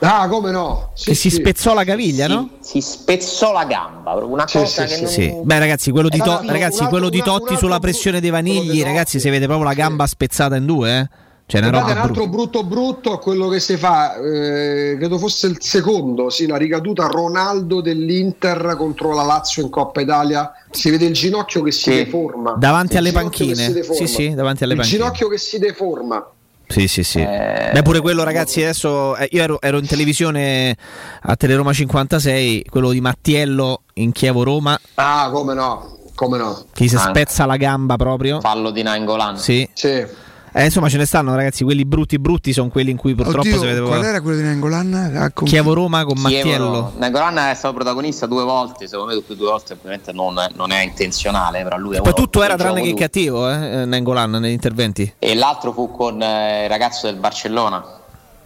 Ah, 0.00 0.28
come 0.28 0.50
no? 0.50 0.90
Sì, 0.92 1.06
che 1.06 1.14
sì. 1.14 1.30
si 1.30 1.36
spezzò 1.36 1.72
la 1.72 1.84
caviglia, 1.84 2.26
si, 2.26 2.32
no? 2.32 2.48
Si 2.60 2.80
spezzò 2.82 3.52
la 3.52 3.64
gamba, 3.64 4.12
una 4.16 4.46
sì, 4.46 4.58
cosa 4.58 4.86
sì, 4.86 5.00
che 5.00 5.06
sì, 5.06 5.30
non... 5.30 5.44
Beh, 5.44 5.58
ragazzi, 5.58 5.90
quello 5.90 6.10
di, 6.10 6.18
to- 6.18 6.42
ragazzi, 6.44 6.84
quello 6.84 7.08
di 7.08 7.22
Totti 7.22 7.56
sulla 7.56 7.78
pressione 7.78 8.20
dei 8.20 8.30
vanigli, 8.30 8.82
ragazzi, 8.82 9.18
si 9.18 9.30
vede 9.30 9.46
proprio 9.46 9.66
la 9.66 9.74
gamba 9.74 10.06
spezzata 10.06 10.56
in 10.56 10.66
due, 10.66 10.98
eh? 10.98 11.28
Cioè, 11.50 11.66
un 11.66 11.74
altro 11.74 12.28
brutto 12.28 12.62
brutto 12.62 13.12
a 13.12 13.18
quello 13.18 13.48
che 13.48 13.58
si 13.58 13.76
fa, 13.76 14.14
eh, 14.14 14.94
credo 14.96 15.18
fosse 15.18 15.48
il 15.48 15.56
secondo, 15.58 16.30
sì, 16.30 16.46
la 16.46 16.56
ricaduta 16.56 17.06
Ronaldo 17.06 17.80
dell'Inter 17.80 18.76
contro 18.78 19.12
la 19.12 19.24
Lazio 19.24 19.64
in 19.64 19.68
Coppa 19.68 20.00
Italia. 20.00 20.52
Si 20.70 20.90
vede 20.90 21.06
il 21.06 21.12
ginocchio 21.12 21.62
che 21.62 21.72
si 21.72 21.90
sì. 21.90 22.04
deforma. 22.04 22.54
Davanti 22.56 22.96
alle 22.96 23.10
panchine. 23.10 23.82
Sì, 23.82 24.06
sì, 24.06 24.32
davanti 24.32 24.62
alle 24.62 24.74
il 24.74 24.78
panchine. 24.78 24.98
ginocchio 25.02 25.28
che 25.28 25.38
si 25.38 25.58
deforma. 25.58 26.24
Sì, 26.68 26.86
sì, 26.86 27.02
sì. 27.02 27.18
Eh, 27.18 27.70
Beh, 27.72 27.82
pure 27.82 28.00
quello, 28.00 28.22
ragazzi. 28.22 28.62
Adesso 28.62 29.16
eh, 29.16 29.28
io 29.32 29.42
ero, 29.42 29.60
ero, 29.60 29.78
in 29.78 29.86
televisione 29.86 30.76
a 31.22 31.34
Teleroma 31.34 31.72
56, 31.72 32.66
quello 32.70 32.92
di 32.92 33.00
Mattiello 33.00 33.82
in 33.94 34.12
Chievo 34.12 34.44
Roma. 34.44 34.78
Ah, 34.94 35.30
come 35.32 35.54
no, 35.54 35.98
come 36.14 36.38
no. 36.38 36.66
Chi 36.72 36.88
si 36.88 36.96
spezza 36.96 37.44
la 37.44 37.56
gamba 37.56 37.96
proprio. 37.96 38.38
Fallo 38.38 38.70
di 38.70 38.84
Nangolan. 38.84 39.36
Sì. 39.36 39.68
sì. 39.72 40.28
Eh, 40.52 40.64
insomma, 40.64 40.88
ce 40.88 40.96
ne 40.96 41.06
stanno, 41.06 41.34
ragazzi. 41.34 41.62
Quelli 41.62 41.84
brutti, 41.84 42.18
brutti 42.18 42.52
sono 42.52 42.68
quelli 42.68 42.90
in 42.90 42.96
cui 42.96 43.14
purtroppo 43.14 43.40
Oddio, 43.40 43.58
si 43.58 43.66
vede. 43.66 43.80
Qual 43.80 44.04
era 44.04 44.20
quello 44.20 44.36
di 44.36 44.42
Nangolan? 44.42 44.94
Ah, 45.16 45.30
Chievo 45.44 45.74
Roma 45.74 46.04
con 46.04 46.14
Chievo 46.14 46.28
Mattiello. 46.28 46.92
Nangolan 46.96 47.38
è 47.50 47.54
stato 47.54 47.74
protagonista 47.74 48.26
due 48.26 48.42
volte. 48.42 48.88
Secondo 48.88 49.12
me, 49.12 49.20
tutte 49.20 49.36
due 49.36 49.50
volte, 49.50 49.74
ovviamente 49.74 50.12
non, 50.12 50.34
non 50.54 50.72
è 50.72 50.82
intenzionale. 50.82 51.62
Però 51.62 51.76
lui 51.76 51.96
è 51.96 52.00
Poi 52.00 52.14
tutto 52.14 52.42
era 52.42 52.56
tranne 52.56 52.82
che 52.82 52.94
cattivo, 52.94 53.48
eh, 53.48 53.84
Nangolan 53.84 54.30
negli 54.30 54.52
interventi. 54.52 55.14
E 55.18 55.34
l'altro 55.34 55.72
fu 55.72 55.90
con 55.90 56.20
eh, 56.20 56.64
il 56.64 56.68
ragazzo 56.68 57.06
del 57.06 57.16
Barcellona. 57.16 57.84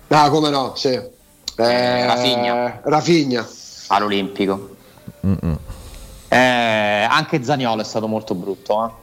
Ah, 0.08 0.28
come 0.28 0.50
no, 0.50 0.74
sì. 0.76 0.88
Eh, 0.90 2.06
Rafinha. 2.06 2.80
Rafinha. 2.84 3.46
All'Olimpico. 3.88 4.76
Eh, 6.28 7.06
anche 7.08 7.42
Zaniolo 7.42 7.80
è 7.80 7.84
stato 7.84 8.08
molto 8.08 8.34
brutto, 8.34 8.84
eh 8.84 9.02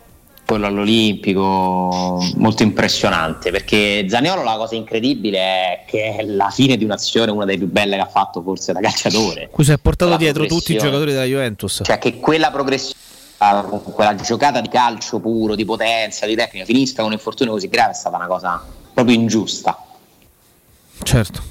quello 0.51 0.67
all'Olimpico 0.67 2.21
molto 2.35 2.63
impressionante 2.63 3.51
perché 3.51 4.05
Zaniolo 4.09 4.43
la 4.43 4.57
cosa 4.57 4.75
incredibile 4.75 5.37
è 5.37 5.83
che 5.87 6.17
è 6.17 6.23
la 6.25 6.49
fine 6.49 6.75
di 6.75 6.83
un'azione 6.83 7.31
una 7.31 7.45
delle 7.45 7.57
più 7.57 7.71
belle 7.71 7.95
che 7.95 8.01
ha 8.01 8.07
fatto 8.07 8.41
forse 8.41 8.73
da 8.73 8.81
calciatore. 8.81 9.49
Si 9.57 9.71
è 9.71 9.77
portato 9.77 10.17
dietro 10.17 10.45
tutti 10.45 10.73
i 10.73 10.77
giocatori 10.77 11.11
della 11.11 11.23
Juventus. 11.23 11.81
Cioè 11.85 11.97
che 11.99 12.19
quella 12.19 12.51
progressione 12.51 12.99
quella 13.93 14.13
giocata 14.13 14.61
di 14.61 14.69
calcio 14.69 15.19
puro 15.19 15.55
di 15.55 15.65
potenza, 15.65 16.27
di 16.27 16.35
tecnica 16.35 16.65
finisca 16.65 16.97
con 16.97 17.05
un 17.05 17.13
infortunio 17.13 17.53
così 17.53 17.69
grave 17.69 17.91
è 17.91 17.95
stata 17.95 18.17
una 18.17 18.27
cosa 18.27 18.61
proprio 18.93 19.15
ingiusta. 19.15 19.83
Certo 21.01 21.41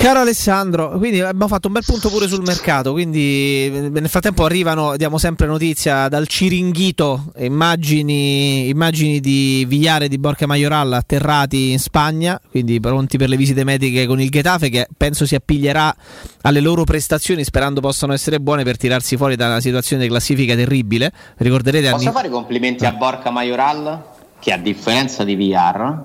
Caro 0.00 0.20
Alessandro, 0.20 0.96
quindi 0.96 1.20
abbiamo 1.20 1.46
fatto 1.46 1.66
un 1.66 1.74
bel 1.74 1.82
punto 1.84 2.08
pure 2.08 2.26
sul 2.26 2.40
mercato, 2.42 2.92
quindi 2.92 3.68
nel 3.70 4.08
frattempo 4.08 4.46
arrivano, 4.46 4.96
diamo 4.96 5.18
sempre 5.18 5.46
notizia 5.46 6.08
dal 6.08 6.26
Ciringhito, 6.26 7.32
immagini, 7.36 8.70
immagini 8.70 9.20
di 9.20 9.66
Vigliare 9.68 10.08
di 10.08 10.16
Borca 10.16 10.46
Majoral 10.46 10.94
atterrati 10.94 11.72
in 11.72 11.78
Spagna, 11.78 12.40
quindi 12.50 12.80
pronti 12.80 13.18
per 13.18 13.28
le 13.28 13.36
visite 13.36 13.62
mediche 13.62 14.06
con 14.06 14.22
il 14.22 14.30
Getafe 14.30 14.70
che 14.70 14.88
penso 14.96 15.26
si 15.26 15.34
appiglierà 15.34 15.94
alle 16.40 16.60
loro 16.60 16.84
prestazioni 16.84 17.44
sperando 17.44 17.82
possano 17.82 18.14
essere 18.14 18.40
buone 18.40 18.64
per 18.64 18.78
tirarsi 18.78 19.18
fuori 19.18 19.36
da 19.36 19.48
una 19.48 19.60
situazione 19.60 20.04
di 20.04 20.08
classifica 20.08 20.54
terribile. 20.54 21.12
Ricorderete 21.36 21.90
Posso 21.90 22.04
anni... 22.04 22.14
fare 22.14 22.28
i 22.28 22.30
complimenti 22.30 22.86
a 22.86 22.92
Borca 22.92 23.28
Majoral 23.28 24.02
che 24.38 24.50
a 24.50 24.56
differenza 24.56 25.24
di 25.24 25.36
VR 25.36 26.04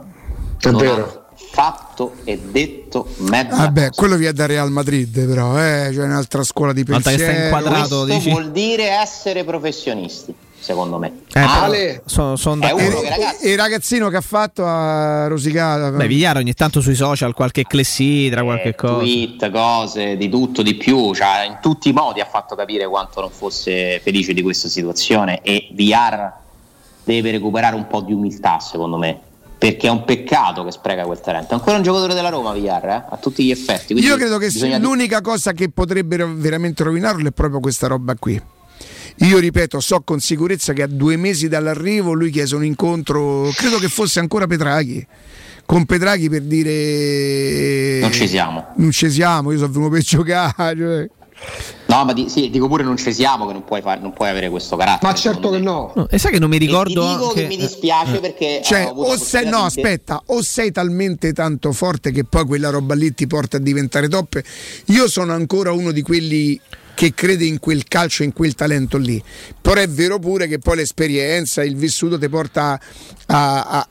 è 0.60 0.70
vero 0.72 1.25
fatto 1.56 2.16
e 2.26 2.38
detto 2.38 3.08
mezzo. 3.20 3.56
Vabbè, 3.56 3.92
quello 3.92 4.18
viene 4.18 4.34
da 4.34 4.46
Real 4.46 4.70
Madrid, 4.70 5.26
però, 5.26 5.58
eh? 5.58 5.90
cioè 5.94 6.04
un'altra 6.04 6.44
scuola 6.44 6.74
di 6.74 6.84
pensiero. 6.84 7.18
Che 7.18 7.32
sta 7.32 7.44
inquadrato, 7.44 8.02
Questo 8.02 8.06
dici? 8.06 8.30
vuol 8.30 8.52
dire 8.52 8.90
essere 8.90 9.46
professionisti. 9.46 10.36
Secondo 10.60 10.98
me, 10.98 11.20
eh, 11.32 11.40
Ale 11.40 12.02
sono, 12.06 12.36
sono 12.36 12.64
è 12.64 12.72
uno 12.72 13.00
che 13.02 13.10
ragazzi... 13.10 13.50
il 13.50 13.56
ragazzino 13.56 14.10
che 14.10 14.18
ha 14.18 14.22
fatto 14.22 14.66
a 14.66 15.28
Rosicata. 15.28 15.92
Beh, 15.92 16.08
Vigliaro 16.08 16.40
ogni 16.40 16.54
tanto 16.54 16.82
sui 16.82 16.96
social 16.96 17.34
qualche 17.36 17.64
clessidra, 17.64 18.42
eh, 18.42 18.44
qualche 18.44 18.76
cosa. 18.76 18.96
Tweet, 18.96 19.52
cose, 19.52 20.18
di 20.18 20.28
tutto, 20.28 20.62
di 20.64 20.74
più. 20.74 21.14
Cioè, 21.14 21.46
in 21.48 21.60
tutti 21.62 21.90
i 21.90 21.94
modi 21.94 22.20
ha 22.20 22.26
fatto 22.26 22.56
capire 22.56 22.88
quanto 22.88 23.22
non 23.22 23.30
fosse 23.30 24.02
felice 24.04 24.34
di 24.34 24.42
questa 24.42 24.68
situazione. 24.68 25.40
E 25.42 25.70
VR 25.72 26.32
deve 27.04 27.32
recuperare 27.32 27.76
un 27.76 27.86
po' 27.86 28.02
di 28.02 28.12
umiltà, 28.12 28.60
secondo 28.60 28.98
me 28.98 29.20
perché 29.66 29.88
è 29.88 29.90
un 29.90 30.04
peccato 30.04 30.64
che 30.64 30.72
spreca 30.72 31.06
quel 31.06 31.20
talento. 31.20 31.56
Ancora 31.56 31.78
un 31.78 31.82
giocatore 31.82 32.14
della 32.14 32.30
Roma, 32.30 32.54
Villar, 32.54 32.86
eh? 32.86 33.06
a 33.10 33.18
tutti 33.20 33.44
gli 33.44 33.50
effetti. 33.50 33.94
Io 33.94 34.16
credo 34.16 34.38
che 34.38 34.50
l'unica 34.78 35.22
cosa 35.22 35.54
che 35.54 35.70
potrebbe 35.70 36.24
veramente 36.24 36.84
rovinarlo 36.84 37.28
è 37.28 37.32
proprio 37.32 37.60
questa 37.60 37.88
roba 37.88 38.14
qui. 38.14 38.40
Io 39.20 39.40
ripeto, 39.40 39.80
so 39.80 40.02
con 40.02 40.20
sicurezza 40.20 40.74
che 40.74 40.84
a 40.84 40.88
due 40.88 41.16
mesi 41.16 41.48
dall'arrivo 41.48 42.14
lui 42.14 42.30
chiese 42.30 42.56
un 42.56 42.64
incontro, 42.64 43.50
credo 43.56 43.80
che 43.80 43.88
fosse 43.88 44.20
ancora 44.20 44.46
Petraghi. 44.46 45.06
Con 45.66 45.86
Petraghi 45.86 46.30
per 46.30 46.42
dire 46.44 48.00
non 48.02 48.12
ci 48.12 48.28
siamo, 48.28 48.68
non 48.76 48.92
ci 48.92 49.10
siamo. 49.10 49.52
Io 49.52 49.58
sono 49.58 49.72
venuto 49.72 49.90
per 49.94 50.02
giocare. 50.04 50.78
Cioè. 50.78 51.10
No, 51.88 52.04
ma 52.04 52.14
di, 52.14 52.30
sì, 52.30 52.50
dico 52.50 52.68
pure 52.68 52.84
non 52.84 52.98
ci 52.98 53.14
siamo 53.14 53.46
che 53.46 53.54
non 53.54 53.64
puoi, 53.64 53.82
fare, 53.82 54.00
non 54.02 54.12
puoi 54.12 54.30
avere 54.30 54.50
questo 54.50 54.76
carattere. 54.76 55.12
Ma 55.12 55.18
certo 55.18 55.50
che 55.50 55.60
no. 55.60 55.92
no. 55.96 56.08
E 56.10 56.18
sai 56.18 56.32
che 56.32 56.40
non 56.40 56.50
mi 56.50 56.58
ricordo. 56.58 57.02
E 57.02 57.06
ti 57.06 57.12
dico 57.12 57.28
anche... 57.28 57.42
che 57.42 57.48
mi 57.48 57.58
dispiace 57.58 58.20
perché. 58.20 58.62
Cioè, 58.64 58.92
o 58.94 59.16
sei, 59.18 59.48
no, 59.48 59.60
aspetta, 59.60 60.22
o 60.28 60.42
sei 60.42 60.72
talmente 60.72 61.32
tanto 61.34 61.72
forte 61.72 62.12
che 62.12 62.24
poi 62.24 62.46
quella 62.46 62.70
roba 62.70 62.96
lì 62.96 63.14
ti 63.14 63.28
porta 63.28 63.58
a 63.58 63.60
diventare 63.60 64.08
top. 64.08 64.42
Io 64.86 65.08
sono 65.08 65.34
ancora 65.34 65.72
uno 65.72 65.92
di 65.92 66.02
quelli 66.02 66.60
che 66.96 67.14
crede 67.14 67.46
in 67.46 67.60
quel 67.60 67.84
calcio, 67.84 68.24
in 68.24 68.34
quel 68.34 68.56
talento 68.56 68.98
lì. 68.98 69.22
Però 69.62 69.80
è 69.80 69.88
vero 69.88 70.18
pure 70.18 70.48
che 70.48 70.58
poi 70.58 70.78
l'esperienza, 70.78 71.64
il 71.64 71.76
vissuto 71.76 72.18
ti 72.18 72.30
porta 72.30 72.80
a, 73.28 73.64
a, 73.64 73.88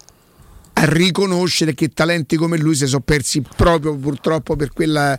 a 0.72 0.84
riconoscere 0.86 1.74
che 1.74 1.90
talenti 1.90 2.36
come 2.36 2.57
lui 2.57 2.74
si 2.74 2.86
sono 2.86 3.03
persi 3.03 3.42
proprio 3.57 3.95
purtroppo 3.95 4.57
per 4.57 4.72
quella 4.72 5.18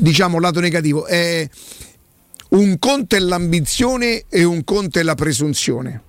diciamo 0.00 0.40
lato 0.40 0.60
negativo. 0.60 1.06
È 1.06 1.48
un 2.50 2.78
conto 2.78 3.16
è 3.16 3.18
l'ambizione 3.18 4.24
e 4.28 4.44
un 4.44 4.64
conto 4.64 4.98
è 4.98 5.02
la 5.02 5.14
presunzione. 5.14 6.02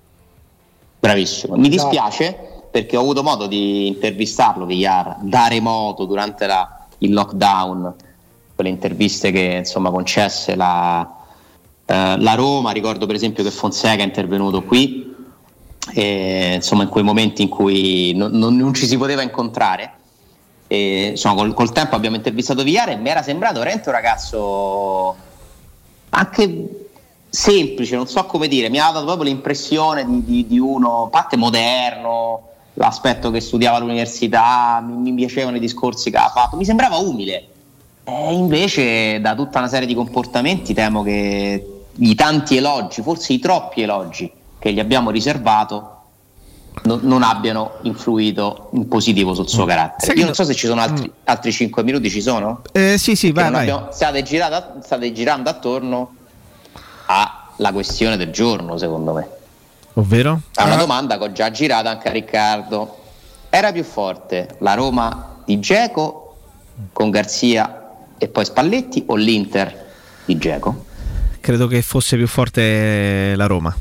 Bravissimo. 0.98 1.56
Mi 1.56 1.68
dispiace 1.68 2.36
perché 2.70 2.96
ho 2.96 3.00
avuto 3.00 3.22
modo 3.22 3.46
di 3.46 3.86
intervistarlo, 3.88 4.64
Villar, 4.64 5.18
da 5.20 5.46
remoto 5.48 6.06
durante 6.06 6.46
la, 6.46 6.86
il 6.98 7.12
lockdown, 7.12 7.94
quelle 8.54 8.70
interviste 8.70 9.30
che 9.30 9.56
insomma 9.58 9.90
concesse 9.90 10.54
la, 10.54 11.08
eh, 11.84 12.18
la 12.18 12.34
Roma. 12.34 12.70
Ricordo 12.70 13.06
per 13.06 13.14
esempio 13.14 13.44
che 13.44 13.50
Fonseca 13.50 14.02
è 14.02 14.06
intervenuto 14.06 14.62
qui. 14.62 15.10
E, 15.92 16.54
insomma 16.54 16.84
in 16.84 16.88
quei 16.88 17.02
momenti 17.02 17.42
in 17.42 17.48
cui 17.48 18.14
non, 18.14 18.30
non, 18.32 18.56
non 18.56 18.72
ci 18.72 18.86
si 18.86 18.96
poteva 18.96 19.22
incontrare 19.22 19.94
e, 20.72 21.08
insomma, 21.08 21.34
col, 21.34 21.52
col, 21.52 21.70
tempo 21.70 21.96
abbiamo 21.96 22.16
intervistato 22.16 22.62
Vigliare 22.62 22.92
e 22.92 22.96
mi 22.96 23.10
era 23.10 23.22
sembrato 23.22 23.58
veramente 23.58 23.90
un 23.90 23.94
ragazzo 23.94 25.16
anche 26.08 26.86
semplice, 27.28 27.94
non 27.94 28.06
so 28.06 28.24
come 28.24 28.48
dire, 28.48 28.70
mi 28.70 28.78
ha 28.78 28.90
dato 28.90 29.04
proprio 29.04 29.24
l'impressione 29.24 30.06
di, 30.06 30.24
di, 30.24 30.46
di 30.46 30.58
uno, 30.58 31.08
parte 31.10 31.36
moderno, 31.36 32.48
l'aspetto 32.74 33.30
che 33.30 33.40
studiava 33.40 33.76
all'università, 33.76 34.82
mi, 34.82 34.94
mi, 34.94 35.14
piacevano 35.14 35.58
i 35.58 35.60
discorsi 35.60 36.10
che 36.10 36.16
ha 36.16 36.30
fatto, 36.30 36.56
mi 36.56 36.64
sembrava 36.64 36.96
umile. 36.96 37.48
E 38.04 38.32
invece 38.32 39.20
da 39.20 39.34
tutta 39.34 39.58
una 39.58 39.68
serie 39.68 39.86
di 39.86 39.94
comportamenti 39.94 40.72
temo 40.72 41.02
che 41.02 41.84
i 41.94 42.14
tanti 42.14 42.56
elogi, 42.56 43.02
forse 43.02 43.34
i 43.34 43.38
troppi 43.38 43.82
elogi 43.82 44.30
che 44.58 44.72
gli 44.72 44.80
abbiamo 44.80 45.10
riservato, 45.10 45.91
non, 46.84 47.00
non, 47.02 47.22
abbiano 47.22 47.78
influito 47.82 48.70
in 48.72 48.88
positivo 48.88 49.34
sul 49.34 49.48
suo 49.48 49.64
mm. 49.64 49.68
carattere. 49.68 50.12
Io 50.14 50.24
non 50.24 50.34
so 50.34 50.44
se 50.44 50.54
ci 50.54 50.66
sono 50.66 50.80
altri, 50.80 51.06
mm. 51.06 51.20
altri 51.24 51.52
5 51.52 51.82
minuti, 51.82 52.10
ci 52.10 52.20
sono? 52.20 52.62
Eh, 52.72 52.96
sì, 52.98 53.14
sì, 53.14 53.30
vai, 53.32 53.50
vai. 53.50 53.60
Abbiamo, 53.62 53.88
state, 53.92 54.22
girata, 54.22 54.78
state 54.82 55.12
girando 55.12 55.50
attorno 55.50 56.14
alla 57.06 57.72
questione 57.72 58.16
del 58.16 58.30
giorno, 58.30 58.76
secondo 58.78 59.12
me. 59.12 59.28
Ovvero? 59.94 60.40
È 60.54 60.62
una 60.62 60.74
ah. 60.74 60.78
domanda 60.78 61.18
che 61.18 61.24
ho 61.24 61.32
già 61.32 61.50
girato 61.50 61.88
anche 61.88 62.08
a 62.08 62.12
Riccardo. 62.12 62.98
Era 63.50 63.70
più 63.72 63.84
forte 63.84 64.56
la 64.60 64.74
Roma 64.74 65.40
di 65.44 65.60
Geco 65.60 66.36
con 66.92 67.10
Garzia 67.10 67.82
e 68.16 68.28
poi 68.28 68.44
Spalletti 68.44 69.04
o 69.06 69.14
l'Inter 69.14 69.90
di 70.24 70.38
Geco? 70.38 70.84
Credo 71.40 71.66
che 71.66 71.82
fosse 71.82 72.16
più 72.16 72.26
forte 72.26 73.34
la 73.36 73.46
Roma. 73.46 73.76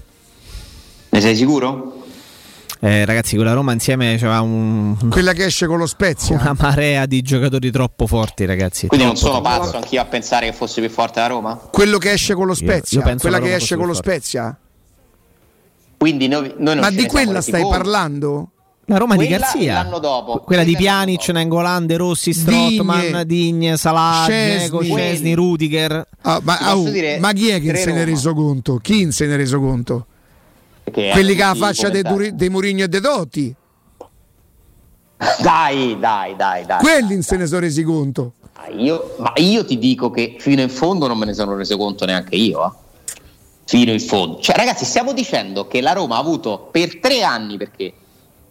Ne 1.09 1.21
sei 1.21 1.35
sicuro? 1.35 1.90
Eh, 2.83 3.05
ragazzi, 3.05 3.35
con 3.35 3.45
la 3.45 3.53
Roma 3.53 3.73
insieme 3.73 4.15
c'era 4.17 4.41
un. 4.41 4.97
Quella 5.09 5.33
che 5.33 5.45
esce 5.45 5.67
con 5.67 5.77
lo 5.77 5.85
Spezia. 5.85 6.35
Una 6.35 6.55
marea 6.57 7.05
di 7.05 7.21
giocatori 7.21 7.69
troppo 7.69 8.07
forti, 8.07 8.45
ragazzi. 8.45 8.87
Quindi 8.87 9.05
non 9.05 9.15
sono 9.15 9.39
pazzo 9.39 9.77
anch'io 9.77 10.01
a 10.01 10.05
pensare 10.05 10.47
che 10.47 10.53
fosse 10.53 10.81
più 10.81 10.89
forte 10.89 11.19
la 11.19 11.27
Roma? 11.27 11.55
Quello 11.55 11.99
che 11.99 12.11
esce 12.11 12.33
con 12.33 12.47
lo 12.47 12.55
Spezia. 12.55 13.01
Io, 13.01 13.07
io 13.07 13.17
quella 13.17 13.39
che 13.39 13.53
esce 13.53 13.75
con 13.75 13.85
lo 13.85 13.93
Spezia. 13.93 14.57
Quindi 15.95 16.27
noi, 16.27 16.51
noi 16.57 16.79
Ma 16.79 16.89
di 16.89 17.05
quella 17.05 17.41
stai 17.41 17.61
parlando? 17.61 18.49
La 18.85 18.97
Roma 18.97 19.13
quella 19.13 19.37
di 19.37 19.37
Garzia. 19.37 19.73
L'anno 19.75 19.99
dopo. 19.99 20.39
Quella, 20.39 20.63
di 20.63 20.75
Pjanic, 20.75 21.29
Nangolan, 21.29 21.85
De 21.85 21.97
Rossi, 21.97 22.33
Strottman, 22.33 23.21
Digne, 23.27 23.77
Salah, 23.77 24.25
Dzeko, 24.27 24.81
Scesni, 24.81 25.35
Rudiger. 25.35 26.07
Ah, 26.21 26.39
ma, 26.41 26.75
oh, 26.75 26.85
ma, 27.19 27.31
chi 27.31 27.49
è 27.49 27.61
che 27.61 27.75
se 27.75 27.91
ne 27.91 28.01
è 28.01 28.05
reso 28.05 28.33
conto? 28.33 28.77
Chi 28.77 29.11
se 29.11 29.27
ne 29.27 29.35
è 29.35 29.37
reso 29.37 29.59
conto? 29.59 30.07
Quelli 30.83 31.35
che 31.35 31.43
ha 31.43 31.49
la 31.49 31.55
faccia 31.55 31.89
dei, 31.89 32.01
Duri, 32.01 32.35
dei 32.35 32.49
Murigno 32.49 32.85
e 32.85 32.87
dei 32.87 32.99
Dotti. 32.99 33.55
Dai, 35.39 35.97
dai, 35.99 36.35
dai, 36.35 36.65
dai. 36.65 36.79
Quelli 36.79 37.15
dai, 37.15 37.21
se 37.21 37.37
ne 37.37 37.45
sono 37.45 37.59
resi 37.61 37.83
conto. 37.83 38.33
Io, 38.75 39.15
ma 39.19 39.33
io 39.35 39.65
ti 39.65 39.77
dico 39.77 40.09
che 40.09 40.35
fino 40.39 40.61
in 40.61 40.69
fondo 40.69 41.07
non 41.07 41.17
me 41.17 41.25
ne 41.25 41.33
sono 41.33 41.55
reso 41.55 41.77
conto 41.77 42.05
neanche 42.05 42.35
io. 42.35 42.65
Eh? 42.65 42.71
Fino 43.65 43.91
in 43.91 43.99
fondo. 43.99 44.39
Cioè, 44.39 44.55
ragazzi, 44.55 44.85
stiamo 44.85 45.13
dicendo 45.13 45.67
che 45.67 45.81
la 45.81 45.93
Roma 45.93 46.15
ha 46.15 46.19
avuto 46.19 46.69
per 46.71 46.99
tre 46.99 47.23
anni, 47.23 47.57
perché 47.57 47.93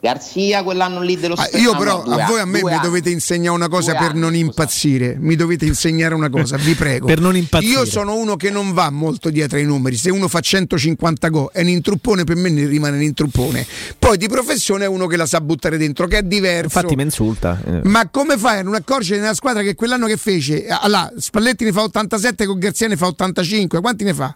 Garzia 0.02 0.62
quell'anno 0.62 1.02
lì 1.02 1.18
dello 1.20 1.34
Ah, 1.34 1.42
stesso 1.44 1.58
io 1.62 1.72
no, 1.72 1.78
però 1.78 2.02
due 2.02 2.22
a 2.22 2.26
voi 2.26 2.40
a 2.40 2.46
me 2.46 2.62
mi 2.64 2.78
dovete 2.80 3.10
insegnare 3.10 3.54
una 3.54 3.68
cosa 3.68 3.90
Due 3.90 4.00
per 4.00 4.10
anni, 4.12 4.20
non 4.20 4.30
scusate. 4.30 4.46
impazzire. 4.46 5.16
Mi 5.20 5.36
dovete 5.36 5.66
insegnare 5.66 6.14
una 6.14 6.30
cosa, 6.30 6.56
vi 6.56 6.74
prego. 6.74 7.04
Per 7.06 7.20
non 7.20 7.36
impazzire. 7.36 7.70
Io 7.72 7.84
sono 7.84 8.14
uno 8.16 8.36
che 8.36 8.50
non 8.50 8.72
va 8.72 8.88
molto 8.88 9.28
dietro 9.28 9.58
ai 9.58 9.64
numeri. 9.66 9.96
Se 9.96 10.10
uno 10.10 10.26
fa 10.28 10.40
150 10.40 11.28
gol 11.28 11.50
è 11.52 11.60
un 11.60 11.68
intruppone, 11.68 12.24
per 12.24 12.36
me 12.36 12.48
ne 12.48 12.66
rimane 12.66 12.96
un 12.96 13.02
intruppone. 13.02 13.66
Poi 13.98 14.16
di 14.16 14.26
professione 14.28 14.84
è 14.84 14.88
uno 14.88 15.06
che 15.06 15.16
la 15.18 15.26
sa 15.26 15.40
buttare 15.42 15.76
dentro, 15.76 16.06
che 16.06 16.18
è 16.18 16.22
diverso. 16.22 16.78
Infatti 16.78 16.96
mi 16.96 17.02
insulta. 17.02 17.60
eh. 17.66 17.80
Ma 17.84 18.08
come 18.08 18.38
fai 18.38 18.60
a 18.60 18.62
non 18.62 18.74
accorgere 18.74 19.20
nella 19.20 19.34
squadra 19.34 19.60
che 19.62 19.74
quell'anno 19.74 20.06
che 20.06 20.16
fece? 20.16 20.66
Allora, 20.66 21.12
Spalletti 21.18 21.64
ne 21.64 21.72
fa 21.72 21.82
87, 21.82 22.46
con 22.46 22.58
Garzia 22.58 22.88
ne 22.88 22.96
fa 22.96 23.06
85. 23.06 23.80
Quanti 23.82 24.04
ne 24.04 24.14
fa? 24.14 24.34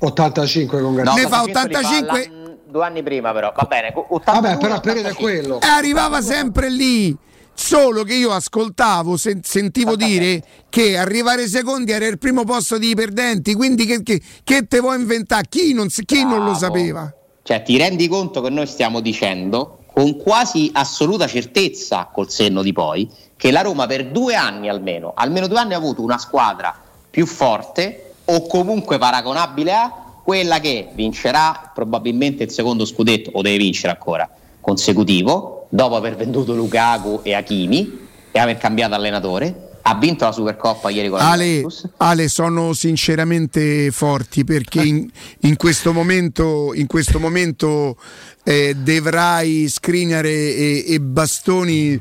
85 0.00 0.80
con 0.80 0.94
No, 0.94 1.02
Garzia. 1.02 1.22
Ne 1.22 1.28
fa 1.28 1.42
85 1.42 1.68
li 1.68 1.74
85 1.84 2.28
l'anno- 2.28 2.37
due 2.70 2.84
anni 2.84 3.02
prima 3.02 3.32
però, 3.32 3.52
va 3.54 3.66
bene. 3.68 3.92
82, 3.94 4.22
Vabbè, 4.24 4.58
però 4.58 4.80
periodo 4.80 5.08
è 5.08 5.12
85. 5.12 5.22
quello. 5.22 5.60
E 5.60 5.66
arrivava 5.66 6.20
sempre 6.20 6.70
lì. 6.70 7.16
Solo 7.54 8.04
che 8.04 8.14
io 8.14 8.30
ascoltavo, 8.30 9.16
sen- 9.16 9.42
sentivo 9.42 9.96
dire 9.96 10.40
che 10.68 10.96
arrivare 10.96 11.48
secondi 11.48 11.90
era 11.90 12.06
il 12.06 12.16
primo 12.16 12.44
posto 12.44 12.78
dei 12.78 12.94
perdenti. 12.94 13.54
Quindi 13.54 13.84
che, 13.84 14.04
che, 14.04 14.22
che 14.44 14.68
te 14.68 14.78
vuoi 14.78 15.00
inventare? 15.00 15.46
Chi 15.48 15.72
non, 15.72 15.88
chi 15.88 16.22
non 16.22 16.44
lo 16.44 16.54
sapeva? 16.54 17.12
Cioè, 17.42 17.62
ti 17.62 17.76
rendi 17.76 18.06
conto 18.06 18.40
che 18.42 18.50
noi 18.50 18.66
stiamo 18.68 19.00
dicendo 19.00 19.78
con 19.92 20.16
quasi 20.16 20.70
assoluta 20.72 21.26
certezza, 21.26 22.08
col 22.12 22.30
senno 22.30 22.62
di 22.62 22.72
poi, 22.72 23.10
che 23.36 23.50
la 23.50 23.62
Roma 23.62 23.86
per 23.86 24.06
due 24.10 24.36
anni 24.36 24.68
almeno, 24.68 25.12
almeno 25.16 25.48
due 25.48 25.58
anni 25.58 25.74
ha 25.74 25.78
avuto 25.78 26.02
una 26.02 26.18
squadra 26.18 26.72
più 27.10 27.26
forte 27.26 28.12
o 28.26 28.46
comunque 28.46 28.98
paragonabile 28.98 29.72
a 29.72 30.07
quella 30.28 30.60
che 30.60 30.88
vincerà 30.92 31.72
probabilmente 31.74 32.42
il 32.42 32.50
secondo 32.50 32.84
scudetto, 32.84 33.30
o 33.32 33.40
deve 33.40 33.56
vincere 33.56 33.94
ancora, 33.94 34.28
consecutivo, 34.60 35.68
dopo 35.70 35.96
aver 35.96 36.16
venduto 36.16 36.54
Lukaku 36.54 37.20
e 37.22 37.32
Hakimi 37.32 37.98
e 38.30 38.38
aver 38.38 38.58
cambiato 38.58 38.92
allenatore. 38.92 39.78
Ha 39.80 39.94
vinto 39.94 40.26
la 40.26 40.32
Supercoppa 40.32 40.90
ieri 40.90 41.08
con 41.08 41.16
la 41.16 41.30
Ale, 41.30 41.44
Juventus. 41.46 41.88
Ale, 41.96 42.28
sono 42.28 42.74
sinceramente 42.74 43.90
forti 43.90 44.44
perché 44.44 44.82
in, 44.82 45.08
in 45.40 45.56
questo 45.56 45.94
momento, 45.94 46.74
in 46.74 46.86
questo 46.86 47.18
momento 47.18 47.96
eh, 48.44 48.76
Devrai, 48.76 49.66
Skriniar 49.66 50.26
e, 50.26 50.84
e 50.92 51.00
Bastoni 51.00 51.98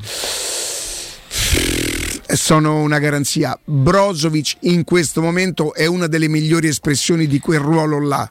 sono 2.36 2.80
una 2.80 3.00
garanzia. 3.00 3.58
Brozovic 3.64 4.58
in 4.62 4.84
questo 4.84 5.22
momento 5.22 5.74
è 5.74 5.86
una 5.86 6.08
delle 6.08 6.28
migliori 6.28 6.68
espressioni 6.68 7.28
di 7.28 7.40
quel 7.40 7.60
ruolo 7.60 8.00
là. 8.00 8.30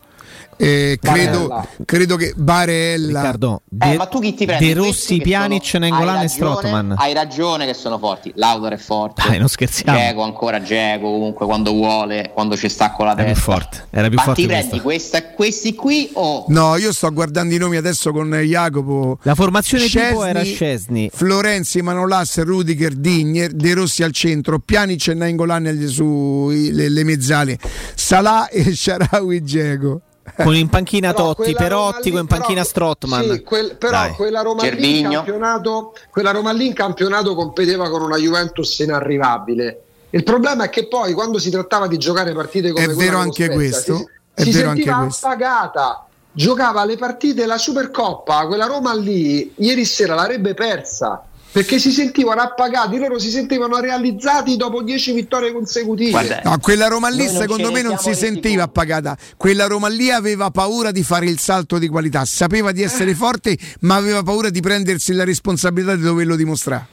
Eh, 0.58 0.98
credo, 1.02 1.66
credo 1.84 2.16
che 2.16 2.32
Barella 2.34 3.18
Riccardo, 3.20 3.60
Eh, 3.78 3.90
De, 3.90 3.96
ma 3.98 4.06
tu 4.06 4.20
chi 4.20 4.32
ti 4.32 4.46
prendi? 4.46 4.68
De 4.68 4.72
Rossi, 4.74 5.18
Pjanic, 5.20 5.66
sono- 5.66 5.84
Nengolan 5.84 6.16
hai 6.16 6.24
e 6.24 6.28
ragione- 6.28 6.28
Strottman. 6.56 6.94
Hai 6.96 7.12
ragione 7.12 7.66
che 7.66 7.74
sono 7.74 7.98
forti. 7.98 8.32
Laudor 8.36 8.72
è 8.72 8.76
forte. 8.78 9.22
Dai, 9.28 9.38
non 9.38 9.48
scherziamo. 9.48 9.98
Dzeko 9.98 10.22
ancora 10.22 10.58
Dzeko 10.58 11.00
comunque 11.02 11.44
quando 11.44 11.72
vuole, 11.72 12.30
quando 12.32 12.56
ci 12.56 12.70
sta 12.70 12.90
con 12.92 13.04
la 13.04 13.12
Era 13.12 13.24
più 13.24 13.34
testa. 13.34 13.50
forte, 13.52 13.86
era 13.90 14.08
più 14.08 14.16
ma 14.16 14.22
forte 14.22 14.40
ti 14.40 14.46
questo. 14.46 14.66
prendi 14.68 14.82
questa- 14.84 15.24
questi 15.32 15.74
qui 15.74 16.10
o 16.14 16.46
No, 16.48 16.76
io 16.76 16.90
sto 16.92 17.12
guardando 17.12 17.52
i 17.54 17.58
nomi 17.58 17.76
adesso 17.76 18.10
con 18.12 18.30
Jacopo. 18.30 19.18
La 19.24 19.34
formazione 19.34 19.84
tipo 19.84 19.98
Szczesny, 20.00 20.28
era 20.28 20.42
Scesni. 20.42 21.10
Florenzi, 21.12 21.82
Manolas, 21.82 22.42
Rudiger, 22.42 22.94
Digner, 22.94 23.52
De 23.52 23.74
Rossi 23.74 24.02
al 24.02 24.12
centro, 24.12 24.58
Pjanic 24.58 25.08
e 25.08 25.14
Nainggolan 25.14 25.86
su 25.88 26.48
i- 26.50 26.72
le, 26.72 26.88
le 26.88 27.04
mezzali, 27.04 27.58
Salah 27.94 28.48
e 28.48 28.74
Sharawi 28.74 29.42
Dzeko. 29.42 30.00
Con 30.34 30.54
in 30.54 30.68
panchina 30.68 31.12
Però 31.14 31.34
Totti, 31.34 31.54
Perotti, 31.54 32.10
con 32.10 32.20
in 32.20 32.26
panchina 32.26 32.62
però- 32.62 32.64
Strottman. 32.64 33.30
Sì, 33.32 33.42
quel- 33.42 33.76
però 33.76 33.92
Dai. 33.98 34.12
quella 34.12 34.42
Roma, 34.42 34.62
lì 34.62 34.68
in 34.68 34.74
Gervinho. 34.74 35.10
campionato, 35.10 35.94
quella 36.10 36.30
Roma 36.32 36.52
lì 36.52 36.66
in 36.66 36.74
campionato 36.74 37.34
competeva 37.34 37.88
con 37.88 38.02
una 38.02 38.16
Juventus 38.16 38.78
inarrivabile. 38.78 39.80
Il 40.10 40.22
problema 40.22 40.64
è 40.64 40.70
che 40.70 40.88
poi 40.88 41.12
quando 41.12 41.38
si 41.38 41.50
trattava 41.50 41.86
di 41.86 41.98
giocare 41.98 42.32
partite 42.32 42.70
come 42.70 42.84
È 42.84 42.86
quella 42.86 43.00
vero 43.04 43.18
anche 43.18 43.44
Spezia, 43.44 43.54
questo, 43.54 43.96
si, 43.96 44.06
è 44.34 44.42
si 44.42 44.50
vero 44.52 44.68
sentiva 44.68 44.96
anche 44.96 45.16
appagata. 45.16 46.06
Giocava 46.32 46.84
le 46.84 46.96
partite 46.96 47.46
la 47.46 47.58
Supercoppa, 47.58 48.46
quella 48.46 48.66
Roma 48.66 48.94
lì 48.94 49.52
ieri 49.56 49.84
sera 49.84 50.14
l'avrebbe 50.14 50.54
persa. 50.54 51.24
Perché 51.56 51.78
si 51.78 51.90
sentivano 51.90 52.42
appagati, 52.42 52.98
loro 52.98 53.18
si 53.18 53.30
sentivano 53.30 53.78
realizzati 53.78 54.58
dopo 54.58 54.82
10 54.82 55.12
vittorie 55.12 55.52
consecutive. 55.54 56.10
Guarda, 56.10 56.42
No, 56.44 56.58
quella 56.58 56.86
Roma 56.86 57.08
lì 57.08 57.26
secondo 57.28 57.70
me 57.70 57.80
non 57.80 57.96
si 57.96 58.12
sentiva 58.14 58.64
appagata. 58.64 59.16
Quella 59.38 59.66
Roma 59.66 59.88
lì 59.88 60.10
aveva 60.10 60.50
paura 60.50 60.90
di 60.90 61.02
fare 61.02 61.24
il 61.24 61.38
salto 61.38 61.78
di 61.78 61.88
qualità, 61.88 62.26
sapeva 62.26 62.72
di 62.72 62.82
essere 62.82 63.14
forte, 63.14 63.56
ma 63.80 63.94
aveva 63.94 64.22
paura 64.22 64.50
di 64.50 64.60
prendersi 64.60 65.14
la 65.14 65.24
responsabilità 65.24 65.96
di 65.96 66.02
doverlo 66.02 66.36
dimostrare. 66.36 66.88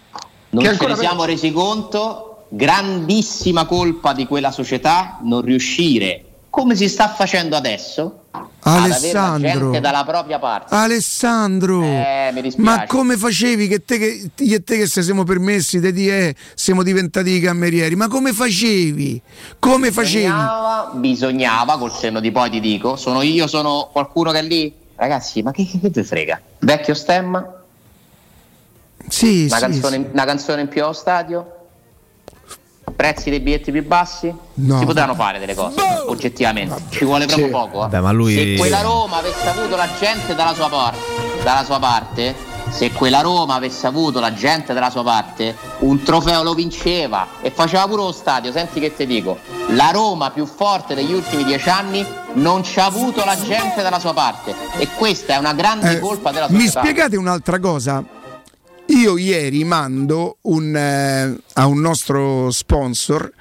non 0.51 0.63
che 0.63 0.77
ce 0.77 0.87
ne 0.87 0.95
siamo 0.95 1.25
resi 1.25 1.51
conto. 1.51 2.45
Grandissima 2.47 3.65
colpa 3.65 4.13
di 4.13 4.25
quella 4.25 4.51
società 4.51 5.19
non 5.23 5.41
riuscire, 5.41 6.23
come 6.49 6.77
si 6.77 6.87
sta 6.87 7.09
facendo 7.09 7.57
adesso, 7.57 8.22
Alessandro. 8.65 9.77
dalla 9.79 10.03
propria 10.05 10.39
parte. 10.39 10.73
Alessandro, 10.73 11.83
Eh, 11.83 12.53
ma 12.57 12.85
come 12.87 13.17
facevi 13.17 13.67
che 13.67 13.83
te 13.83 13.97
che, 13.97 14.29
io 14.35 14.55
e 14.55 14.63
te 14.63 14.77
che 14.77 14.87
se 14.87 15.01
siamo 15.03 15.23
permessi 15.23 15.79
di 15.79 15.91
dire 15.91 16.29
eh, 16.29 16.35
siamo 16.55 16.81
diventati 16.81 17.31
i 17.31 17.39
camerieri? 17.39 17.95
Ma 17.95 18.07
come 18.07 18.31
facevi? 18.33 19.21
Come 19.59 19.91
facevi? 19.91 20.23
Bisognava, 20.25 20.91
bisognava, 20.93 21.77
col 21.77 21.91
senno 21.91 22.19
di 22.19 22.31
poi 22.31 22.49
ti 22.49 22.59
dico, 22.59 22.95
sono 22.95 23.21
io, 23.21 23.47
sono 23.47 23.89
qualcuno 23.91 24.31
che 24.31 24.39
è 24.39 24.43
lì. 24.43 24.73
Ragazzi, 24.95 25.41
ma 25.41 25.51
che, 25.51 25.67
che, 25.69 25.79
che 25.79 25.91
te 25.91 26.03
frega? 26.03 26.39
Vecchio 26.59 26.93
stemma? 26.93 27.61
Sì, 29.09 29.45
Una, 29.49 29.55
sì, 29.55 29.61
canzone, 29.61 29.95
sì. 29.97 30.07
una 30.13 30.25
canzone 30.25 30.61
in 30.61 30.67
più 30.69 30.83
allo 30.83 30.93
stadio? 30.93 31.52
Prezzi 32.95 33.29
dei 33.29 33.39
biglietti 33.39 33.71
più 33.71 33.85
bassi? 33.85 34.33
No. 34.55 34.79
Si 34.79 34.85
potevano 34.85 35.15
fare 35.15 35.39
delle 35.39 35.55
cose, 35.55 35.79
oggettivamente. 36.07 36.83
Ci 36.89 37.05
vuole 37.05 37.25
proprio 37.25 37.47
Sì. 37.47 37.51
poco. 37.51 37.77
eh. 37.77 37.79
Vabbè, 37.81 37.99
ma 37.99 38.11
lui- 38.11 38.33
Se 38.35 38.55
quella 38.57 38.81
Roma 38.81 39.17
avesse 39.17 39.47
avuto 39.47 39.75
la 39.75 39.87
gente 39.99 40.35
dalla 40.35 40.53
sua, 40.53 40.69
par- 40.69 40.95
dalla 41.43 41.63
sua 41.63 41.79
parte, 41.79 42.35
se 42.69 42.91
quella 42.91 43.21
Roma 43.21 43.55
avesse 43.55 43.85
avuto 43.87 44.19
la 44.19 44.33
gente 44.33 44.73
dalla 44.73 44.89
sua 44.89 45.03
parte, 45.03 45.55
un 45.79 46.01
trofeo 46.03 46.43
lo 46.43 46.53
vinceva 46.53 47.27
e 47.41 47.51
faceva 47.51 47.87
pure 47.87 48.03
lo 48.03 48.11
stadio. 48.11 48.51
Senti 48.51 48.79
che 48.79 48.95
ti 48.95 49.05
dico, 49.05 49.37
la 49.69 49.89
Roma 49.91 50.31
più 50.31 50.45
forte 50.45 50.95
degli 50.95 51.13
ultimi 51.13 51.43
dieci 51.43 51.69
anni 51.69 52.05
non 52.33 52.61
c'ha 52.63 52.85
avuto 52.85 53.23
la 53.25 53.35
gente 53.39 53.81
dalla 53.81 53.99
sua 53.99 54.13
parte 54.13 54.55
e 54.77 54.87
questa 54.95 55.33
è 55.33 55.37
una 55.37 55.53
grande 55.53 55.93
Eh, 55.93 55.99
colpa 55.99 56.31
della 56.31 56.47
mi 56.49 56.59
società. 56.59 56.79
spiegate 56.81 57.15
un'altra 57.17 57.59
cosa? 57.59 58.03
Io 58.87 59.17
ieri 59.17 59.63
mando 59.63 60.37
un, 60.41 60.75
eh, 60.75 61.35
a 61.53 61.65
un 61.65 61.79
nostro 61.79 62.51
sponsor 62.51 63.31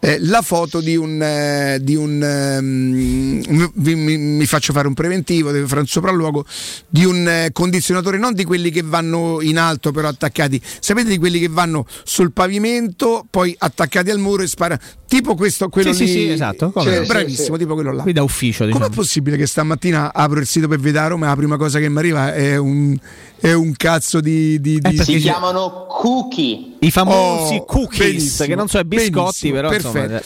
eh, 0.00 0.16
la 0.20 0.40
foto 0.42 0.80
di 0.80 0.96
un, 0.96 1.22
eh, 1.22 1.78
di 1.82 1.94
un 1.94 3.68
vi- 3.74 3.94
mi, 3.94 4.16
mi 4.16 4.46
faccio 4.46 4.72
fare 4.72 4.88
un 4.88 4.94
preventivo, 4.94 5.50
deve 5.50 5.66
fare 5.66 5.80
un 5.80 5.86
sopralluogo 5.86 6.44
di 6.88 7.04
un 7.04 7.26
eh, 7.28 7.50
condizionatore, 7.52 8.18
non 8.18 8.32
di 8.34 8.44
quelli 8.44 8.70
che 8.70 8.82
vanno 8.82 9.40
in 9.42 9.58
alto 9.58 9.92
però 9.92 10.08
attaccati, 10.08 10.60
sapete 10.80 11.08
di 11.10 11.18
quelli 11.18 11.38
che 11.38 11.48
vanno 11.48 11.86
sul 12.04 12.32
pavimento, 12.32 13.26
poi 13.28 13.54
attaccati 13.58 14.10
al 14.10 14.18
muro 14.18 14.42
e 14.42 14.46
spara, 14.46 14.78
tipo 15.06 15.34
questo, 15.34 15.68
quello 15.68 15.92
Sì, 15.92 16.04
lì, 16.04 16.10
sì, 16.10 16.12
sì, 16.14 16.28
esatto, 16.30 16.72
Cioè, 16.76 17.04
bravissimo, 17.04 17.44
Sì, 17.44 17.52
sì. 17.52 17.58
tipo 17.58 17.74
quello 17.74 17.92
là. 17.92 18.02
Qui 18.02 18.12
da 18.12 18.22
ufficio, 18.22 18.64
diciamo. 18.64 18.84
Com'è 18.84 18.94
possibile 18.94 19.36
che 19.36 19.46
stamattina 19.46 20.12
apro 20.14 20.40
il 20.40 20.46
sito 20.46 20.66
per 20.68 20.78
vedere 20.80 21.04
a 21.04 21.08
Roma 21.08 21.26
e 21.26 21.28
la 21.28 21.36
prima 21.36 21.56
cosa 21.56 21.78
che 21.78 21.88
mi 21.88 21.98
arriva 21.98 22.32
è 22.34 22.56
un, 22.56 22.96
è 23.38 23.52
un 23.52 23.74
cazzo 23.76 24.20
di... 24.20 24.60
di, 24.60 24.74
di- 24.78 24.80
perché 24.80 25.04
Si 25.04 25.18
chiamano 25.18 25.86
cookie. 25.88 26.76
I 26.80 26.90
famosi 26.90 27.56
Oh, 27.56 27.64
cookies, 27.64 27.98
benissimo, 27.98 28.48
che 28.48 28.54
non 28.54 28.68
so, 28.68 28.78
i 28.78 28.84
biscotti, 28.84 29.12
benissimo, 29.50 29.54
però 29.54 29.68
perfetto. 29.68 29.89
Insomma, 29.98 30.20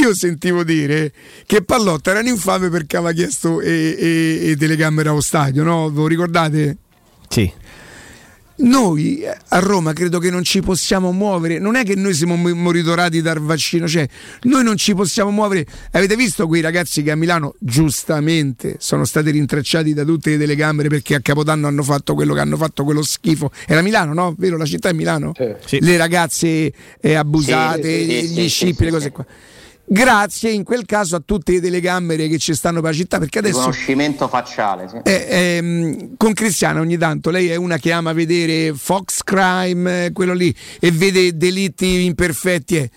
Io 0.00 0.14
sentivo 0.14 0.64
dire 0.64 1.12
che 1.46 1.62
Pallotta 1.62 2.10
era 2.10 2.20
un 2.20 2.26
infame 2.26 2.68
perché 2.70 2.96
aveva 2.96 3.12
chiesto 3.12 3.60
e, 3.60 3.96
e- 3.98 4.50
e 4.50 4.56
telecamere 4.56 5.08
allo 5.08 5.20
stadio, 5.20 5.62
no? 5.62 5.88
Lo 5.88 6.06
ricordate? 6.06 6.76
Sì. 7.28 7.50
Noi 8.56 9.22
a 9.48 9.58
Roma 9.58 9.92
credo 9.92 10.18
che 10.18 10.30
non 10.30 10.44
ci 10.44 10.60
possiamo 10.60 11.10
muovere, 11.12 11.58
non 11.58 11.74
è 11.74 11.84
che 11.84 11.94
noi 11.94 12.14
siamo 12.14 12.36
mo- 12.36 12.54
monitorati 12.54 13.22
dal 13.22 13.40
vaccino, 13.40 13.88
cioè 13.88 14.06
noi 14.42 14.62
non 14.62 14.76
ci 14.76 14.94
possiamo 14.94 15.30
muovere. 15.30 15.66
Avete 15.92 16.16
visto 16.16 16.46
quei 16.46 16.60
ragazzi 16.60 17.02
che 17.02 17.10
a 17.10 17.16
Milano 17.16 17.54
giustamente 17.58 18.76
sono 18.78 19.04
stati 19.04 19.30
rintracciati 19.30 19.94
da 19.94 20.04
tutte 20.04 20.30
le 20.30 20.38
telecamere 20.38 20.88
perché 20.88 21.14
a 21.14 21.20
Capodanno 21.20 21.66
hanno 21.66 21.82
fatto 21.82 22.14
quello 22.14 22.34
che 22.34 22.40
hanno 22.40 22.56
fatto, 22.56 22.84
quello 22.84 23.02
schifo. 23.02 23.50
Era 23.66 23.80
Milano, 23.82 24.12
no? 24.12 24.34
Vero? 24.36 24.56
La 24.56 24.66
città 24.66 24.90
è 24.90 24.92
Milano? 24.92 25.32
Sì. 25.64 25.80
Le 25.80 25.96
ragazze 25.96 26.72
eh, 27.00 27.14
abusate, 27.14 27.82
Sì, 27.82 28.04
sì, 28.04 28.28
gli 28.28 28.40
sì, 28.42 28.48
scippi, 28.48 28.76
sì, 28.76 28.84
le 28.84 28.90
cose 28.90 29.04
sì. 29.04 29.10
qua. 29.10 29.26
Grazie 29.92 30.50
in 30.52 30.64
quel 30.64 30.86
caso 30.86 31.16
a 31.16 31.22
tutte 31.22 31.52
le 31.52 31.60
telecamere 31.60 32.26
che 32.26 32.38
ci 32.38 32.54
stanno 32.54 32.80
per 32.80 32.92
la 32.92 32.96
città 32.96 33.18
perché 33.18 33.40
adesso 33.40 33.58
Riconoscimento 33.58 34.26
facciale, 34.26 34.88
sì. 34.88 34.96
eh, 35.04 35.26
ehm, 35.28 36.16
con 36.16 36.32
Cristiana 36.32 36.80
ogni 36.80 36.96
tanto 36.96 37.28
lei 37.28 37.48
è 37.48 37.56
una 37.56 37.76
che 37.76 37.92
ama 37.92 38.14
vedere 38.14 38.72
Fox 38.74 39.22
Crime, 39.22 40.06
eh, 40.06 40.12
quello 40.12 40.32
lì, 40.32 40.54
e 40.80 40.90
vede 40.92 41.36
delitti 41.36 42.06
imperfetti. 42.06 42.76
eh. 42.78 42.90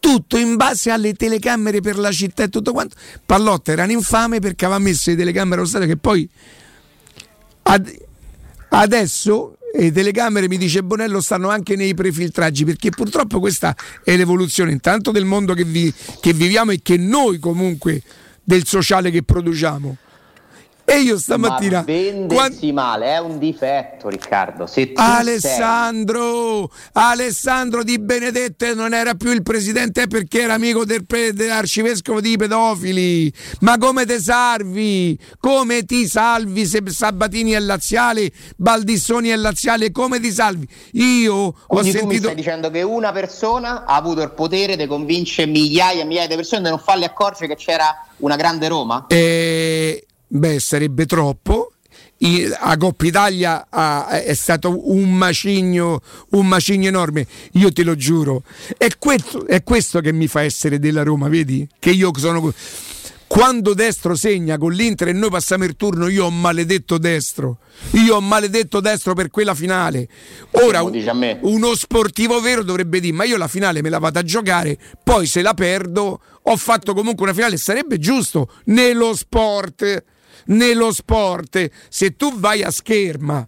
Tutto 0.00 0.38
in 0.38 0.56
base 0.56 0.90
alle 0.90 1.12
telecamere 1.12 1.80
per 1.80 1.96
la 1.96 2.10
città 2.10 2.42
e 2.42 2.48
tutto 2.48 2.72
quanto. 2.72 2.96
Pallotta 3.24 3.70
era 3.70 3.84
un 3.84 3.90
infame 3.90 4.40
perché 4.40 4.64
aveva 4.64 4.80
messo 4.80 5.10
le 5.10 5.16
telecamere 5.16 5.60
allo 5.60 5.68
stadio 5.68 5.86
che 5.86 5.98
poi 5.98 6.28
ad- 7.62 8.08
Adesso 8.72 9.56
le 9.72 9.92
telecamere, 9.92 10.48
mi 10.48 10.58
dice 10.58 10.82
Bonello, 10.82 11.20
stanno 11.20 11.48
anche 11.48 11.76
nei 11.76 11.94
prefiltraggi 11.94 12.64
perché 12.64 12.90
purtroppo 12.90 13.38
questa 13.38 13.74
è 14.04 14.16
l'evoluzione 14.16 14.72
intanto 14.72 15.10
del 15.10 15.24
mondo 15.24 15.54
che, 15.54 15.64
vi, 15.64 15.92
che 16.20 16.32
viviamo 16.32 16.72
e 16.72 16.80
che 16.82 16.96
noi 16.96 17.38
comunque 17.38 18.02
del 18.42 18.66
sociale 18.66 19.10
che 19.10 19.22
produciamo. 19.22 19.96
E 20.90 21.02
io 21.02 21.18
stamattina. 21.18 21.78
Ma 21.78 21.84
vendersi 21.84 22.34
quando... 22.34 22.72
male 22.72 23.06
è 23.06 23.18
un 23.18 23.38
difetto, 23.38 24.08
Riccardo. 24.08 24.68
Alessandro, 24.94 26.68
sei... 26.68 26.90
Alessandro 26.94 27.84
Di 27.84 28.00
Benedette 28.00 28.74
non 28.74 28.92
era 28.92 29.14
più 29.14 29.30
il 29.30 29.42
presidente 29.42 30.08
perché 30.08 30.42
era 30.42 30.54
amico 30.54 30.84
del 30.84 31.06
pre... 31.06 31.32
dell'arcivescovo 31.32 32.20
di 32.20 32.36
pedofili. 32.36 33.32
Ma 33.60 33.78
come 33.78 34.04
te 34.04 34.18
salvi? 34.18 35.16
Come 35.38 35.84
ti 35.84 36.08
salvi 36.08 36.66
se 36.66 36.82
Sabatini 36.86 37.52
è 37.52 37.60
laziale, 37.60 38.32
Baldissoni 38.56 39.28
è 39.28 39.36
laziale? 39.36 39.92
Come 39.92 40.18
ti 40.18 40.32
salvi? 40.32 40.66
Io 40.94 41.52
Quindi 41.68 41.90
ho 41.90 41.92
sentito. 41.92 42.06
mi 42.06 42.18
stai 42.18 42.34
dicendo 42.34 42.68
che 42.68 42.82
una 42.82 43.12
persona 43.12 43.84
ha 43.84 43.94
avuto 43.94 44.22
il 44.22 44.32
potere 44.32 44.74
di 44.74 44.86
convincere 44.88 45.48
migliaia 45.48 46.02
e 46.02 46.04
migliaia 46.04 46.26
di 46.26 46.34
persone 46.34 46.62
di 46.62 46.68
non 46.68 46.80
farle 46.80 47.04
accorgere 47.04 47.46
che 47.46 47.54
c'era 47.54 48.06
una 48.16 48.34
grande 48.34 48.66
Roma? 48.66 49.04
Eh 49.06 50.04
beh, 50.30 50.60
sarebbe 50.60 51.06
troppo. 51.06 51.72
a 52.60 52.76
Coppa 52.76 53.06
Italia 53.06 53.68
è 54.08 54.34
stato 54.34 54.90
un 54.90 55.14
macigno, 55.14 56.00
un 56.30 56.46
macigno 56.46 56.88
enorme, 56.88 57.26
io 57.52 57.72
te 57.72 57.82
lo 57.82 57.96
giuro. 57.96 58.42
È 58.76 58.88
questo, 58.98 59.46
è 59.46 59.62
questo 59.62 60.00
che 60.00 60.12
mi 60.12 60.28
fa 60.28 60.42
essere 60.42 60.78
della 60.78 61.02
Roma, 61.02 61.28
vedi? 61.28 61.66
Che 61.78 61.90
io 61.90 62.10
sono. 62.16 62.52
Quando 63.26 63.74
destro 63.74 64.16
segna 64.16 64.58
con 64.58 64.72
l'Inter 64.72 65.06
e 65.08 65.12
noi 65.12 65.30
passiamo 65.30 65.62
il 65.62 65.76
turno, 65.76 66.08
io 66.08 66.24
ho 66.24 66.30
maledetto 66.30 66.98
destro. 66.98 67.58
Io 67.92 68.16
ho 68.16 68.20
maledetto 68.20 68.80
destro 68.80 69.14
per 69.14 69.30
quella 69.30 69.54
finale. 69.54 70.08
Ora, 70.64 70.82
uno 70.82 71.74
sportivo 71.76 72.40
vero 72.40 72.64
dovrebbe 72.64 72.98
dire: 72.98 73.14
Ma 73.14 73.22
io 73.22 73.36
la 73.36 73.46
finale 73.46 73.82
me 73.82 73.88
la 73.88 73.98
vado 73.98 74.18
a 74.18 74.22
giocare, 74.24 74.76
poi 75.04 75.26
se 75.26 75.42
la 75.42 75.54
perdo, 75.54 76.20
ho 76.42 76.56
fatto 76.56 76.92
comunque 76.92 77.22
una 77.24 77.32
finale. 77.32 77.56
Sarebbe 77.56 77.98
giusto 77.98 78.50
nello 78.64 79.14
sport 79.14 80.04
nello 80.46 80.92
sport, 80.92 81.70
se 81.88 82.16
tu 82.16 82.38
vai 82.38 82.62
a 82.62 82.70
scherma 82.70 83.46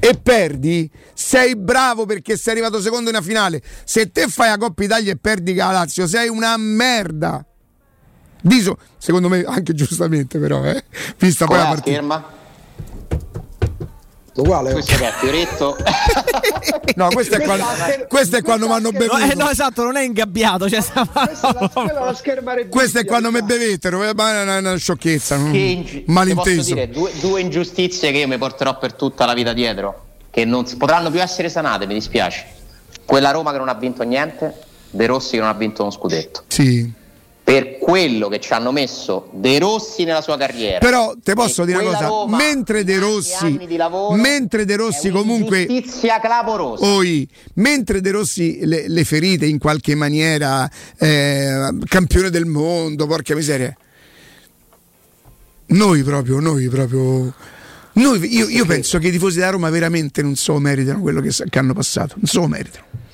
e 0.00 0.18
perdi, 0.22 0.90
sei 1.12 1.56
bravo 1.56 2.06
perché 2.06 2.36
sei 2.36 2.54
arrivato 2.54 2.80
secondo 2.80 3.10
in 3.10 3.16
una 3.16 3.24
finale. 3.24 3.62
Se 3.84 4.10
te 4.10 4.28
fai 4.28 4.48
la 4.50 4.56
Coppa 4.56 4.84
Italia 4.84 5.12
e 5.12 5.16
perdi 5.16 5.54
la 5.54 5.70
Lazio, 5.70 6.06
sei 6.06 6.28
una 6.28 6.56
merda. 6.56 7.44
Diso, 8.40 8.78
secondo 8.96 9.28
me 9.28 9.42
anche 9.42 9.74
giustamente 9.74 10.38
però, 10.38 10.64
eh, 10.64 10.84
vista 11.18 11.46
poi 11.46 11.58
la 11.58 11.64
partita. 11.64 11.90
Scherma? 11.90 12.37
Uguale. 14.42 14.72
Questo 14.72 14.96
che 14.96 15.08
è 15.08 15.12
Fioretto. 15.12 15.76
no, 16.96 17.08
questo 17.08 17.36
è 17.36 17.42
quando, 17.42 17.64
questo 18.08 18.36
è 18.36 18.42
quando 18.42 18.66
mi 18.66 18.72
hanno 18.72 18.90
bevuto. 18.90 19.18
No, 19.18 19.30
eh, 19.30 19.34
no, 19.34 19.50
esatto, 19.50 19.82
non 19.82 19.96
è 19.96 20.02
ingabbiato. 20.02 20.68
Cioè, 20.68 20.82
questo 22.68 22.98
è 22.98 23.04
quando 23.04 23.30
mi 23.30 23.42
bevetero, 23.42 24.04
eh, 24.04 24.14
ma 24.14 24.32
è 24.32 24.42
una, 24.42 24.58
una 24.58 24.76
sciocchezza. 24.76 25.36
Che 25.50 26.04
malinteso. 26.06 26.74
Dire, 26.74 26.88
due, 26.88 27.10
due 27.20 27.40
ingiustizie 27.40 28.12
che 28.12 28.18
io 28.18 28.28
mi 28.28 28.38
porterò 28.38 28.78
per 28.78 28.94
tutta 28.94 29.24
la 29.24 29.34
vita 29.34 29.52
dietro, 29.52 30.06
che 30.30 30.44
non 30.44 30.64
potranno 30.76 31.10
più 31.10 31.20
essere 31.20 31.48
sanate, 31.48 31.86
mi 31.86 31.94
dispiace. 31.94 32.46
Quella 33.04 33.30
Roma 33.30 33.52
che 33.52 33.58
non 33.58 33.68
ha 33.68 33.74
vinto 33.74 34.02
niente, 34.02 34.54
De 34.90 35.06
Rossi 35.06 35.32
che 35.32 35.40
non 35.40 35.48
ha 35.48 35.54
vinto 35.54 35.82
uno 35.82 35.90
scudetto. 35.90 36.44
Sì 36.48 37.06
per 37.48 37.78
quello 37.78 38.28
che 38.28 38.40
ci 38.40 38.52
hanno 38.52 38.72
messo 38.72 39.30
De 39.32 39.58
Rossi 39.58 40.04
nella 40.04 40.20
sua 40.20 40.36
carriera. 40.36 40.80
Però 40.80 41.14
te 41.22 41.32
posso 41.32 41.64
dire 41.64 41.78
una 41.78 41.92
cosa, 41.92 42.06
Roma, 42.06 42.36
mentre 42.36 42.84
De 42.84 42.98
Rossi 42.98 43.74
lavoro, 43.74 44.14
mentre 44.16 44.66
De 44.66 44.76
Rossi 44.76 45.08
comunque. 45.08 45.64
Oi, 46.84 47.26
mentre 47.54 48.02
De 48.02 48.10
Rossi 48.10 48.58
le, 48.66 48.86
le 48.86 49.04
ferite 49.04 49.46
in 49.46 49.56
qualche 49.56 49.94
maniera 49.94 50.70
eh, 50.98 51.70
campione 51.86 52.28
del 52.28 52.44
mondo, 52.44 53.06
porca 53.06 53.34
miseria. 53.34 53.74
Noi 55.68 56.02
proprio, 56.02 56.40
noi 56.40 56.68
proprio 56.68 57.32
noi, 57.94 58.30
io, 58.30 58.46
io 58.46 58.66
penso 58.66 58.98
che 58.98 59.08
i 59.08 59.10
tifosi 59.10 59.38
da 59.38 59.48
Roma 59.48 59.70
veramente 59.70 60.20
non 60.20 60.36
so 60.36 60.58
meritano 60.58 61.00
quello 61.00 61.22
che, 61.22 61.30
che 61.48 61.58
hanno 61.58 61.72
passato, 61.72 62.16
non 62.16 62.26
so 62.26 62.46
meritano 62.46 63.06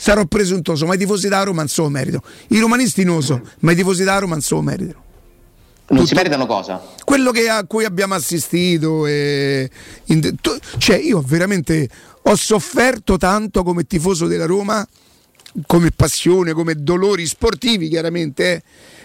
sarò 0.00 0.24
presuntuoso, 0.24 0.86
ma 0.86 0.94
i 0.94 0.98
tifosi 0.98 1.28
da 1.28 1.42
Roma 1.42 1.58
non 1.58 1.68
so 1.68 1.86
merito. 1.90 2.22
I 2.48 2.58
romanisti 2.58 3.04
non 3.04 3.16
lo 3.16 3.20
so, 3.20 3.40
ma 3.60 3.72
i 3.72 3.76
tifosi 3.76 4.02
da 4.02 4.18
Roma 4.18 4.32
non 4.32 4.40
so 4.42 4.62
meritano. 4.62 5.04
Non 5.88 5.98
Tutto 5.98 6.06
si 6.06 6.14
meritano 6.14 6.46
cosa? 6.46 6.80
Quello 7.04 7.32
che, 7.32 7.50
a 7.50 7.64
cui 7.66 7.84
abbiamo 7.84 8.14
assistito. 8.14 9.06
E, 9.06 9.68
cioè, 10.78 10.96
io 10.96 11.20
veramente 11.20 11.86
ho 12.22 12.34
sofferto 12.34 13.18
tanto 13.18 13.62
come 13.62 13.84
tifoso 13.84 14.26
della 14.26 14.46
Roma, 14.46 14.86
come 15.66 15.90
passione, 15.90 16.52
come 16.52 16.76
dolori 16.76 17.26
sportivi, 17.26 17.88
chiaramente, 17.88 18.52
eh, 18.52 18.62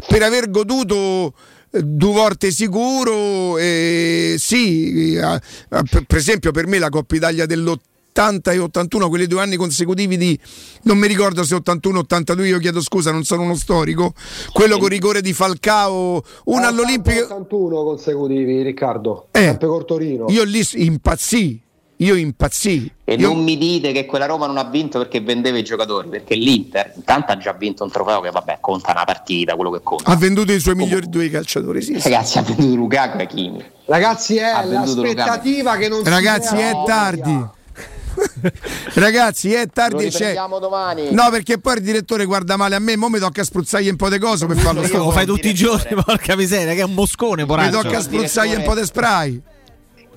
per 0.07 0.21
aver 0.21 0.49
goduto 0.49 1.33
eh, 1.71 1.81
due 1.83 2.13
volte 2.13 2.51
sicuro. 2.51 3.57
E, 3.57 4.35
sì, 4.37 5.19
a, 5.21 5.41
per 5.67 6.17
esempio, 6.17 6.51
per 6.51 6.67
me 6.67 6.79
la 6.79 6.89
Coppa 6.89 7.15
Italia 7.15 7.45
dell'80 7.45 7.93
80 8.15 8.53
e 8.53 8.59
81, 8.59 9.09
quelli 9.09 9.27
due 9.27 9.41
anni 9.41 9.57
consecutivi 9.57 10.15
di 10.15 10.39
non 10.83 10.97
mi 10.97 11.07
ricordo 11.07 11.43
se 11.43 11.55
81 11.55 11.99
82, 11.99 12.47
io 12.47 12.59
chiedo 12.59 12.81
scusa, 12.81 13.11
non 13.11 13.25
sono 13.25 13.41
uno 13.41 13.55
storico. 13.55 14.13
Quello 14.53 14.77
con 14.77 14.87
rigore 14.87 15.21
di 15.21 15.33
Falcao, 15.33 16.23
uno 16.45 16.65
all'Olimpico 16.65 17.23
81 17.23 17.83
consecutivi, 17.83 18.61
Riccardo. 18.61 19.27
Eh, 19.31 19.57
Torino. 19.57 20.27
Io 20.29 20.43
lì 20.45 20.65
impazzì. 20.75 21.61
Io 21.99 22.15
impazzì. 22.15 22.91
E 23.05 23.13
io... 23.13 23.27
non 23.27 23.43
mi 23.43 23.57
dite 23.57 23.93
che 23.93 24.05
quella 24.05 24.25
Roma 24.25 24.47
non 24.47 24.57
ha 24.57 24.65
vinto 24.65 24.97
perché 24.97 25.21
vendeva 25.21 25.57
i 25.57 25.63
giocatori, 25.63 26.09
perché 26.09 26.35
l'Inter 26.35 26.93
intanto 26.95 27.31
ha 27.31 27.37
già 27.37 27.53
vinto 27.53 27.83
un 27.83 27.91
trofeo 27.91 28.19
che 28.19 28.31
vabbè 28.31 28.57
conta 28.59 28.91
una 28.91 29.05
partita, 29.05 29.55
quello 29.55 29.71
che 29.71 29.79
conta. 29.81 30.11
Ha 30.11 30.15
venduto 30.15 30.51
i 30.51 30.59
suoi 30.59 30.75
migliori 30.75 31.07
due 31.07 31.29
calciatori, 31.29 31.81
sì. 31.81 31.99
Ragazzi, 31.99 32.37
ha 32.37 32.41
venduto 32.41 32.75
Lukaku 32.75 33.17
e 33.17 33.21
Hakimi. 33.23 33.65
Ragazzi, 33.85 34.37
è 34.37 34.65
l'aspettativa 34.65 35.75
Lukaku. 35.75 35.79
che 35.79 35.89
non 35.89 36.03
Ragazzi, 36.03 36.55
è 36.55 36.71
tardi. 36.85 37.63
Ragazzi, 38.95 39.53
è 39.53 39.67
tardi 39.67 40.05
e 40.05 40.09
c'è. 40.09 40.33
domani. 40.33 41.11
No, 41.11 41.29
perché 41.29 41.57
poi 41.57 41.75
il 41.75 41.81
direttore 41.81 42.25
guarda 42.25 42.57
male 42.57 42.75
a 42.75 42.79
me. 42.79 42.95
Mo 42.95 43.09
mi 43.09 43.19
tocca 43.19 43.43
spruzzargli 43.43 43.89
un 43.89 43.95
po' 43.95 44.09
di 44.09 44.17
cose 44.17 44.45
per 44.45 44.57
farlo. 44.57 44.81
Lo 44.87 45.11
fai 45.11 45.25
tutti 45.25 45.49
i 45.49 45.53
giorni, 45.53 45.95
porca 46.03 46.35
miseria, 46.35 46.73
che 46.73 46.79
è 46.79 46.83
un 46.83 46.93
moscone, 46.93 47.45
poraccio. 47.45 47.77
Mi 47.77 47.83
tocca 47.83 48.01
spruzzargli 48.01 48.55
un 48.55 48.63
po' 48.63 48.75
di 48.75 48.83
spray. 48.85 49.41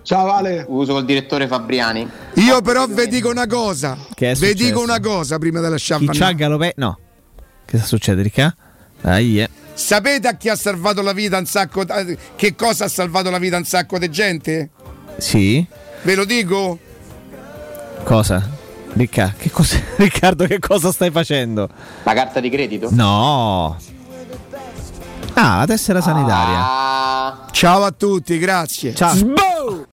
Ciao 0.03 0.24
Vale. 0.24 0.64
Uso 0.68 0.94
col 0.94 1.05
direttore 1.05 1.46
Fabriani. 1.46 2.09
Io 2.36 2.62
però 2.62 2.86
vi 2.86 3.09
dico 3.09 3.28
una 3.28 3.46
cosa. 3.46 3.99
Che 4.14 4.34
vi 4.34 4.55
dico 4.55 4.80
una 4.80 5.01
cosa 5.01 5.38
prima 5.38 5.61
della 5.61 5.76
sciampa. 5.76 6.12
Chi 6.12 6.18
c'ha 6.18 6.32
Galopè? 6.32 6.72
No. 6.76 6.99
Che 7.66 7.78
succede, 7.78 8.22
Ricca? 8.22 8.55
Dai, 9.03 9.42
eh. 9.42 9.51
Sapete 9.74 10.26
a 10.26 10.34
chi 10.36 10.49
ha 10.49 10.57
salvato 10.57 11.03
la 11.03 11.12
vita 11.12 11.36
un 11.38 11.44
sacco 11.44 11.84
che 12.34 12.55
cosa 12.57 12.86
ha 12.86 12.88
salvato 12.88 13.30
la 13.30 13.38
vita 13.38 13.59
un 13.59 13.64
sacco 13.64 13.99
di 13.99 14.11
gente? 14.11 14.70
Sì. 15.18 15.64
Ve 16.03 16.14
lo 16.14 16.24
dico? 16.24 16.78
Cosa? 18.09 18.43
Ricca, 18.95 19.35
che 19.37 19.51
cosa, 19.51 19.77
Riccardo, 19.97 20.47
che 20.47 20.59
cosa 20.59 20.91
stai 20.93 21.11
facendo? 21.11 21.69
La 22.05 22.15
carta 22.15 22.41
di 22.41 22.49
credito? 22.49 22.89
No. 22.91 23.77
Ah, 25.35 25.59
la 25.59 25.67
tessera 25.67 26.01
sanitaria. 26.01 26.57
Ah. 26.59 27.47
Ciao 27.51 27.85
a 27.85 27.91
tutti, 27.91 28.39
grazie. 28.39 28.95
Ciao. 28.95 29.15
Sb- 29.15 29.85